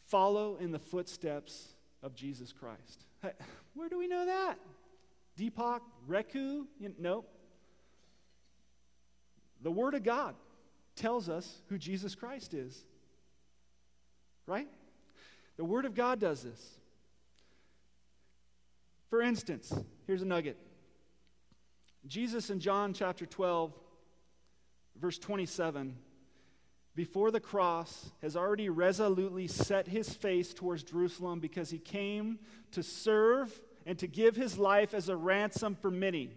follow 0.07 0.57
in 0.61 0.71
the 0.71 0.79
footsteps 0.79 1.75
of 2.01 2.15
Jesus 2.15 2.53
Christ. 2.53 3.07
Where 3.75 3.89
do 3.89 3.99
we 3.99 4.07
know 4.07 4.25
that? 4.25 4.57
Deepak, 5.39 5.81
Reku? 6.09 6.67
You 6.81 6.95
know. 6.99 7.25
The 9.63 9.71
Word 9.71 9.95
of 9.95 10.03
God 10.03 10.35
tells 10.97 11.29
us 11.29 11.63
who 11.69 11.79
Jesus 11.79 12.15
Christ 12.15 12.55
is. 12.55 12.85
Right? 14.47 14.69
The 15.57 15.65
Word 15.65 15.85
of 15.85 15.95
God 15.95 16.21
does 16.21 16.43
this. 16.43 16.79
For 19.11 19.23
instance, 19.23 19.73
here's 20.07 20.23
a 20.23 20.27
nugget 20.27 20.59
Jesus 22.07 22.51
in 22.51 22.61
John 22.61 22.93
chapter 22.93 23.27
12, 23.27 23.73
verse 25.01 25.19
27, 25.19 25.97
before 26.95 27.31
the 27.31 27.41
cross, 27.41 28.11
has 28.23 28.37
already 28.37 28.69
resolutely 28.69 29.47
set 29.47 29.89
his 29.89 30.13
face 30.15 30.55
towards 30.55 30.83
Jerusalem 30.83 31.41
because 31.41 31.71
he 31.71 31.79
came 31.79 32.39
to 32.73 32.83
serve 32.83 33.61
and 33.89 33.99
to 33.99 34.07
give 34.07 34.37
his 34.37 34.59
life 34.59 34.93
as 34.93 35.09
a 35.09 35.17
ransom 35.17 35.75
for 35.75 35.91
many. 35.91 36.29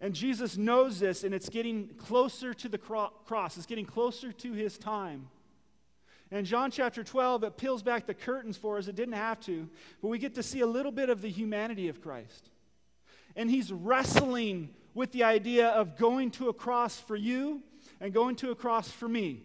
And 0.00 0.14
Jesus 0.14 0.56
knows 0.56 0.98
this, 0.98 1.24
and 1.24 1.34
it's 1.34 1.50
getting 1.50 1.88
closer 1.98 2.54
to 2.54 2.70
the 2.70 2.78
cro- 2.78 3.12
cross, 3.26 3.58
it's 3.58 3.66
getting 3.66 3.84
closer 3.84 4.32
to 4.32 4.52
his 4.54 4.78
time. 4.78 5.28
And 6.30 6.46
John 6.46 6.70
chapter 6.70 7.04
12, 7.04 7.44
it 7.44 7.58
peels 7.58 7.82
back 7.82 8.06
the 8.06 8.14
curtains 8.14 8.56
for 8.56 8.78
us. 8.78 8.88
It 8.88 8.96
didn't 8.96 9.12
have 9.12 9.40
to, 9.40 9.68
but 10.00 10.08
we 10.08 10.18
get 10.18 10.34
to 10.36 10.42
see 10.42 10.60
a 10.60 10.66
little 10.66 10.90
bit 10.90 11.10
of 11.10 11.20
the 11.20 11.28
humanity 11.28 11.88
of 11.88 12.00
Christ. 12.00 12.48
And 13.36 13.50
he's 13.50 13.70
wrestling 13.70 14.70
with 14.94 15.12
the 15.12 15.24
idea 15.24 15.68
of 15.68 15.98
going 15.98 16.30
to 16.32 16.48
a 16.48 16.54
cross 16.54 16.98
for 16.98 17.14
you 17.14 17.62
and 18.00 18.14
going 18.14 18.36
to 18.36 18.50
a 18.50 18.54
cross 18.54 18.90
for 18.90 19.06
me. 19.06 19.42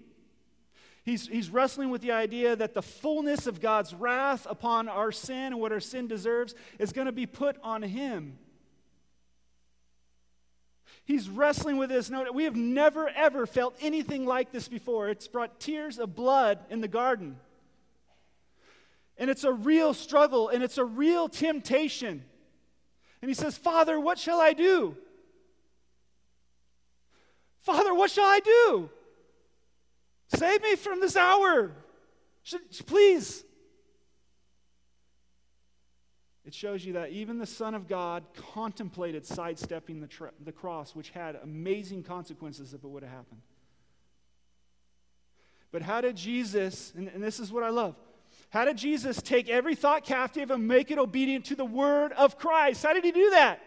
He's, 1.08 1.26
he's 1.26 1.50
wrestling 1.50 1.90
with 1.90 2.02
the 2.02 2.12
idea 2.12 2.54
that 2.58 2.74
the 2.74 2.82
fullness 2.82 3.48
of 3.48 3.62
God's 3.62 3.94
wrath 3.94 4.46
upon 4.50 4.90
our 4.90 5.14
sin 5.14 5.54
and 5.54 5.60
what 5.62 5.72
our 5.72 5.80
sin 5.80 6.10
deserves 6.10 6.54
is 6.80 6.92
going 6.92 7.06
to 7.06 7.14
be 7.14 7.26
put 7.26 7.56
on 7.64 7.82
him. 7.82 8.38
He's 11.06 11.30
wrestling 11.30 11.78
with 11.78 11.92
this 11.92 12.10
note. 12.10 12.34
We 12.34 12.44
have 12.44 12.58
never, 12.58 13.08
ever 13.08 13.46
felt 13.46 13.78
anything 13.80 14.26
like 14.26 14.52
this 14.52 14.68
before. 14.68 15.08
It's 15.08 15.30
brought 15.30 15.62
tears 15.62 15.98
of 15.98 16.14
blood 16.14 16.60
in 16.70 16.82
the 16.82 16.90
garden. 16.90 17.38
And 19.18 19.30
it's 19.30 19.46
a 19.46 19.54
real 19.54 19.94
struggle 19.94 20.50
and 20.50 20.62
it's 20.62 20.78
a 20.78 20.84
real 20.84 21.30
temptation. 21.30 22.22
And 23.22 23.30
he 23.30 23.34
says, 23.34 23.58
Father, 23.58 23.98
what 23.98 24.20
shall 24.20 24.42
I 24.42 24.52
do? 24.52 24.98
Father, 27.62 27.94
what 27.94 28.12
shall 28.12 28.28
I 28.28 28.42
do? 28.42 28.90
Save 30.36 30.62
me 30.62 30.76
from 30.76 31.00
this 31.00 31.16
hour. 31.16 31.72
Please. 32.86 33.44
It 36.46 36.54
shows 36.54 36.86
you 36.86 36.94
that 36.94 37.12
even 37.12 37.40
the 37.40 37.46
Son 37.46 37.76
of 37.76 37.90
God 37.90 38.24
contemplated 38.54 39.26
sidestepping 39.26 40.00
the, 40.00 40.08
tra- 40.08 40.32
the 40.44 40.54
cross, 40.54 40.96
which 40.96 41.10
had 41.10 41.38
amazing 41.44 42.04
consequences 42.04 42.74
if 42.74 42.84
it 42.84 42.88
would 42.88 43.04
have 43.04 43.12
happened. 43.12 43.42
But 45.72 45.82
how 45.82 46.00
did 46.00 46.16
Jesus, 46.16 46.94
and, 46.96 47.10
and 47.10 47.22
this 47.22 47.42
is 47.42 47.52
what 47.52 47.64
I 47.64 47.70
love, 47.70 47.96
how 48.50 48.64
did 48.64 48.78
Jesus 48.78 49.22
take 49.22 49.50
every 49.50 49.76
thought 49.76 50.06
captive 50.06 50.50
and 50.50 50.66
make 50.66 50.90
it 50.90 50.98
obedient 50.98 51.44
to 51.46 51.56
the 51.56 51.66
word 51.66 52.14
of 52.14 52.38
Christ? 52.38 52.84
How 52.84 52.94
did 52.94 53.04
he 53.04 53.12
do 53.12 53.32
that? 53.32 53.60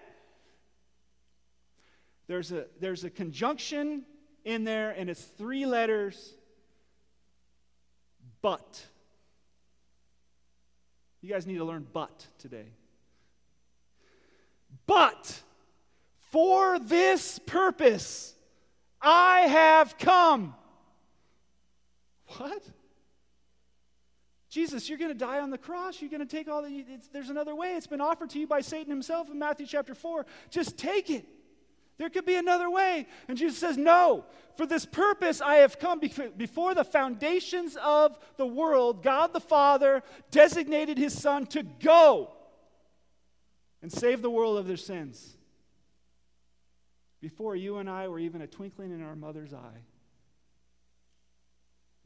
There's 2.29 2.51
a, 2.51 2.67
there's 2.81 3.05
a 3.05 3.11
conjunction 3.11 4.05
in 4.45 4.65
there, 4.65 4.93
and 4.93 5.11
it's 5.11 5.23
three 5.23 5.67
letters, 5.67 6.35
but. 8.43 8.85
You 11.21 11.31
guys 11.31 11.47
need 11.47 11.59
to 11.59 11.65
learn 11.65 11.87
but 11.93 12.27
today. 12.39 12.73
But 14.87 15.41
for 16.31 16.79
this 16.79 17.39
purpose 17.41 18.35
I 19.01 19.41
have 19.41 19.97
come. 19.99 20.55
What? 22.39 22.63
Jesus, 24.51 24.89
you're 24.89 24.99
going 24.99 25.13
to 25.13 25.19
die 25.19 25.41
on 25.41 25.51
the 25.51 25.59
cross. 25.59 26.01
You're 26.01 26.11
going 26.11 26.27
to 26.27 26.37
take 26.37 26.49
all 26.49 26.63
the. 26.63 26.85
there's 27.13 27.31
another 27.31 27.55
way. 27.55 27.77
It's 27.77 27.87
been 27.87 28.01
offered 28.01 28.31
to 28.31 28.39
you 28.39 28.47
by 28.47 28.61
Satan 28.61 28.91
himself 28.91 29.31
in 29.31 29.39
Matthew 29.39 29.67
chapter 29.67 29.95
4. 29.95 30.27
Just 30.51 30.77
take 30.77 31.09
it. 31.09 31.25
There 32.01 32.09
could 32.09 32.25
be 32.25 32.37
another 32.37 32.71
way. 32.71 33.07
And 33.29 33.37
Jesus 33.37 33.59
says, 33.59 33.77
No, 33.77 34.25
for 34.57 34.65
this 34.65 34.87
purpose 34.87 35.43
I 35.43 35.57
have 35.57 35.79
come. 35.79 36.01
Before 36.35 36.75
the 36.75 36.83
foundations 36.83 37.77
of 37.77 38.19
the 38.39 38.47
world, 38.47 39.03
God 39.03 39.35
the 39.35 39.41
Father 39.41 40.03
designated 40.31 40.97
his 40.97 41.13
Son 41.13 41.45
to 41.49 41.63
go. 41.63 42.33
and 43.83 43.93
save 43.93 44.23
the 44.23 44.31
world 44.31 44.57
of 44.57 44.67
their 44.67 44.79
sins 44.79 45.37
before 47.21 47.55
you 47.55 47.77
and 47.77 47.89
I 47.89 48.09
were 48.09 48.19
even 48.19 48.41
a 48.41 48.47
twinkling 48.47 48.93
in 48.93 49.03
our 49.03 49.17
mother's 49.17 49.53
eye. 49.53 49.85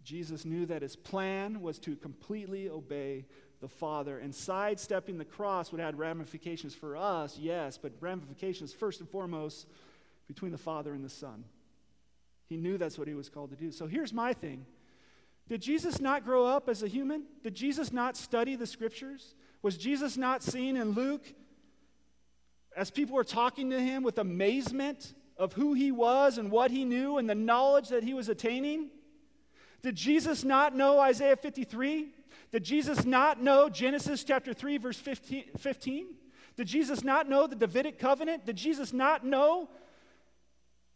Jesus 0.02 0.44
knew 0.44 0.66
that 0.66 0.82
his 0.82 0.96
plan 0.96 1.62
was 1.62 1.78
to 1.80 1.94
completely 1.94 2.68
obey 2.68 3.26
the 3.64 3.68
Father. 3.68 4.18
And 4.18 4.34
sidestepping 4.34 5.16
the 5.16 5.24
cross 5.24 5.72
would 5.72 5.80
have 5.80 5.98
ramifications 5.98 6.74
for 6.74 6.98
us, 6.98 7.38
yes, 7.38 7.78
but 7.78 7.92
ramifications 7.98 8.74
first 8.74 9.00
and 9.00 9.08
foremost 9.08 9.66
between 10.28 10.52
the 10.52 10.58
Father 10.58 10.92
and 10.92 11.02
the 11.02 11.08
Son. 11.08 11.44
He 12.46 12.58
knew 12.58 12.76
that's 12.76 12.98
what 12.98 13.08
he 13.08 13.14
was 13.14 13.30
called 13.30 13.50
to 13.50 13.56
do. 13.56 13.72
So 13.72 13.86
here's 13.86 14.12
my 14.12 14.34
thing 14.34 14.66
Did 15.48 15.62
Jesus 15.62 15.98
not 15.98 16.26
grow 16.26 16.44
up 16.44 16.68
as 16.68 16.82
a 16.82 16.88
human? 16.88 17.24
Did 17.42 17.54
Jesus 17.54 17.90
not 17.90 18.18
study 18.18 18.54
the 18.54 18.66
scriptures? 18.66 19.34
Was 19.62 19.78
Jesus 19.78 20.18
not 20.18 20.42
seen 20.42 20.76
in 20.76 20.90
Luke 20.90 21.24
as 22.76 22.90
people 22.90 23.14
were 23.14 23.24
talking 23.24 23.70
to 23.70 23.80
him 23.80 24.02
with 24.02 24.18
amazement 24.18 25.14
of 25.38 25.54
who 25.54 25.72
he 25.72 25.90
was 25.90 26.36
and 26.36 26.50
what 26.50 26.70
he 26.70 26.84
knew 26.84 27.16
and 27.16 27.30
the 27.30 27.34
knowledge 27.34 27.88
that 27.88 28.04
he 28.04 28.12
was 28.12 28.28
attaining? 28.28 28.90
Did 29.80 29.96
Jesus 29.96 30.44
not 30.44 30.76
know 30.76 30.98
Isaiah 30.98 31.36
53? 31.36 32.08
Did 32.52 32.64
Jesus 32.64 33.04
not 33.04 33.42
know 33.42 33.68
Genesis 33.68 34.24
chapter 34.24 34.52
3, 34.52 34.78
verse 34.78 34.98
15? 34.98 36.06
Did 36.56 36.66
Jesus 36.66 37.02
not 37.02 37.28
know 37.28 37.46
the 37.46 37.56
Davidic 37.56 37.98
covenant? 37.98 38.46
Did 38.46 38.56
Jesus 38.56 38.92
not 38.92 39.26
know 39.26 39.68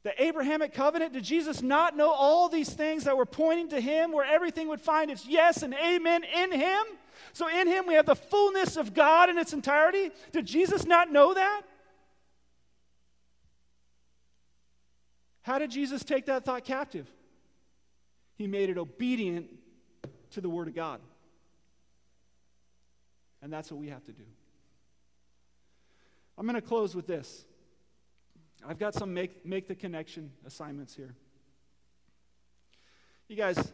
the 0.04 0.22
Abrahamic 0.22 0.72
covenant? 0.72 1.12
Did 1.12 1.24
Jesus 1.24 1.62
not 1.62 1.96
know 1.96 2.10
all 2.10 2.48
these 2.48 2.70
things 2.70 3.04
that 3.04 3.16
were 3.16 3.26
pointing 3.26 3.68
to 3.70 3.80
him 3.80 4.12
where 4.12 4.24
everything 4.24 4.68
would 4.68 4.80
find 4.80 5.10
its 5.10 5.26
yes 5.26 5.62
and 5.62 5.74
amen 5.74 6.22
in 6.24 6.52
him? 6.52 6.84
So 7.32 7.48
in 7.48 7.66
him 7.66 7.86
we 7.86 7.94
have 7.94 8.06
the 8.06 8.14
fullness 8.14 8.76
of 8.76 8.94
God 8.94 9.28
in 9.28 9.38
its 9.38 9.52
entirety. 9.52 10.10
Did 10.32 10.46
Jesus 10.46 10.86
not 10.86 11.10
know 11.10 11.34
that? 11.34 11.62
How 15.42 15.58
did 15.58 15.70
Jesus 15.70 16.04
take 16.04 16.26
that 16.26 16.44
thought 16.44 16.64
captive? 16.64 17.08
he 18.38 18.46
made 18.46 18.70
it 18.70 18.78
obedient 18.78 19.50
to 20.30 20.40
the 20.40 20.48
Word 20.48 20.68
of 20.68 20.74
God. 20.74 21.00
And 23.42 23.52
that's 23.52 23.70
what 23.70 23.80
we 23.80 23.88
have 23.88 24.04
to 24.04 24.12
do. 24.12 24.24
I'm 26.36 26.46
going 26.46 26.54
to 26.54 26.66
close 26.66 26.94
with 26.94 27.06
this. 27.06 27.44
I've 28.66 28.78
got 28.78 28.94
some 28.94 29.14
make, 29.14 29.44
make 29.46 29.68
the 29.68 29.74
connection 29.74 30.32
assignments 30.46 30.94
here. 30.94 31.14
You 33.28 33.36
guys, 33.36 33.72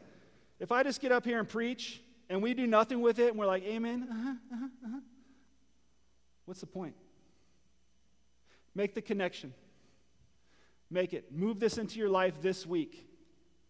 if 0.59 0.73
I 0.73 0.83
just 0.83 1.01
get 1.01 1.13
up 1.13 1.25
here 1.25 1.39
and 1.39 1.49
preach 1.49 2.01
and 2.29 2.43
we 2.43 2.55
do 2.55 2.67
nothing 2.67 3.01
with 3.01 3.19
it 3.19 3.29
and 3.29 3.39
we're 3.39 3.47
like, 3.47 3.63
Amen, 3.65 4.09
uh-huh, 4.11 4.35
uh-huh, 4.53 4.69
uh-huh, 4.87 5.01
what's 6.45 6.61
the 6.61 6.67
point? 6.67 6.95
Make 8.75 8.95
the 8.95 9.03
connection. 9.03 9.55
Make 10.91 11.13
it. 11.13 11.33
Move 11.33 11.61
this 11.61 11.79
into 11.79 11.99
your 11.99 12.09
life 12.09 12.41
this 12.43 12.67
week. 12.67 13.09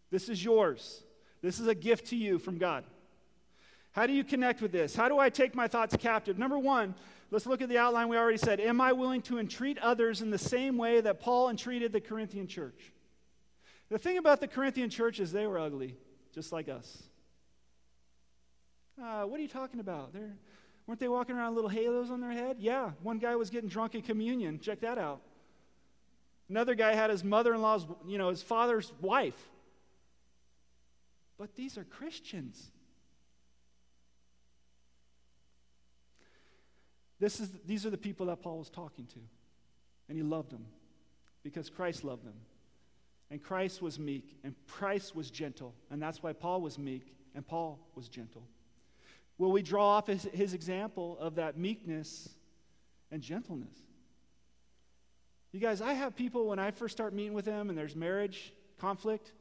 This 0.09 0.29
is 0.29 0.43
yours. 0.43 1.03
This 1.41 1.59
is 1.59 1.67
a 1.67 1.75
gift 1.75 2.07
to 2.07 2.15
you 2.15 2.39
from 2.39 2.57
God. 2.57 2.85
How 3.95 4.05
do 4.05 4.11
you 4.11 4.25
connect 4.25 4.61
with 4.61 4.73
this? 4.73 4.93
How 4.93 5.07
do 5.07 5.19
I 5.19 5.29
take 5.29 5.55
my 5.55 5.69
thoughts 5.69 5.95
captive? 5.95 6.37
Number 6.37 6.59
one, 6.59 6.95
let's 7.31 7.45
look 7.45 7.61
at 7.61 7.69
the 7.69 7.77
outline 7.77 8.09
we 8.09 8.17
already 8.17 8.37
said. 8.37 8.59
Am 8.59 8.81
I 8.81 8.91
willing 8.91 9.21
to 9.21 9.39
entreat 9.39 9.79
others 9.79 10.21
in 10.21 10.31
the 10.31 10.37
same 10.37 10.77
way 10.77 10.99
that 10.99 11.21
Paul 11.21 11.49
entreated 11.49 11.93
the 11.93 12.01
Corinthian 12.01 12.45
church? 12.45 12.91
The 13.87 13.97
thing 13.97 14.17
about 14.17 14.41
the 14.41 14.49
Corinthian 14.49 14.89
church 14.89 15.21
is 15.21 15.31
they 15.31 15.47
were 15.47 15.57
ugly, 15.57 15.95
just 16.33 16.51
like 16.51 16.67
us. 16.67 17.03
Uh, 19.01 19.23
what 19.23 19.39
are 19.39 19.43
you 19.43 19.47
talking 19.47 19.79
about? 19.79 20.11
They're, 20.11 20.35
weren't 20.87 20.99
they 20.99 21.07
walking 21.07 21.37
around 21.37 21.55
little 21.55 21.69
halos 21.69 22.11
on 22.11 22.19
their 22.19 22.33
head? 22.33 22.57
Yeah, 22.59 22.91
one 23.01 23.17
guy 23.17 23.37
was 23.37 23.49
getting 23.49 23.69
drunk 23.69 23.95
in 23.95 24.01
communion. 24.01 24.59
Check 24.59 24.81
that 24.81 24.97
out. 24.97 25.21
Another 26.49 26.75
guy 26.75 26.95
had 26.95 27.11
his 27.11 27.23
mother 27.23 27.53
in 27.53 27.61
law's, 27.61 27.85
you 28.05 28.17
know, 28.17 28.27
his 28.27 28.43
father's 28.43 28.91
wife. 28.99 29.41
But 31.37 31.55
these 31.55 31.77
are 31.77 31.85
Christians. 31.85 32.71
This 37.19 37.39
is, 37.39 37.49
these 37.65 37.85
are 37.85 37.89
the 37.89 37.97
people 37.97 38.25
that 38.27 38.41
Paul 38.41 38.59
was 38.59 38.69
talking 38.69 39.05
to. 39.07 39.19
And 40.09 40.17
he 40.17 40.23
loved 40.23 40.51
them 40.51 40.65
because 41.43 41.69
Christ 41.69 42.03
loved 42.03 42.25
them. 42.25 42.35
And 43.31 43.41
Christ 43.41 43.81
was 43.81 43.97
meek, 43.97 44.37
and 44.43 44.53
Christ 44.67 45.15
was 45.15 45.31
gentle. 45.31 45.73
And 45.89 46.01
that's 46.01 46.21
why 46.21 46.33
Paul 46.33 46.61
was 46.61 46.77
meek, 46.77 47.15
and 47.33 47.45
Paul 47.45 47.79
was 47.95 48.07
gentle. 48.07 48.43
Will 49.37 49.51
we 49.51 49.61
draw 49.61 49.97
off 49.97 50.07
his, 50.07 50.23
his 50.33 50.53
example 50.53 51.17
of 51.19 51.35
that 51.35 51.57
meekness 51.57 52.29
and 53.11 53.21
gentleness? 53.21 53.75
You 55.51 55.59
guys, 55.59 55.81
I 55.81 55.93
have 55.93 56.15
people 56.15 56.47
when 56.47 56.59
I 56.59 56.71
first 56.71 56.95
start 56.95 57.13
meeting 57.13 57.33
with 57.33 57.45
them 57.45 57.69
and 57.69 57.77
there's 57.77 57.95
marriage 57.95 58.53
conflict, 58.77 59.31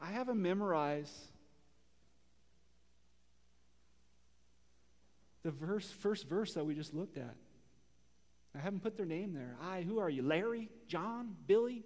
I 0.00 0.12
have 0.12 0.28
them 0.28 0.40
memorize 0.42 1.12
the 5.46 5.52
verse, 5.52 5.88
first 5.88 6.28
verse 6.28 6.54
that 6.54 6.66
we 6.66 6.74
just 6.74 6.92
looked 6.92 7.16
at. 7.16 7.36
I 8.52 8.58
haven't 8.58 8.80
put 8.80 8.96
their 8.96 9.06
name 9.06 9.32
there. 9.32 9.54
I, 9.62 9.82
who 9.82 10.00
are 10.00 10.10
you? 10.10 10.22
Larry? 10.22 10.70
John? 10.88 11.36
Billy? 11.46 11.84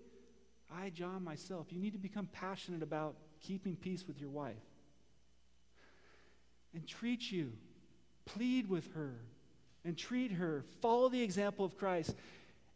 I, 0.75 0.89
John, 0.89 1.23
myself. 1.23 1.67
You 1.71 1.79
need 1.79 1.93
to 1.93 1.99
become 1.99 2.27
passionate 2.33 2.83
about 2.83 3.17
keeping 3.41 3.77
peace 3.77 4.07
with 4.07 4.19
your 4.19 4.31
wife. 4.31 4.55
Entreat 6.75 7.31
you. 7.31 7.53
Plead 8.25 8.71
with 8.71 8.95
her. 8.95 9.17
Entreat 9.85 10.33
her. 10.33 10.65
Follow 10.81 11.11
the 11.11 11.23
example 11.23 11.67
of 11.67 11.77
Christ. 11.77 12.15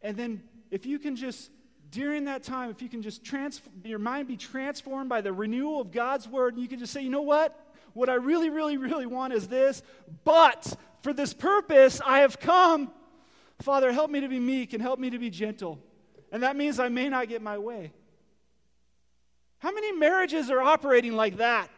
And 0.02 0.18
then, 0.18 0.42
if 0.70 0.84
you 0.84 0.98
can 0.98 1.16
just 1.16 1.50
during 1.90 2.24
that 2.24 2.42
time, 2.42 2.68
if 2.70 2.82
you 2.82 2.90
can 2.90 3.00
just 3.00 3.24
trans- 3.24 3.62
your 3.84 3.98
mind 3.98 4.28
be 4.28 4.36
transformed 4.36 5.08
by 5.08 5.22
the 5.22 5.32
renewal 5.32 5.80
of 5.80 5.92
God's 5.92 6.28
word, 6.28 6.54
and 6.54 6.62
you 6.62 6.68
can 6.68 6.78
just 6.78 6.92
say, 6.92 7.00
you 7.00 7.10
know 7.10 7.22
what? 7.22 7.58
What 7.94 8.08
I 8.08 8.14
really, 8.14 8.50
really, 8.50 8.76
really 8.76 9.06
want 9.06 9.32
is 9.32 9.48
this, 9.48 9.82
but 10.24 10.76
for 11.02 11.12
this 11.12 11.32
purpose 11.32 12.00
I 12.04 12.18
have 12.20 12.38
come. 12.38 12.90
Father, 13.62 13.92
help 13.92 14.10
me 14.10 14.20
to 14.20 14.28
be 14.28 14.40
meek 14.40 14.72
and 14.72 14.82
help 14.82 14.98
me 14.98 15.10
to 15.10 15.18
be 15.18 15.30
gentle. 15.30 15.78
And 16.32 16.42
that 16.42 16.56
means 16.56 16.78
I 16.78 16.88
may 16.88 17.08
not 17.08 17.28
get 17.28 17.40
my 17.40 17.56
way. 17.56 17.92
How 19.58 19.72
many 19.72 19.92
marriages 19.92 20.50
are 20.50 20.60
operating 20.60 21.14
like 21.14 21.38
that? 21.38 21.70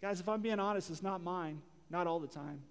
Guys, 0.00 0.20
if 0.20 0.28
I'm 0.28 0.40
being 0.40 0.58
honest, 0.58 0.90
it's 0.90 1.02
not 1.02 1.22
mine, 1.22 1.60
not 1.90 2.06
all 2.06 2.20
the 2.20 2.28
time. 2.28 2.62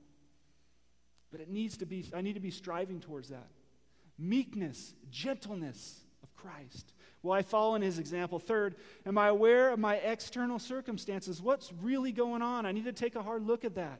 But 1.31 1.41
it 1.41 1.49
needs 1.49 1.77
to 1.77 1.85
be, 1.85 2.05
I 2.13 2.21
need 2.21 2.33
to 2.33 2.41
be 2.41 2.51
striving 2.51 2.99
towards 2.99 3.29
that 3.29 3.47
meekness, 4.17 4.93
gentleness 5.09 6.01
of 6.23 6.33
Christ. 6.35 6.93
Will 7.23 7.33
I 7.33 7.43
follow 7.43 7.75
in 7.75 7.81
his 7.81 7.99
example? 7.99 8.39
Third, 8.39 8.75
am 9.05 9.17
I 9.17 9.27
aware 9.27 9.71
of 9.71 9.79
my 9.79 9.95
external 9.95 10.57
circumstances? 10.57 11.41
What's 11.41 11.71
really 11.81 12.11
going 12.11 12.41
on? 12.41 12.65
I 12.65 12.71
need 12.71 12.85
to 12.85 12.93
take 12.93 13.15
a 13.15 13.21
hard 13.21 13.45
look 13.45 13.63
at 13.63 13.75
that. 13.75 13.99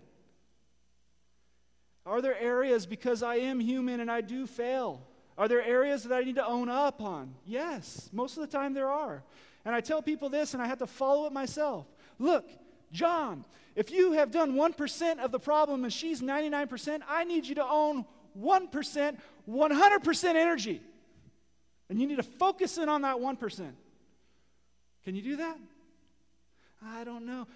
Are 2.06 2.22
there 2.22 2.40
areas, 2.40 2.88
because 2.88 3.22
I 3.22 3.36
am 3.36 3.60
human 3.60 4.00
and 4.00 4.10
I 4.10 4.22
do 4.22 4.48
fail, 4.48 5.06
are 5.38 5.48
there 5.48 5.64
areas 5.64 6.04
that 6.04 6.16
I 6.16 6.24
need 6.24 6.36
to 6.36 6.46
own 6.46 6.68
up 6.68 7.00
on? 7.00 7.36
Yes, 7.46 8.10
most 8.12 8.38
of 8.38 8.42
the 8.42 8.58
time 8.58 8.74
there 8.74 8.90
are. 8.90 9.24
And 9.66 9.76
I 9.76 9.82
tell 9.82 10.02
people 10.02 10.30
this, 10.30 10.56
and 10.56 10.64
I 10.64 10.68
have 10.68 10.80
to 10.80 10.88
follow 10.88 11.28
it 11.28 11.32
myself. 11.32 11.86
Look, 12.18 12.50
John, 12.92 13.46
if 13.76 13.92
you 13.92 14.14
have 14.14 14.32
done 14.32 14.54
1% 14.54 15.20
of 15.20 15.32
the 15.32 15.40
problem 15.40 15.84
and 15.84 15.94
she's 15.94 16.22
99%, 16.22 17.02
I 17.08 17.24
need 17.24 17.46
you 17.46 17.56
to 17.56 17.66
own 17.66 18.06
1%, 18.40 19.18
100% 19.48 20.26
energy. 20.36 20.82
And 21.92 22.00
you 22.00 22.08
need 22.08 22.16
to 22.16 22.24
focus 22.24 22.78
in 22.78 22.88
on 22.88 23.02
that 23.02 23.18
1%. 23.18 23.72
Can 25.04 25.14
you 25.14 25.22
do 25.22 25.36
that? 25.36 25.58
I 26.82 27.04
don't 27.04 27.26
know. 27.26 27.48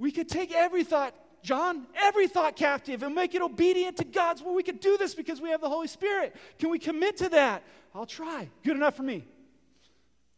We 0.00 0.10
could 0.10 0.28
take 0.28 0.52
every 0.52 0.82
thought, 0.82 1.14
John, 1.44 1.86
every 1.94 2.26
thought 2.26 2.56
captive 2.56 3.04
and 3.04 3.14
make 3.14 3.36
it 3.36 3.42
obedient 3.42 3.98
to 3.98 4.04
God's 4.04 4.42
will. 4.42 4.56
We 4.56 4.64
could 4.64 4.80
do 4.80 4.96
this 4.96 5.14
because 5.14 5.40
we 5.40 5.50
have 5.50 5.60
the 5.60 5.68
Holy 5.68 5.86
Spirit. 5.86 6.34
Can 6.58 6.70
we 6.70 6.80
commit 6.80 7.18
to 7.18 7.28
that? 7.28 7.62
I'll 7.94 8.06
try. 8.06 8.50
Good 8.64 8.74
enough 8.74 8.96
for 8.96 9.04
me. 9.04 9.24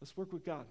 Let's 0.03 0.14
work 0.14 0.30
with 0.30 0.44
God. 0.44 0.66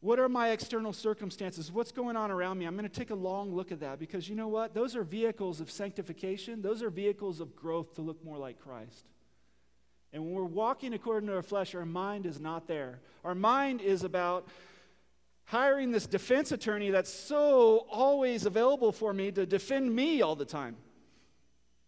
What 0.00 0.18
are 0.18 0.28
my 0.28 0.50
external 0.50 0.92
circumstances? 0.92 1.72
What's 1.72 1.90
going 1.90 2.18
on 2.18 2.30
around 2.30 2.58
me? 2.58 2.66
I'm 2.66 2.76
going 2.76 2.86
to 2.86 2.94
take 2.94 3.08
a 3.08 3.14
long 3.14 3.54
look 3.54 3.72
at 3.72 3.80
that 3.80 3.98
because 3.98 4.28
you 4.28 4.36
know 4.36 4.48
what? 4.48 4.74
Those 4.74 4.94
are 4.94 5.04
vehicles 5.04 5.62
of 5.62 5.70
sanctification, 5.70 6.60
those 6.60 6.82
are 6.82 6.90
vehicles 6.90 7.40
of 7.40 7.56
growth 7.56 7.94
to 7.94 8.02
look 8.02 8.22
more 8.22 8.36
like 8.36 8.60
Christ. 8.60 9.06
And 10.12 10.24
when 10.24 10.32
we're 10.32 10.44
walking 10.44 10.94
according 10.94 11.28
to 11.28 11.36
our 11.36 11.42
flesh, 11.42 11.74
our 11.74 11.84
mind 11.84 12.26
is 12.26 12.40
not 12.40 12.66
there. 12.66 13.00
Our 13.24 13.34
mind 13.34 13.80
is 13.80 14.04
about 14.04 14.48
hiring 15.44 15.90
this 15.90 16.06
defense 16.06 16.52
attorney 16.52 16.90
that's 16.90 17.12
so 17.12 17.86
always 17.90 18.46
available 18.46 18.92
for 18.92 19.12
me 19.12 19.30
to 19.32 19.46
defend 19.46 19.94
me 19.94 20.22
all 20.22 20.34
the 20.34 20.44
time. 20.44 20.76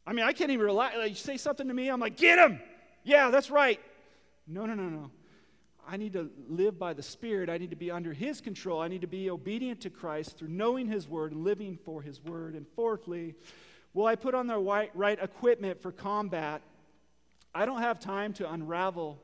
I 0.06 0.12
mean, 0.12 0.24
I 0.24 0.32
can't 0.32 0.50
even 0.50 0.64
rely. 0.64 0.94
Like, 0.96 1.10
you 1.10 1.16
say 1.16 1.36
something 1.36 1.68
to 1.68 1.74
me, 1.74 1.88
I'm 1.88 2.00
like, 2.00 2.16
get 2.16 2.38
him. 2.38 2.60
Yeah, 3.04 3.30
that's 3.30 3.50
right. 3.50 3.80
No, 4.46 4.66
no, 4.66 4.74
no, 4.74 4.88
no. 4.88 5.10
I 5.88 5.96
need 5.96 6.12
to 6.12 6.30
live 6.48 6.78
by 6.78 6.92
the 6.92 7.02
Spirit. 7.02 7.48
I 7.48 7.58
need 7.58 7.70
to 7.70 7.76
be 7.76 7.90
under 7.90 8.12
His 8.12 8.40
control. 8.40 8.80
I 8.80 8.88
need 8.88 9.00
to 9.00 9.06
be 9.06 9.30
obedient 9.30 9.80
to 9.82 9.90
Christ 9.90 10.38
through 10.38 10.48
knowing 10.48 10.86
His 10.86 11.08
Word 11.08 11.32
and 11.32 11.42
living 11.42 11.78
for 11.84 12.02
His 12.02 12.22
Word. 12.22 12.54
And 12.54 12.66
fourthly, 12.76 13.34
Will 13.92 14.06
I 14.06 14.14
put 14.14 14.34
on 14.34 14.46
the 14.46 14.58
right, 14.58 14.90
right 14.94 15.18
equipment 15.20 15.82
for 15.82 15.90
combat? 15.90 16.62
I 17.54 17.66
don't 17.66 17.80
have 17.80 17.98
time 17.98 18.32
to 18.34 18.50
unravel 18.50 19.20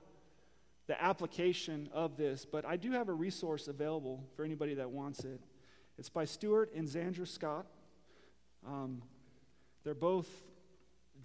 the 0.89 1.01
application 1.03 1.89
of 1.93 2.17
this, 2.17 2.45
but 2.45 2.65
I 2.65 2.77
do 2.77 2.93
have 2.93 3.09
a 3.09 3.13
resource 3.13 3.69
available 3.69 4.25
for 4.35 4.45
anybody 4.45 4.75
that 4.75 4.91
wants 4.91 5.25
it. 5.25 5.41
It's 5.99 6.09
by 6.09 6.25
Stuart 6.25 6.73
and 6.75 6.89
Zandra 6.89 7.27
Scott. 7.27 7.67
Um, 8.67 9.03
they're 9.85 9.95
both 9.95 10.29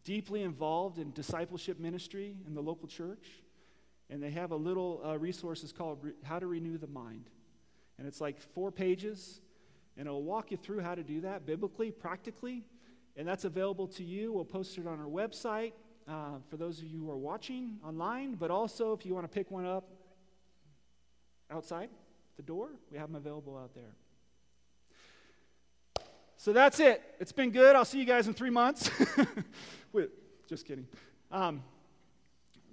deeply 0.04 0.44
involved 0.44 1.00
in 1.00 1.12
discipleship 1.12 1.80
ministry 1.80 2.36
in 2.46 2.54
the 2.54 2.62
local 2.62 2.88
church, 2.88 3.28
and 4.10 4.22
they 4.22 4.32
have 4.32 4.52
a 4.52 4.56
little 4.56 5.02
uh, 5.04 5.18
resource 5.18 5.72
called 5.76 6.00
Re- 6.04 6.14
How 6.24 6.38
to 6.38 6.46
Renew 6.46 6.78
the 6.78 6.88
Mind. 6.88 7.30
And 7.98 8.08
it's 8.08 8.22
like 8.22 8.40
four 8.40 8.72
pages, 8.72 9.42
and 9.98 10.08
it'll 10.08 10.24
walk 10.24 10.52
you 10.52 10.58
through 10.58 10.82
how 10.82 10.96
to 10.96 11.04
do 11.04 11.22
that 11.22 11.46
biblically, 11.46 11.92
practically. 11.92 12.64
And 13.18 13.28
that's 13.28 13.46
available 13.46 13.88
to 13.90 14.04
you. 14.04 14.32
We'll 14.32 14.46
post 14.46 14.78
it 14.78 14.88
on 14.88 15.00
our 15.00 15.08
website 15.08 15.74
uh, 16.08 16.38
for 16.50 16.58
those 16.58 16.80
of 16.80 16.86
you 16.86 17.00
who 17.00 17.10
are 17.10 17.18
watching 17.18 17.78
online, 17.86 18.36
but 18.36 18.52
also 18.52 18.94
if 18.94 19.06
you 19.06 19.14
want 19.14 19.26
to 19.26 19.34
pick 19.34 19.52
one 19.52 19.66
up 19.66 19.88
outside 21.50 21.90
the 22.38 22.44
door, 22.44 22.70
we 22.92 22.98
have 22.98 23.08
them 23.08 23.16
available 23.16 23.58
out 23.58 23.74
there. 23.74 23.96
So 26.38 26.54
that's 26.54 26.80
it. 26.80 27.04
It's 27.20 27.32
been 27.32 27.52
good. 27.52 27.76
I'll 27.76 27.86
see 27.86 28.00
you 28.00 28.06
guys 28.06 28.28
in 28.28 28.34
three 28.34 28.50
months. 28.50 28.90
Wait, 29.94 30.10
just 30.48 30.66
kidding. 30.66 30.88
Um, 31.32 31.62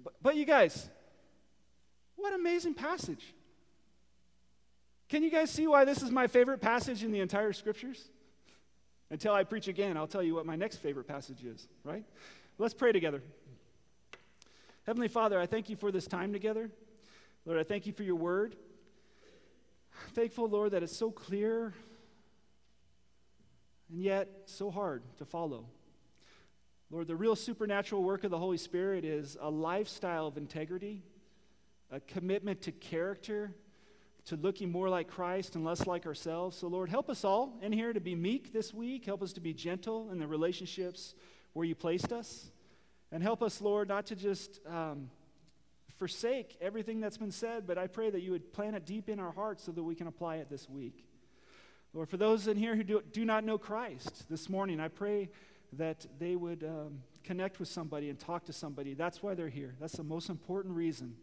but, 0.03 0.13
but 0.21 0.35
you 0.35 0.45
guys, 0.45 0.89
what 2.15 2.33
amazing 2.33 2.73
passage. 2.73 3.33
Can 5.07 5.23
you 5.23 5.29
guys 5.29 5.49
see 5.49 5.67
why 5.67 5.85
this 5.85 6.01
is 6.01 6.11
my 6.11 6.27
favorite 6.27 6.61
passage 6.61 7.03
in 7.03 7.11
the 7.11 7.19
entire 7.19 7.53
scriptures? 7.53 8.09
Until 9.11 9.33
I 9.33 9.43
preach 9.43 9.67
again, 9.67 9.97
I'll 9.97 10.07
tell 10.07 10.21
you 10.21 10.35
what 10.35 10.45
my 10.45 10.55
next 10.55 10.77
favorite 10.77 11.07
passage 11.07 11.43
is, 11.43 11.67
right? 11.83 12.03
Let's 12.61 12.73
pray 12.73 12.91
together. 12.91 13.23
Heavenly 14.85 15.07
Father, 15.07 15.39
I 15.39 15.45
thank 15.45 15.69
you 15.69 15.77
for 15.77 15.93
this 15.93 16.07
time 16.07 16.33
together. 16.33 16.69
Lord, 17.45 17.57
I 17.57 17.63
thank 17.63 17.87
you 17.87 17.93
for 17.93 18.03
your 18.03 18.17
word. 18.17 18.57
Thankful, 20.13 20.49
Lord, 20.49 20.71
that 20.71 20.83
it's 20.83 20.95
so 20.95 21.09
clear 21.09 21.73
and 23.89 24.01
yet 24.01 24.27
so 24.43 24.69
hard 24.69 25.03
to 25.19 25.25
follow. 25.25 25.67
Lord, 26.91 27.07
the 27.07 27.15
real 27.15 27.37
supernatural 27.37 28.03
work 28.03 28.25
of 28.25 28.31
the 28.31 28.37
Holy 28.37 28.57
Spirit 28.57 29.05
is 29.05 29.37
a 29.39 29.49
lifestyle 29.49 30.27
of 30.27 30.35
integrity, 30.35 31.01
a 31.89 32.01
commitment 32.01 32.61
to 32.63 32.73
character, 32.73 33.53
to 34.25 34.35
looking 34.35 34.69
more 34.69 34.89
like 34.89 35.07
Christ 35.07 35.55
and 35.55 35.63
less 35.63 35.87
like 35.87 36.05
ourselves. 36.05 36.57
So, 36.57 36.67
Lord, 36.67 36.89
help 36.89 37.09
us 37.09 37.23
all 37.23 37.57
in 37.61 37.71
here 37.71 37.93
to 37.93 38.01
be 38.01 38.15
meek 38.15 38.51
this 38.51 38.73
week. 38.73 39.05
Help 39.05 39.23
us 39.23 39.31
to 39.31 39.39
be 39.39 39.53
gentle 39.53 40.11
in 40.11 40.19
the 40.19 40.27
relationships 40.27 41.15
where 41.53 41.65
you 41.65 41.75
placed 41.75 42.11
us. 42.11 42.51
And 43.11 43.23
help 43.23 43.41
us, 43.41 43.61
Lord, 43.61 43.87
not 43.87 44.05
to 44.07 44.15
just 44.15 44.59
um, 44.67 45.09
forsake 45.97 46.57
everything 46.61 46.99
that's 46.99 47.17
been 47.17 47.31
said, 47.31 47.65
but 47.65 47.77
I 47.77 47.87
pray 47.87 48.09
that 48.09 48.21
you 48.21 48.31
would 48.31 48.53
plant 48.53 48.75
it 48.75 48.85
deep 48.85 49.09
in 49.09 49.19
our 49.19 49.31
hearts 49.31 49.63
so 49.63 49.71
that 49.71 49.83
we 49.83 49.95
can 49.95 50.07
apply 50.07 50.37
it 50.37 50.49
this 50.49 50.69
week. 50.69 51.05
Lord, 51.93 52.07
for 52.07 52.17
those 52.17 52.47
in 52.47 52.55
here 52.55 52.75
who 52.75 52.83
do, 52.83 53.01
do 53.11 53.25
not 53.25 53.43
know 53.43 53.57
Christ 53.57 54.29
this 54.29 54.47
morning, 54.47 54.79
I 54.79 54.89
pray 54.89 55.29
that 55.73 56.05
they 56.19 56.35
would 56.35 56.63
um, 56.63 56.99
connect 57.23 57.59
with 57.59 57.67
somebody 57.67 58.09
and 58.09 58.19
talk 58.19 58.45
to 58.45 58.53
somebody. 58.53 58.93
That's 58.93 59.23
why 59.23 59.33
they're 59.33 59.49
here. 59.49 59.75
That's 59.79 59.97
the 59.97 60.03
most 60.03 60.29
important 60.29 60.75
reason 60.75 61.15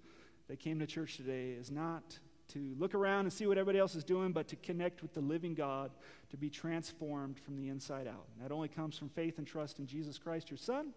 they 0.48 0.56
came 0.56 0.78
to 0.80 0.86
church 0.86 1.16
today, 1.16 1.50
is 1.50 1.70
not 1.70 2.18
to 2.48 2.74
look 2.78 2.94
around 2.94 3.20
and 3.20 3.32
see 3.32 3.46
what 3.46 3.58
everybody 3.58 3.78
else 3.78 3.94
is 3.94 4.04
doing, 4.04 4.32
but 4.32 4.48
to 4.48 4.56
connect 4.56 5.02
with 5.02 5.14
the 5.14 5.20
living 5.20 5.54
God, 5.54 5.90
to 6.36 6.40
be 6.40 6.50
transformed 6.50 7.38
from 7.38 7.56
the 7.56 7.68
inside 7.68 8.06
out. 8.06 8.26
And 8.34 8.44
that 8.44 8.52
only 8.52 8.68
comes 8.68 8.98
from 8.98 9.08
faith 9.08 9.38
and 9.38 9.46
trust 9.46 9.78
in 9.78 9.86
Jesus 9.86 10.18
Christ, 10.18 10.50
your 10.50 10.58
Son. 10.58 10.92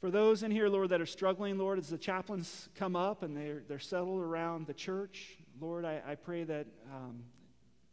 For 0.00 0.10
those 0.10 0.42
in 0.42 0.50
here, 0.50 0.68
Lord, 0.68 0.90
that 0.90 1.00
are 1.00 1.06
struggling, 1.06 1.58
Lord, 1.58 1.78
as 1.78 1.88
the 1.88 1.98
chaplains 1.98 2.68
come 2.74 2.96
up 2.96 3.22
and 3.22 3.36
they're, 3.36 3.62
they're 3.68 3.78
settled 3.78 4.20
around 4.20 4.66
the 4.66 4.74
church, 4.74 5.38
Lord, 5.60 5.84
I, 5.84 6.02
I 6.04 6.14
pray 6.16 6.42
that 6.42 6.66
um, 6.92 7.22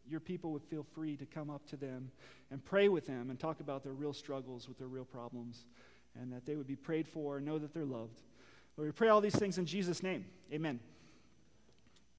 your 0.10 0.20
people 0.20 0.52
would 0.54 0.64
feel 0.64 0.86
free 0.96 1.16
to 1.18 1.26
come 1.26 1.52
up 1.52 1.68
to 1.68 1.78
them 1.78 2.10
and 2.50 2.66
pray 2.66 2.90
with 2.90 3.06
them 3.06 3.30
and 3.30 3.40
talk 3.40 3.60
about 3.60 3.84
their 3.84 3.94
real 3.94 4.14
struggles 4.14 4.68
with 4.68 4.80
their 4.80 4.88
real 4.88 5.06
problems, 5.06 5.66
and 6.20 6.34
that 6.34 6.46
they 6.48 6.56
would 6.56 6.68
be 6.68 6.76
prayed 6.76 7.08
for 7.08 7.38
and 7.38 7.46
know 7.46 7.60
that 7.60 7.74
they're 7.76 7.86
loved. 7.86 8.22
Lord, 8.76 8.90
we 8.90 8.92
pray 8.92 9.10
all 9.10 9.22
these 9.22 9.36
things 9.36 9.60
in 9.60 9.66
Jesus' 9.68 10.02
name. 10.02 10.26
Amen. 10.52 10.80